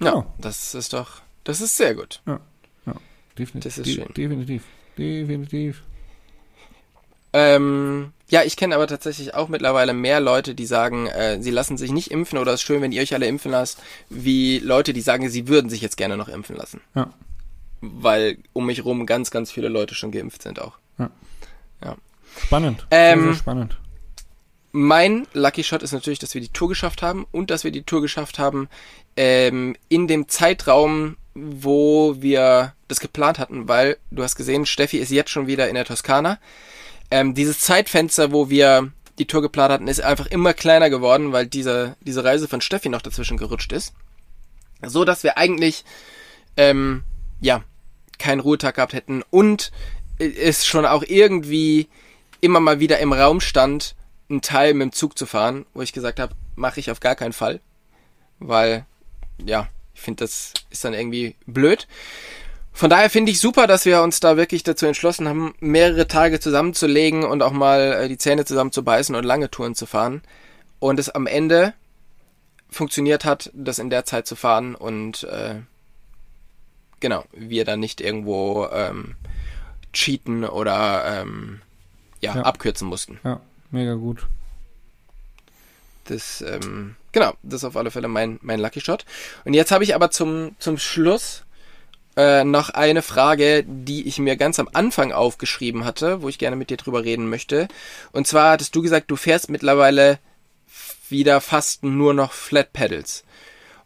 Ja, 0.00 0.10
Genau. 0.12 0.34
das 0.38 0.74
ist 0.74 0.92
doch, 0.92 1.22
das 1.44 1.60
ist 1.60 1.76
sehr 1.76 1.94
gut. 1.94 2.22
Definitiv. 3.38 3.74
Das 3.76 3.86
ist 3.86 3.94
schön. 3.94 4.08
Definitiv. 4.16 4.64
Definitiv. 4.96 5.82
Ähm, 7.32 8.12
ja, 8.28 8.42
ich 8.44 8.56
kenne 8.56 8.74
aber 8.74 8.86
tatsächlich 8.86 9.34
auch 9.34 9.48
mittlerweile 9.48 9.92
mehr 9.92 10.20
Leute, 10.20 10.54
die 10.54 10.64
sagen, 10.64 11.06
äh, 11.06 11.42
sie 11.42 11.50
lassen 11.50 11.76
sich 11.76 11.92
nicht 11.92 12.10
impfen 12.10 12.38
oder 12.38 12.52
es 12.54 12.60
ist 12.60 12.66
schön, 12.66 12.80
wenn 12.80 12.92
ihr 12.92 13.02
euch 13.02 13.12
alle 13.12 13.26
impfen 13.26 13.50
lasst, 13.50 13.78
wie 14.08 14.58
Leute, 14.58 14.94
die 14.94 15.02
sagen, 15.02 15.28
sie 15.28 15.46
würden 15.48 15.68
sich 15.68 15.82
jetzt 15.82 15.98
gerne 15.98 16.16
noch 16.16 16.28
impfen 16.28 16.56
lassen. 16.56 16.80
Ja. 16.94 17.12
Weil 17.80 18.38
um 18.52 18.66
mich 18.66 18.84
rum 18.84 19.06
ganz, 19.06 19.30
ganz 19.30 19.52
viele 19.52 19.68
Leute 19.68 19.94
schon 19.94 20.10
geimpft 20.10 20.42
sind 20.42 20.60
auch. 20.60 20.78
Spannend. 22.42 22.86
Ähm, 22.90 23.20
sehr, 23.20 23.32
sehr 23.32 23.38
spannend. 23.38 23.76
Mein 24.72 25.26
Lucky 25.32 25.64
Shot 25.64 25.82
ist 25.82 25.92
natürlich, 25.92 26.18
dass 26.18 26.34
wir 26.34 26.40
die 26.40 26.48
Tour 26.48 26.68
geschafft 26.68 27.02
haben 27.02 27.26
und 27.32 27.50
dass 27.50 27.64
wir 27.64 27.70
die 27.70 27.84
Tour 27.84 28.02
geschafft 28.02 28.38
haben 28.38 28.68
ähm, 29.16 29.74
in 29.88 30.06
dem 30.06 30.28
Zeitraum, 30.28 31.16
wo 31.34 32.16
wir 32.20 32.74
das 32.88 33.00
geplant 33.00 33.38
hatten, 33.38 33.68
weil 33.68 33.96
du 34.10 34.22
hast 34.22 34.36
gesehen, 34.36 34.66
Steffi 34.66 34.98
ist 34.98 35.10
jetzt 35.10 35.30
schon 35.30 35.46
wieder 35.46 35.68
in 35.68 35.74
der 35.74 35.86
Toskana. 35.86 36.38
Ähm, 37.10 37.34
dieses 37.34 37.60
Zeitfenster, 37.60 38.32
wo 38.32 38.50
wir 38.50 38.92
die 39.18 39.26
Tour 39.26 39.40
geplant 39.40 39.72
hatten, 39.72 39.88
ist 39.88 40.02
einfach 40.02 40.26
immer 40.26 40.52
kleiner 40.52 40.90
geworden, 40.90 41.32
weil 41.32 41.46
diese, 41.46 41.96
diese 42.02 42.22
Reise 42.22 42.46
von 42.46 42.60
Steffi 42.60 42.90
noch 42.90 43.02
dazwischen 43.02 43.38
gerutscht 43.38 43.72
ist. 43.72 43.94
So 44.82 45.06
dass 45.06 45.22
wir 45.22 45.38
eigentlich 45.38 45.84
ähm, 46.58 47.02
ja 47.40 47.62
keinen 48.18 48.40
Ruhetag 48.40 48.76
gehabt 48.76 48.92
hätten 48.92 49.22
und 49.30 49.70
es 50.18 50.64
schon 50.66 50.86
auch 50.86 51.02
irgendwie 51.06 51.88
immer 52.40 52.60
mal 52.60 52.80
wieder 52.80 52.98
im 52.98 53.12
Raum 53.12 53.40
stand, 53.40 53.94
einen 54.28 54.42
Teil 54.42 54.74
mit 54.74 54.82
dem 54.82 54.92
Zug 54.92 55.18
zu 55.18 55.26
fahren, 55.26 55.66
wo 55.74 55.82
ich 55.82 55.92
gesagt 55.92 56.18
habe, 56.20 56.34
mache 56.54 56.80
ich 56.80 56.90
auf 56.90 57.00
gar 57.00 57.14
keinen 57.14 57.32
Fall, 57.32 57.60
weil 58.38 58.86
ja, 59.44 59.68
ich 59.94 60.00
finde, 60.00 60.24
das 60.24 60.52
ist 60.70 60.84
dann 60.84 60.94
irgendwie 60.94 61.36
blöd. 61.46 61.86
Von 62.72 62.90
daher 62.90 63.08
finde 63.08 63.32
ich 63.32 63.40
super, 63.40 63.66
dass 63.66 63.86
wir 63.86 64.02
uns 64.02 64.20
da 64.20 64.36
wirklich 64.36 64.62
dazu 64.62 64.84
entschlossen 64.84 65.26
haben, 65.28 65.54
mehrere 65.60 66.06
Tage 66.08 66.40
zusammenzulegen 66.40 67.24
und 67.24 67.42
auch 67.42 67.52
mal 67.52 68.04
äh, 68.04 68.08
die 68.08 68.18
Zähne 68.18 68.44
zusammenzubeißen 68.44 69.14
und 69.14 69.24
lange 69.24 69.50
Touren 69.50 69.74
zu 69.74 69.86
fahren. 69.86 70.20
Und 70.78 71.00
es 71.00 71.08
am 71.08 71.26
Ende 71.26 71.72
funktioniert 72.68 73.24
hat, 73.24 73.50
das 73.54 73.78
in 73.78 73.88
der 73.88 74.04
Zeit 74.04 74.26
zu 74.26 74.36
fahren 74.36 74.74
und 74.74 75.24
äh, 75.24 75.54
genau, 77.00 77.24
wir 77.32 77.64
dann 77.64 77.80
nicht 77.80 78.00
irgendwo 78.00 78.66
ähm, 78.72 79.14
cheaten 79.92 80.44
oder 80.44 81.22
ähm, 81.22 81.60
ja, 82.20 82.34
Ja. 82.36 82.42
abkürzen 82.42 82.88
mussten. 82.88 83.18
Ja, 83.24 83.40
mega 83.70 83.94
gut. 83.94 84.26
Das, 86.04 86.40
ähm, 86.40 86.94
genau, 87.12 87.34
das 87.42 87.62
ist 87.62 87.64
auf 87.64 87.76
alle 87.76 87.90
Fälle 87.90 88.08
mein, 88.08 88.38
mein 88.42 88.60
Lucky 88.60 88.80
Shot. 88.80 89.04
Und 89.44 89.54
jetzt 89.54 89.72
habe 89.72 89.82
ich 89.84 89.94
aber 89.94 90.10
zum, 90.10 90.54
zum 90.58 90.78
Schluss 90.78 91.42
äh, 92.16 92.44
noch 92.44 92.70
eine 92.70 93.02
Frage, 93.02 93.64
die 93.66 94.06
ich 94.06 94.18
mir 94.18 94.36
ganz 94.36 94.58
am 94.60 94.68
Anfang 94.72 95.12
aufgeschrieben 95.12 95.84
hatte, 95.84 96.22
wo 96.22 96.28
ich 96.28 96.38
gerne 96.38 96.56
mit 96.56 96.70
dir 96.70 96.76
drüber 96.76 97.02
reden 97.04 97.28
möchte. 97.28 97.66
Und 98.12 98.26
zwar 98.26 98.52
hattest 98.52 98.74
du 98.76 98.82
gesagt, 98.82 99.10
du 99.10 99.16
fährst 99.16 99.50
mittlerweile 99.50 100.18
wieder 101.08 101.40
fast 101.40 101.82
nur 101.84 102.14
noch 102.14 102.32
Flat 102.32 102.72
Pedals. 102.72 103.24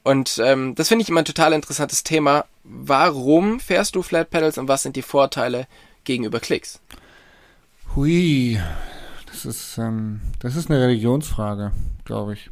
Und 0.03 0.41
ähm, 0.43 0.75
das 0.75 0.89
finde 0.89 1.03
ich 1.03 1.09
immer 1.09 1.21
ein 1.21 1.27
total 1.27 1.53
interessantes 1.53 2.03
Thema. 2.03 2.47
Warum 2.65 3.61
fährst 3.61 3.95
du 3.95 4.03
Flat 4.03 4.31
Pedals 4.31 4.59
und 4.59 4.69
was 4.69 4.83
sind 4.83 4.97
die 4.97 5.03
Vorteile 5.03 5.67
gegenüber 6.05 6.41
Klicks? 6.41 6.81
Hui, 7.95 8.59
das 9.27 9.45
ist, 9.45 9.79
ähm, 9.79 10.21
das 10.39 10.57
ist 10.57 10.71
eine 10.71 10.81
Religionsfrage, 10.81 11.73
glaube 12.05 12.35
ich. 12.35 12.51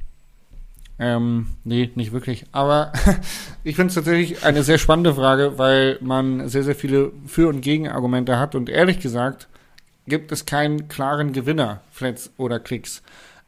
Ähm, 0.98 1.46
nee, 1.64 1.90
nicht 1.94 2.12
wirklich. 2.12 2.46
Aber 2.52 2.92
ich 3.64 3.76
finde 3.76 3.88
es 3.88 3.94
tatsächlich 3.94 4.44
eine 4.44 4.62
sehr 4.64 4.78
spannende 4.78 5.14
Frage, 5.14 5.56
weil 5.56 5.98
man 6.00 6.48
sehr, 6.48 6.64
sehr 6.64 6.74
viele 6.74 7.12
Für- 7.26 7.48
und 7.48 7.60
Gegenargumente 7.60 8.38
hat. 8.38 8.54
Und 8.54 8.68
ehrlich 8.68 8.98
gesagt 8.98 9.48
gibt 10.06 10.32
es 10.32 10.46
keinen 10.46 10.88
klaren 10.88 11.32
Gewinner, 11.32 11.82
Flats 11.90 12.30
oder 12.36 12.58
Klicks. 12.58 13.02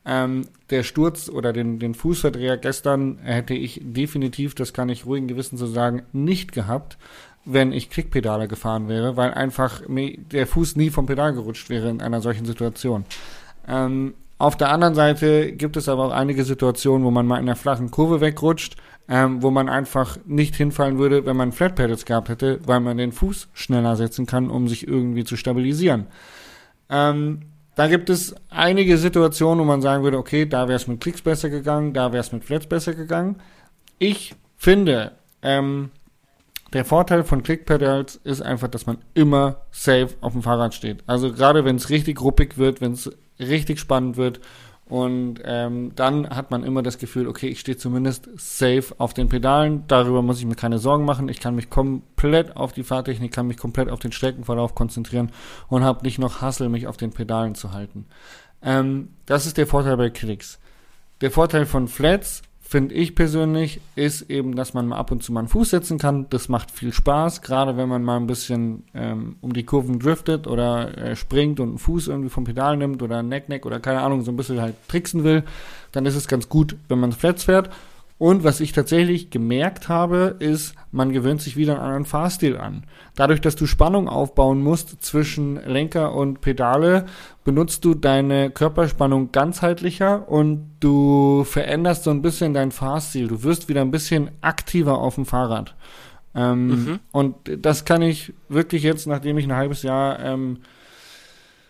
Ähm, 0.07 0.47
der 0.71 0.83
Sturz 0.83 1.29
oder 1.29 1.53
den, 1.53 1.79
den 1.79 1.95
Fußverdreher 1.95 2.57
gestern 2.57 3.19
hätte 3.19 3.55
ich 3.55 3.81
definitiv, 3.83 4.55
das 4.55 4.73
kann 4.73 4.89
ich 4.89 5.05
ruhigen 5.05 5.29
Gewissen 5.29 5.59
so 5.59 5.67
sagen, 5.67 6.03
nicht 6.13 6.53
gehabt, 6.53 6.97
wenn 7.45 7.73
ich 7.73 7.91
Klickpedale 7.91 8.49
gefahren 8.49 8.89
wäre, 8.89 9.17
weil 9.17 9.33
einfach 9.33 9.83
der 9.89 10.47
Fuß 10.47 10.77
nie 10.77 10.91
vom 10.91 11.07
Pedal 11.07 11.33
gerutscht 11.33 11.69
wäre 11.71 11.91
in 11.91 12.01
einer 12.01 12.21
solchen 12.21 12.45
Situation. 12.45 13.05
Ähm, 13.67 14.15
auf 14.39 14.57
der 14.57 14.71
anderen 14.71 14.95
Seite 14.95 15.53
gibt 15.53 15.77
es 15.77 15.89
aber 15.89 16.07
auch 16.07 16.13
einige 16.13 16.45
Situationen, 16.45 17.05
wo 17.05 17.11
man 17.11 17.27
mal 17.27 17.37
in 17.37 17.43
einer 17.43 17.57
flachen 17.57 17.91
Kurve 17.91 18.23
wegrutscht, 18.23 18.77
ähm, 19.07 19.43
wo 19.43 19.51
man 19.51 19.69
einfach 19.69 20.17
nicht 20.25 20.57
hinfallen 20.57 20.97
würde, 20.97 21.27
wenn 21.27 21.37
man 21.37 21.53
Flat 21.53 21.75
Pedals 21.75 22.07
gehabt 22.07 22.31
hätte, 22.31 22.59
weil 22.65 22.81
man 22.81 22.97
den 22.97 23.13
Fuß 23.13 23.49
schneller 23.53 23.97
setzen 23.97 24.25
kann, 24.25 24.49
um 24.49 24.67
sich 24.67 24.89
irgendwie 24.89 25.25
zu 25.25 25.37
stabilisieren. 25.37 26.07
Ähm, 26.89 27.43
da 27.75 27.87
gibt 27.87 28.11
es 28.11 28.35
einige 28.49 28.99
Situationen, 28.99 29.61
wo 29.61 29.65
man 29.65 29.81
sagen 29.81 30.03
würde, 30.03 30.19
okay, 30.19 30.47
da 30.47 30.69
wäre 30.69 30.77
es 30.77 30.87
mit 30.87 31.01
Klicks 31.01 31.23
besser 31.23 31.51
gegangen, 31.51 31.95
da 31.95 32.13
wäre 32.13 32.21
es 32.21 32.33
mit 32.33 32.45
Flats 32.45 32.67
besser 32.67 32.95
gegangen. 32.95 33.37
Ich 33.99 34.35
finde, 34.57 35.13
ähm, 35.43 35.91
der 36.73 36.85
Vorteil 36.85 37.25
von 37.25 37.43
Clickpedals 37.43 38.21
ist 38.23 38.43
einfach, 38.43 38.69
dass 38.69 38.87
man 38.87 38.99
immer 39.15 39.63
safe 39.71 40.11
auf 40.21 40.33
dem 40.33 40.43
Fahrrad 40.43 40.75
steht. 40.75 41.03
Also 41.07 41.33
gerade 41.33 41.65
wenn 41.65 41.77
es 41.77 41.91
richtig 41.91 42.21
ruppig 42.21 42.59
wird, 42.59 42.81
wenn 42.81 42.93
es 42.93 43.11
richtig 43.39 43.81
spannend 43.81 44.17
wird. 44.17 44.41
Und 44.91 45.41
ähm, 45.45 45.93
dann 45.95 46.29
hat 46.31 46.51
man 46.51 46.65
immer 46.65 46.83
das 46.83 46.99
Gefühl, 46.99 47.29
okay, 47.29 47.47
ich 47.47 47.61
stehe 47.61 47.77
zumindest 47.77 48.29
safe 48.37 48.87
auf 48.99 49.15
den 49.15 49.29
Pedalen. 49.29 49.85
Darüber 49.87 50.21
muss 50.21 50.41
ich 50.41 50.47
mir 50.47 50.57
keine 50.57 50.81
Sorgen 50.81 51.05
machen. 51.05 51.29
Ich 51.29 51.39
kann 51.39 51.55
mich 51.55 51.71
komplett 51.71 52.57
auf 52.57 52.73
die 52.73 52.83
Fahrtechnik, 52.83 53.33
kann 53.33 53.47
mich 53.47 53.57
komplett 53.57 53.89
auf 53.89 54.01
den 54.01 54.11
Streckenverlauf 54.11 54.75
konzentrieren 54.75 55.31
und 55.69 55.85
habe 55.85 56.05
nicht 56.05 56.19
noch 56.19 56.41
Hassel, 56.41 56.69
mich 56.69 56.89
auf 56.89 56.97
den 56.97 57.13
Pedalen 57.13 57.55
zu 57.55 57.73
halten. 57.73 58.07
Ähm, 58.63 59.11
das 59.27 59.47
ist 59.47 59.59
der 59.59 59.69
Vorteil 59.69 59.97
bei 59.97 60.11
Klicks. 60.11 60.59
Der 61.21 61.31
Vorteil 61.31 61.67
von 61.67 61.87
Flats 61.87 62.43
finde 62.71 62.95
ich 62.95 63.17
persönlich, 63.17 63.81
ist 63.97 64.31
eben, 64.31 64.55
dass 64.55 64.75
man 64.75 64.87
mal 64.87 64.97
ab 64.97 65.11
und 65.11 65.25
zu 65.25 65.33
mal 65.33 65.41
einen 65.41 65.49
Fuß 65.49 65.71
setzen 65.71 65.99
kann. 65.99 66.27
Das 66.31 66.49
macht 66.49 66.71
viel 66.71 66.93
Spaß, 66.93 67.43
gerade 67.43 67.77
wenn 67.77 67.89
man 67.89 68.05
mal 68.05 68.17
ein 68.17 68.29
bisschen 68.29 68.85
ähm, 68.95 69.35
um 69.41 69.53
die 69.53 69.65
Kurven 69.65 69.99
driftet 69.99 70.47
oder 70.47 70.97
äh, 70.97 71.17
springt 71.17 71.59
und 71.59 71.71
einen 71.71 71.79
Fuß 71.79 72.07
irgendwie 72.07 72.29
vom 72.29 72.45
Pedal 72.45 72.77
nimmt 72.77 73.03
oder 73.03 73.25
Neck-Neck 73.25 73.67
oder 73.67 73.81
keine 73.81 74.03
Ahnung, 74.03 74.23
so 74.23 74.31
ein 74.31 74.37
bisschen 74.37 74.61
halt 74.61 74.77
tricksen 74.87 75.25
will. 75.25 75.43
Dann 75.91 76.07
ist 76.07 76.15
es 76.15 76.29
ganz 76.29 76.49
gut, 76.49 76.77
wenn 76.89 77.01
man 77.01 77.11
Flats 77.11 77.43
fährt. 77.43 77.71
Und 78.21 78.45
was 78.45 78.61
ich 78.61 78.73
tatsächlich 78.73 79.31
gemerkt 79.31 79.89
habe, 79.89 80.37
ist, 80.41 80.75
man 80.93 81.11
gewöhnt 81.11 81.41
sich 81.41 81.57
wieder 81.57 81.77
einen 81.77 81.83
anderen 81.83 82.05
Fahrstil 82.05 82.59
an. 82.59 82.85
Dadurch, 83.17 83.41
dass 83.41 83.57
du 83.57 83.65
Spannung 83.65 84.11
aufbauen 84.11 84.63
musst 84.63 85.03
zwischen 85.03 85.57
Lenker 85.57 86.15
und 86.15 86.43
Pedale, 86.43 87.07
benutzt 87.45 87.83
du 87.87 87.95
deine 87.95 88.51
Körperspannung 88.51 89.33
ganzheitlicher 89.33 90.29
und 90.29 90.71
du 90.81 91.45
veränderst 91.45 92.05
so 92.05 92.11
ein 92.11 92.21
bisschen 92.21 92.53
deinen 92.53 92.73
Fahrstil. 92.73 93.27
Du 93.27 93.43
wirst 93.43 93.71
wieder 93.71 93.81
ein 93.81 93.91
bisschen 93.91 94.31
aktiver 94.43 94.99
auf 94.99 95.15
dem 95.15 95.25
Fahrrad. 95.25 95.75
Ähm, 96.35 96.67
mhm. 96.69 97.01
Und 97.13 97.37
das 97.47 97.87
kann 97.87 98.03
ich 98.03 98.35
wirklich 98.51 98.83
jetzt, 98.83 99.07
nachdem 99.07 99.39
ich 99.39 99.47
ein 99.47 99.57
halbes 99.57 99.83
Jahr 99.83 100.21
ähm, 100.21 100.59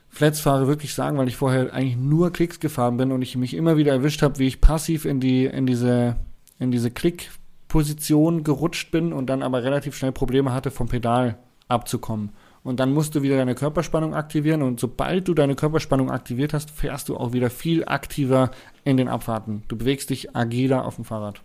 Flats 0.08 0.40
fahre, 0.40 0.66
wirklich 0.66 0.94
sagen, 0.94 1.16
weil 1.16 1.28
ich 1.28 1.36
vorher 1.36 1.72
eigentlich 1.72 1.96
nur 1.96 2.32
Klicks 2.32 2.58
gefahren 2.58 2.96
bin 2.96 3.12
und 3.12 3.22
ich 3.22 3.36
mich 3.36 3.54
immer 3.54 3.76
wieder 3.76 3.92
erwischt 3.92 4.22
habe, 4.22 4.40
wie 4.40 4.48
ich 4.48 4.60
passiv 4.60 5.04
in 5.04 5.20
die 5.20 5.44
in 5.44 5.66
diese 5.66 6.16
in 6.60 6.70
diese 6.70 6.92
Klickposition 6.92 8.44
gerutscht 8.44 8.92
bin 8.92 9.12
und 9.12 9.26
dann 9.26 9.42
aber 9.42 9.64
relativ 9.64 9.96
schnell 9.96 10.12
Probleme 10.12 10.52
hatte, 10.52 10.70
vom 10.70 10.88
Pedal 10.88 11.38
abzukommen. 11.66 12.30
Und 12.62 12.78
dann 12.78 12.92
musst 12.92 13.14
du 13.14 13.22
wieder 13.22 13.38
deine 13.38 13.54
Körperspannung 13.54 14.14
aktivieren 14.14 14.62
und 14.62 14.78
sobald 14.78 15.26
du 15.26 15.34
deine 15.34 15.54
Körperspannung 15.54 16.10
aktiviert 16.10 16.52
hast, 16.52 16.70
fährst 16.70 17.08
du 17.08 17.16
auch 17.16 17.32
wieder 17.32 17.48
viel 17.48 17.86
aktiver 17.86 18.50
in 18.84 18.98
den 18.98 19.08
Abfahrten. 19.08 19.62
Du 19.68 19.76
bewegst 19.76 20.10
dich 20.10 20.36
agiler 20.36 20.84
auf 20.84 20.96
dem 20.96 21.06
Fahrrad. 21.06 21.40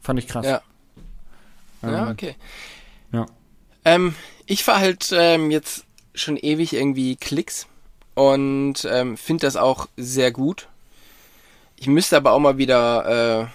Fand 0.00 0.18
ich 0.18 0.26
krass. 0.26 0.46
Ja. 0.46 0.62
Ähm, 1.82 1.92
ja, 1.92 2.10
okay. 2.10 2.34
Ja. 3.12 3.26
Ähm, 3.84 4.14
ich 4.46 4.64
fahre 4.64 4.80
halt 4.80 5.10
ähm, 5.12 5.50
jetzt 5.50 5.84
schon 6.14 6.38
ewig 6.38 6.72
irgendwie 6.72 7.16
Klicks 7.16 7.66
und 8.14 8.86
ähm, 8.90 9.18
finde 9.18 9.46
das 9.46 9.56
auch 9.56 9.88
sehr 9.98 10.32
gut. 10.32 10.68
Ich 11.76 11.88
müsste 11.88 12.16
aber 12.16 12.32
auch 12.32 12.38
mal 12.38 12.56
wieder 12.56 13.42
äh, 13.42 13.46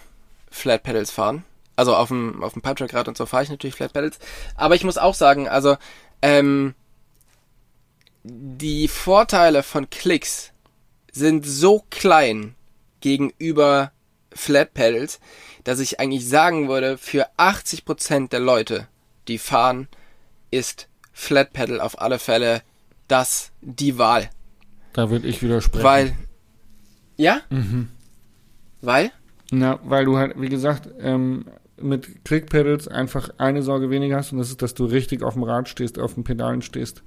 Flat 0.50 0.84
Pedals 0.84 1.12
fahren. 1.12 1.44
Also 1.76 1.96
auf 1.96 2.10
dem, 2.10 2.44
auf 2.44 2.54
dem 2.54 2.62
Pipetrack-Rad 2.62 3.08
und 3.08 3.18
so 3.18 3.26
fahre 3.26 3.44
ich 3.44 3.50
natürlich 3.50 3.76
Flat 3.76 3.94
Pedals. 3.94 4.20
Aber 4.56 4.76
ich 4.76 4.84
muss 4.84 4.98
auch 4.98 5.14
sagen, 5.14 5.48
also, 5.48 5.78
ähm, 6.22 6.76
die 8.24 8.88
Vorteile 8.88 9.64
von 9.64 9.90
Klicks 9.90 10.52
sind 11.12 11.46
so 11.46 11.86
klein 11.90 12.56
gegenüber 13.00 13.92
Flat 14.34 14.74
Pedals, 14.74 15.20
dass 15.64 15.80
ich 15.80 16.00
eigentlich 16.00 16.28
sagen 16.28 16.68
würde, 16.68 16.98
für 16.98 17.28
80% 17.38 18.30
der 18.30 18.40
Leute, 18.40 18.88
die 19.28 19.38
fahren, 19.38 19.88
ist 20.52 20.88
Flat 21.14 21.54
Pedal 21.54 21.82
auf 21.82 22.02
alle 22.02 22.20
Fälle 22.20 22.62
das 23.08 23.52
die 23.62 23.98
Wahl. 23.98 24.30
Da 24.94 25.10
würde 25.10 25.28
ich 25.28 25.42
widersprechen. 25.42 25.84
Weil, 25.84 26.16
ja? 27.18 27.42
Mhm. 27.50 27.90
Weil? 28.82 29.12
Na, 29.52 29.80
weil 29.84 30.06
du 30.06 30.18
halt, 30.18 30.40
wie 30.40 30.50
gesagt, 30.50 30.90
ähm, 31.00 31.46
mit 31.82 32.26
Click-Pedals 32.26 32.88
einfach 32.88 33.30
eine 33.38 33.64
Sorge 33.64 33.90
weniger 33.90 34.18
hast 34.18 34.32
und 34.32 34.38
das 34.38 34.50
ist, 34.50 34.62
dass 34.62 34.74
du 34.74 34.86
richtig 34.86 35.24
auf 35.24 35.34
dem 35.34 35.44
Rad 35.44 35.70
stehst, 35.70 35.98
auf 35.98 36.14
den 36.14 36.24
Pedalen 36.24 36.62
stehst. 36.62 37.04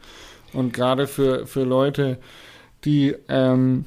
Und 0.53 0.73
gerade 0.73 1.07
für, 1.07 1.47
für 1.47 1.63
Leute, 1.63 2.19
die 2.85 3.15
ähm, 3.29 3.85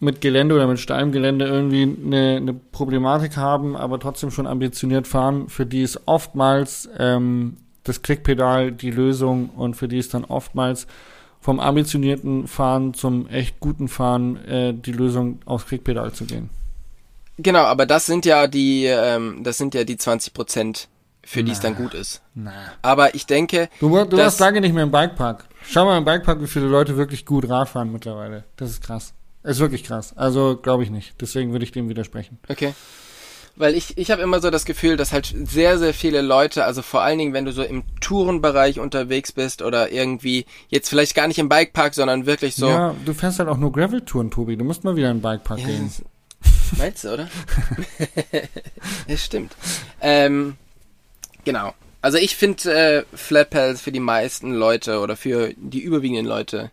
mit 0.00 0.20
Gelände 0.20 0.54
oder 0.54 0.66
mit 0.66 0.78
steilem 0.78 1.12
Gelände 1.12 1.46
irgendwie 1.46 1.82
eine, 1.82 2.36
eine 2.36 2.54
Problematik 2.54 3.36
haben, 3.36 3.76
aber 3.76 4.00
trotzdem 4.00 4.30
schon 4.30 4.46
ambitioniert 4.46 5.06
fahren, 5.06 5.48
für 5.48 5.66
die 5.66 5.82
ist 5.82 6.00
oftmals 6.06 6.88
ähm, 6.98 7.58
das 7.84 8.02
Klickpedal 8.02 8.72
die 8.72 8.90
Lösung 8.90 9.50
und 9.50 9.74
für 9.74 9.88
die 9.88 9.98
ist 9.98 10.14
dann 10.14 10.24
oftmals 10.24 10.86
vom 11.40 11.60
ambitionierten 11.60 12.46
Fahren 12.46 12.94
zum 12.94 13.26
echt 13.28 13.60
guten 13.60 13.88
Fahren 13.88 14.36
äh, 14.46 14.74
die 14.74 14.92
Lösung 14.92 15.40
aufs 15.46 15.66
Klickpedal 15.66 16.12
zu 16.12 16.24
gehen. 16.24 16.50
Genau, 17.42 17.60
aber 17.60 17.86
das 17.86 18.06
sind 18.06 18.26
ja 18.26 18.46
die, 18.46 18.84
ähm, 18.86 19.42
das 19.42 19.58
sind 19.58 19.74
ja 19.74 19.84
die 19.84 19.96
20 19.96 20.34
Prozent, 20.34 20.88
für 21.24 21.44
die 21.44 21.52
es 21.52 21.60
dann 21.60 21.76
gut 21.76 21.94
ist. 21.94 22.22
Na. 22.34 22.52
Aber 22.82 23.14
ich 23.14 23.26
denke. 23.26 23.68
Du, 23.78 23.88
du 24.04 24.16
warst 24.16 24.40
lange 24.40 24.60
nicht 24.60 24.74
mehr 24.74 24.84
im 24.84 24.90
Bikepark. 24.90 25.44
Schau 25.62 25.84
mal 25.84 25.98
im 25.98 26.04
Bikepark, 26.04 26.40
wie 26.40 26.46
viele 26.46 26.66
Leute 26.66 26.96
wirklich 26.96 27.26
gut 27.26 27.48
Rad 27.48 27.68
fahren 27.68 27.92
mittlerweile. 27.92 28.44
Das 28.56 28.70
ist 28.70 28.82
krass. 28.82 29.12
Ist 29.42 29.60
wirklich 29.60 29.84
krass. 29.84 30.16
Also 30.16 30.58
glaube 30.60 30.82
ich 30.82 30.90
nicht. 30.90 31.14
Deswegen 31.20 31.52
würde 31.52 31.64
ich 31.64 31.72
dem 31.72 31.88
widersprechen. 31.88 32.38
Okay. 32.48 32.74
Weil 33.56 33.74
ich, 33.74 33.98
ich 33.98 34.10
habe 34.10 34.22
immer 34.22 34.40
so 34.40 34.50
das 34.50 34.64
Gefühl, 34.64 34.96
dass 34.96 35.12
halt 35.12 35.34
sehr, 35.44 35.78
sehr 35.78 35.92
viele 35.92 36.22
Leute, 36.22 36.64
also 36.64 36.82
vor 36.82 37.02
allen 37.02 37.18
Dingen, 37.18 37.32
wenn 37.34 37.44
du 37.44 37.52
so 37.52 37.62
im 37.62 37.82
Tourenbereich 38.00 38.78
unterwegs 38.78 39.32
bist 39.32 39.60
oder 39.60 39.92
irgendwie, 39.92 40.46
jetzt 40.68 40.88
vielleicht 40.88 41.14
gar 41.14 41.28
nicht 41.28 41.38
im 41.38 41.48
Bikepark, 41.48 41.94
sondern 41.94 42.26
wirklich 42.26 42.54
so. 42.54 42.68
Ja, 42.68 42.94
du 43.04 43.12
fährst 43.12 43.38
halt 43.38 43.48
auch 43.48 43.58
nur 43.58 43.72
Gravel-Touren, 43.72 44.30
Tobi. 44.30 44.56
Du 44.56 44.64
musst 44.64 44.84
mal 44.84 44.96
wieder 44.96 45.10
in 45.10 45.18
den 45.18 45.22
Bikepark 45.22 45.58
ja, 45.58 45.66
gehen. 45.66 45.92
Meinst 46.76 47.04
du, 47.04 47.14
oder? 47.14 47.28
das 49.08 49.24
stimmt. 49.24 49.54
Ähm, 50.00 50.56
genau. 51.44 51.74
Also 52.02 52.18
ich 52.18 52.36
finde 52.36 52.72
äh, 52.72 53.16
Flat 53.16 53.50
Pedals 53.50 53.80
für 53.80 53.92
die 53.92 54.00
meisten 54.00 54.52
Leute 54.54 55.00
oder 55.00 55.16
für 55.16 55.52
die 55.56 55.80
überwiegenden 55.80 56.26
Leute 56.26 56.70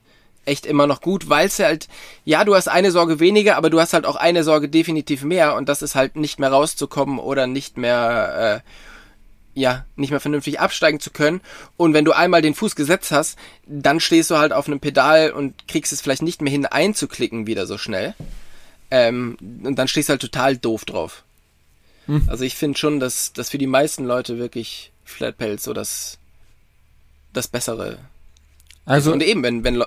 echt 0.48 0.66
immer 0.66 0.88
noch 0.88 1.02
gut, 1.02 1.30
weil 1.30 1.48
es 1.48 1.60
halt, 1.60 1.88
ja, 2.24 2.44
du 2.46 2.56
hast 2.56 2.68
eine 2.70 2.92
Sorge 2.92 3.20
weniger, 3.20 3.58
aber 3.58 3.70
du 3.70 3.80
hast 3.80 3.94
halt 3.94 4.06
auch 4.06 4.16
eine 4.16 4.44
Sorge 4.44 4.70
definitiv 4.70 5.24
mehr 5.24 5.56
und 5.56 5.70
das 5.70 5.82
ist 5.82 5.96
halt 5.96 6.16
nicht 6.16 6.40
mehr 6.40 6.50
rauszukommen 6.50 7.20
oder 7.20 7.48
nicht 7.48 7.78
mehr, 7.78 8.64
äh, 8.66 9.60
ja, 9.60 9.86
nicht 9.96 10.12
mehr 10.12 10.20
vernünftig 10.20 10.60
absteigen 10.60 11.00
zu 11.00 11.12
können. 11.12 11.42
Und 11.76 11.94
wenn 11.94 12.06
du 12.06 12.14
einmal 12.14 12.42
den 12.42 12.56
Fuß 12.56 12.76
gesetzt 12.76 13.12
hast, 13.12 13.38
dann 13.66 14.00
stehst 14.00 14.32
du 14.32 14.38
halt 14.38 14.54
auf 14.54 14.68
einem 14.68 14.80
Pedal 14.80 15.32
und 15.32 15.68
kriegst 15.68 15.92
es 15.92 16.02
vielleicht 16.02 16.22
nicht 16.22 16.42
mehr 16.42 16.52
hin 16.52 16.66
einzuklicken 16.66 17.48
wieder 17.48 17.66
so 17.66 17.78
schnell. 17.78 18.16
Ähm, 18.90 19.38
und 19.64 19.76
dann 19.78 19.88
stehst 19.88 20.10
du 20.10 20.12
halt 20.12 20.22
total 20.22 20.58
doof 20.58 20.86
drauf. 20.86 21.24
Hm. 22.06 22.24
Also 22.28 22.44
ich 22.44 22.56
finde 22.56 22.78
schon, 22.78 23.00
dass, 23.00 23.34
dass 23.34 23.50
für 23.50 23.58
die 23.58 23.68
meisten 23.68 24.06
Leute 24.06 24.38
wirklich 24.38 24.92
Flatpelz 25.04 25.64
so 25.64 25.74
das, 25.74 26.18
das 27.34 27.48
Bessere 27.48 27.98
also, 28.88 29.12
Und 29.12 29.22
eben, 29.22 29.44
wenn, 29.44 29.64
wenn 29.64 29.84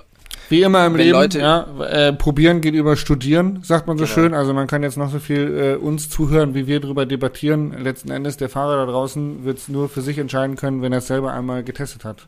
wie 0.49 0.61
immer 0.61 0.85
im 0.85 0.95
Leben, 0.95 1.11
Leute, 1.11 1.39
ja, 1.39 1.65
äh, 1.85 2.13
probieren 2.13 2.61
geht 2.61 2.75
über 2.75 2.97
studieren, 2.97 3.63
sagt 3.63 3.87
man 3.87 3.97
so 3.97 4.03
genau. 4.03 4.13
schön. 4.13 4.33
Also 4.33 4.53
man 4.53 4.67
kann 4.67 4.83
jetzt 4.83 4.97
noch 4.97 5.09
so 5.09 5.19
viel 5.19 5.57
äh, 5.57 5.75
uns 5.75 6.09
zuhören, 6.09 6.53
wie 6.53 6.67
wir 6.67 6.81
darüber 6.81 7.05
debattieren. 7.05 7.71
Letzten 7.83 8.11
Endes, 8.11 8.37
der 8.37 8.49
Fahrer 8.49 8.85
da 8.85 8.91
draußen 8.91 9.43
wird 9.43 9.57
es 9.57 9.69
nur 9.69 9.89
für 9.89 10.01
sich 10.01 10.17
entscheiden 10.17 10.57
können, 10.57 10.81
wenn 10.81 10.91
er 10.91 10.99
es 10.99 11.07
selber 11.07 11.33
einmal 11.33 11.63
getestet 11.63 12.05
hat. 12.05 12.27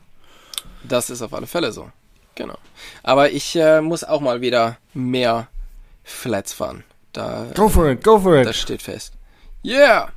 Das 0.82 1.10
ist 1.10 1.22
auf 1.22 1.32
alle 1.32 1.46
Fälle 1.46 1.70
so. 1.70 1.90
Genau. 2.34 2.56
Aber 3.02 3.30
ich 3.30 3.54
äh, 3.56 3.80
muss 3.80 4.04
auch 4.04 4.20
mal 4.20 4.40
wieder 4.40 4.78
mehr 4.94 5.46
Flats 6.04 6.52
fahren. 6.52 6.84
Da, 7.12 7.46
go 7.54 7.68
for 7.68 7.90
it, 7.90 8.04
go 8.04 8.18
for 8.20 8.36
it. 8.40 8.46
Das 8.46 8.56
steht 8.56 8.82
fest. 8.82 9.12
Yeah! 9.64 10.08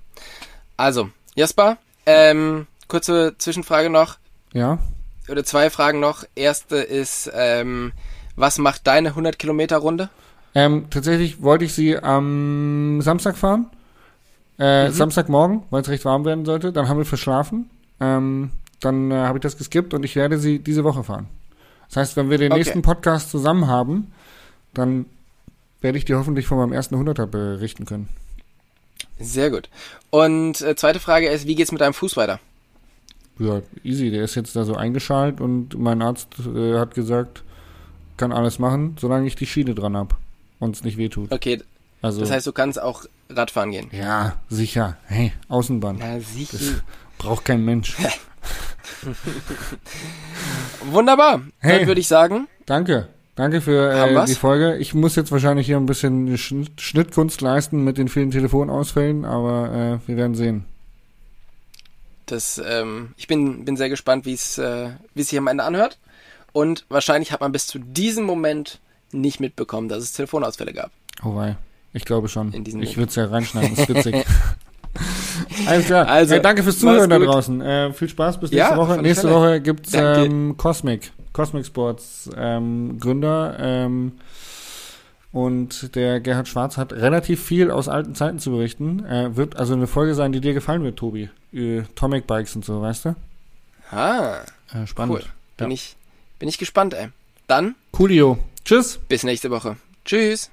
Also, 0.76 1.10
Jasper, 1.36 1.78
ähm, 2.06 2.68
kurze 2.88 3.36
Zwischenfrage 3.38 3.90
noch. 3.90 4.18
Ja. 4.54 4.80
Oder 5.30 5.44
zwei 5.44 5.70
Fragen 5.70 6.00
noch. 6.00 6.24
Erste 6.36 6.78
ist, 6.78 7.30
ähm, 7.34 7.92
was 8.36 8.58
macht 8.60 8.88
deine 8.88 9.10
100 9.10 9.38
Kilometer 9.40 9.78
Runde? 9.78 10.10
Ähm, 10.56 10.88
tatsächlich 10.90 11.42
wollte 11.42 11.66
ich 11.66 11.74
sie 11.74 11.98
am 11.98 13.00
Samstag 13.02 13.38
fahren. 13.38 13.68
Äh, 14.60 14.88
Mhm. 14.88 14.94
Samstagmorgen, 14.94 15.64
weil 15.70 15.82
es 15.84 15.90
recht 15.90 16.06
warm 16.06 16.26
werden 16.26 16.46
sollte. 16.46 16.72
Dann 16.72 16.88
haben 16.90 16.98
wir 16.98 17.06
verschlafen. 17.06 17.70
Ähm, 18.00 18.52
dann 18.80 19.12
äh, 19.12 19.16
habe 19.16 19.38
ich 19.38 19.42
das 19.44 19.58
geskippt 19.58 19.94
und 19.94 20.04
ich 20.04 20.16
werde 20.16 20.40
sie 20.40 20.60
diese 20.60 20.84
Woche 20.84 21.04
fahren. 21.04 21.28
Das 21.90 21.98
heißt, 21.98 22.18
wenn 22.18 22.30
wir 22.30 22.38
den 22.38 22.52
Okay. 22.52 22.60
nächsten 22.60 22.82
Podcast 22.82 23.30
zusammen 23.30 23.68
haben, 23.68 24.12
dann 24.74 25.06
werde 25.88 25.98
ich 25.98 26.04
dir 26.04 26.18
hoffentlich 26.18 26.48
von 26.48 26.58
meinem 26.58 26.74
ersten 26.74 26.98
Hunderter 26.98 27.26
berichten 27.28 27.86
können. 27.86 28.10
Sehr 29.22 29.50
gut. 29.50 29.70
Und 30.10 30.60
äh, 30.60 30.76
zweite 30.76 31.00
Frage 31.00 31.30
ist, 31.30 31.48
wie 31.48 31.56
geht's 31.56 31.72
mit 31.72 31.80
deinem 31.80 31.94
Fuß 31.94 32.18
weiter? 32.18 32.42
Ja, 33.40 33.62
easy. 33.86 34.12
Der 34.12 34.26
ist 34.26 34.36
jetzt 34.36 34.54
da 34.58 34.66
so 34.66 34.76
eingeschalt 34.76 35.40
und 35.40 35.80
mein 35.80 36.02
Arzt 36.02 36.28
äh, 36.54 36.78
hat 36.78 36.94
gesagt, 36.94 37.44
kann 38.18 38.34
alles 38.34 38.60
machen, 38.60 38.98
solange 39.00 39.28
ich 39.28 39.38
die 39.38 39.46
Schiene 39.46 39.76
dran 39.76 39.96
hab 39.96 40.18
und 40.60 40.76
es 40.76 40.84
nicht 40.84 40.98
wehtut. 40.98 41.32
Okay, 41.32 41.62
Also 42.02 42.20
das 42.20 42.32
heißt, 42.32 42.46
du 42.48 42.52
kannst 42.52 42.82
auch 42.82 43.06
Radfahren 43.30 43.72
gehen. 43.72 43.88
ja, 43.94 44.36
sicher. 44.50 44.98
Hey, 45.06 45.32
Außenbahn. 45.48 45.96
Na, 46.00 46.20
sicher. 46.20 46.58
Das 46.58 46.74
braucht 47.18 47.46
kein 47.46 47.64
Mensch. 47.64 47.96
Wunderbar. 50.84 51.44
Hey. 51.60 51.80
Dann 51.80 51.88
würde 51.88 52.02
ich 52.02 52.10
sagen, 52.10 52.50
Danke. 52.66 53.08
Danke 53.38 53.62
für 53.62 53.92
äh, 53.92 54.26
die 54.26 54.34
Folge. 54.34 54.78
Ich 54.78 54.96
muss 54.96 55.16
jetzt 55.16 55.32
wahrscheinlich 55.32 55.68
hier 55.68 55.78
ein 55.78 55.86
bisschen 55.86 56.38
Schnitt, 56.40 56.82
Schnittkunst 56.82 57.40
leisten 57.42 57.84
mit 57.84 57.98
den 58.00 58.10
vielen 58.10 58.32
Telefonausfällen, 58.32 59.26
aber 59.26 60.00
äh, 60.04 60.08
wir 60.08 60.18
werden 60.18 60.34
sehen. 60.36 60.66
das, 62.26 62.60
ähm, 62.68 63.14
ich 63.16 63.28
bin, 63.28 63.64
bin 63.64 63.78
sehr 63.78 63.90
gespannt, 63.90 64.26
wie 64.26 64.34
es 64.34 64.58
äh, 64.58 64.90
wie 65.14 65.22
es 65.22 65.30
sich 65.30 65.38
am 65.38 65.46
Ende 65.48 65.64
anhört. 65.64 66.00
Und 66.52 66.86
wahrscheinlich 66.90 67.32
hat 67.32 67.42
man 67.42 67.52
bis 67.52 67.68
zu 67.68 67.78
diesem 67.78 68.26
Moment 68.26 68.80
nicht 69.12 69.40
mitbekommen, 69.40 69.88
dass 69.88 70.02
es 70.04 70.14
Telefonausfälle 70.14 70.74
gab. 70.74 70.90
Oh 71.24 71.36
wei. 71.36 71.58
Ich 71.94 72.06
glaube 72.06 72.30
schon. 72.30 72.52
In 72.54 72.66
ich 72.82 72.98
würde 72.98 73.10
es 73.10 73.16
ja 73.16 73.26
reinschneiden, 73.26 73.78
ist 73.78 73.88
witzig. 73.88 74.16
Alles 75.68 75.86
klar. 75.86 76.08
Also, 76.08 76.36
äh, 76.36 76.42
danke 76.42 76.64
fürs 76.64 76.80
Zuhören 76.80 77.10
da 77.10 77.20
draußen. 77.20 77.62
Äh, 77.62 77.94
viel 77.94 78.10
Spaß 78.10 78.40
bis 78.40 78.50
Ja, 78.50 78.66
nächste 78.66 78.80
auf 78.82 78.90
Woche. 78.90 79.02
Nächste. 79.02 79.30
Woche 79.30 79.62
gibt's 79.62 79.92
ähm, 79.94 80.56
Cosmic. 80.58 81.12
Cosmic 81.38 81.66
Sports 81.68 82.30
ähm, 82.36 83.00
Gründer. 83.00 83.56
Ähm, 83.60 84.14
und 85.32 85.96
der 85.96 86.20
Gerhard 86.20 86.48
Schwarz 86.48 86.78
hat 86.78 86.94
relativ 86.94 87.44
viel 87.46 87.70
aus 87.70 87.88
alten 87.88 88.16
Zeiten 88.16 88.40
zu 88.40 88.50
berichten. 88.52 89.06
Äh, 89.06 89.36
wird 89.36 89.56
also 89.56 89.74
eine 89.74 89.86
Folge 89.86 90.16
sein, 90.16 90.32
die 90.32 90.42
dir 90.42 90.54
gefallen 90.56 90.84
wird, 90.84 90.98
Tobi. 90.98 91.30
Äh, 91.54 91.84
Tomic 91.96 92.26
Bikes 92.26 92.56
und 92.56 92.66
so, 92.66 92.82
weißt 92.82 93.06
du? 93.06 93.16
Ah, 93.92 94.40
Äh, 94.74 94.88
spannend. 94.88 95.16
cool. 95.16 95.24
Bin 95.58 95.68
Ja. 95.70 95.74
ich 95.76 95.96
bin 96.40 96.50
ich 96.50 96.58
gespannt, 96.58 96.94
ey. 96.96 97.10
Dann 97.48 97.76
Coolio. 97.92 98.40
Tschüss. 98.66 98.98
bis 99.08 99.24
nächste 99.24 99.50
Woche. 99.52 99.78
Tschüss. 100.06 100.50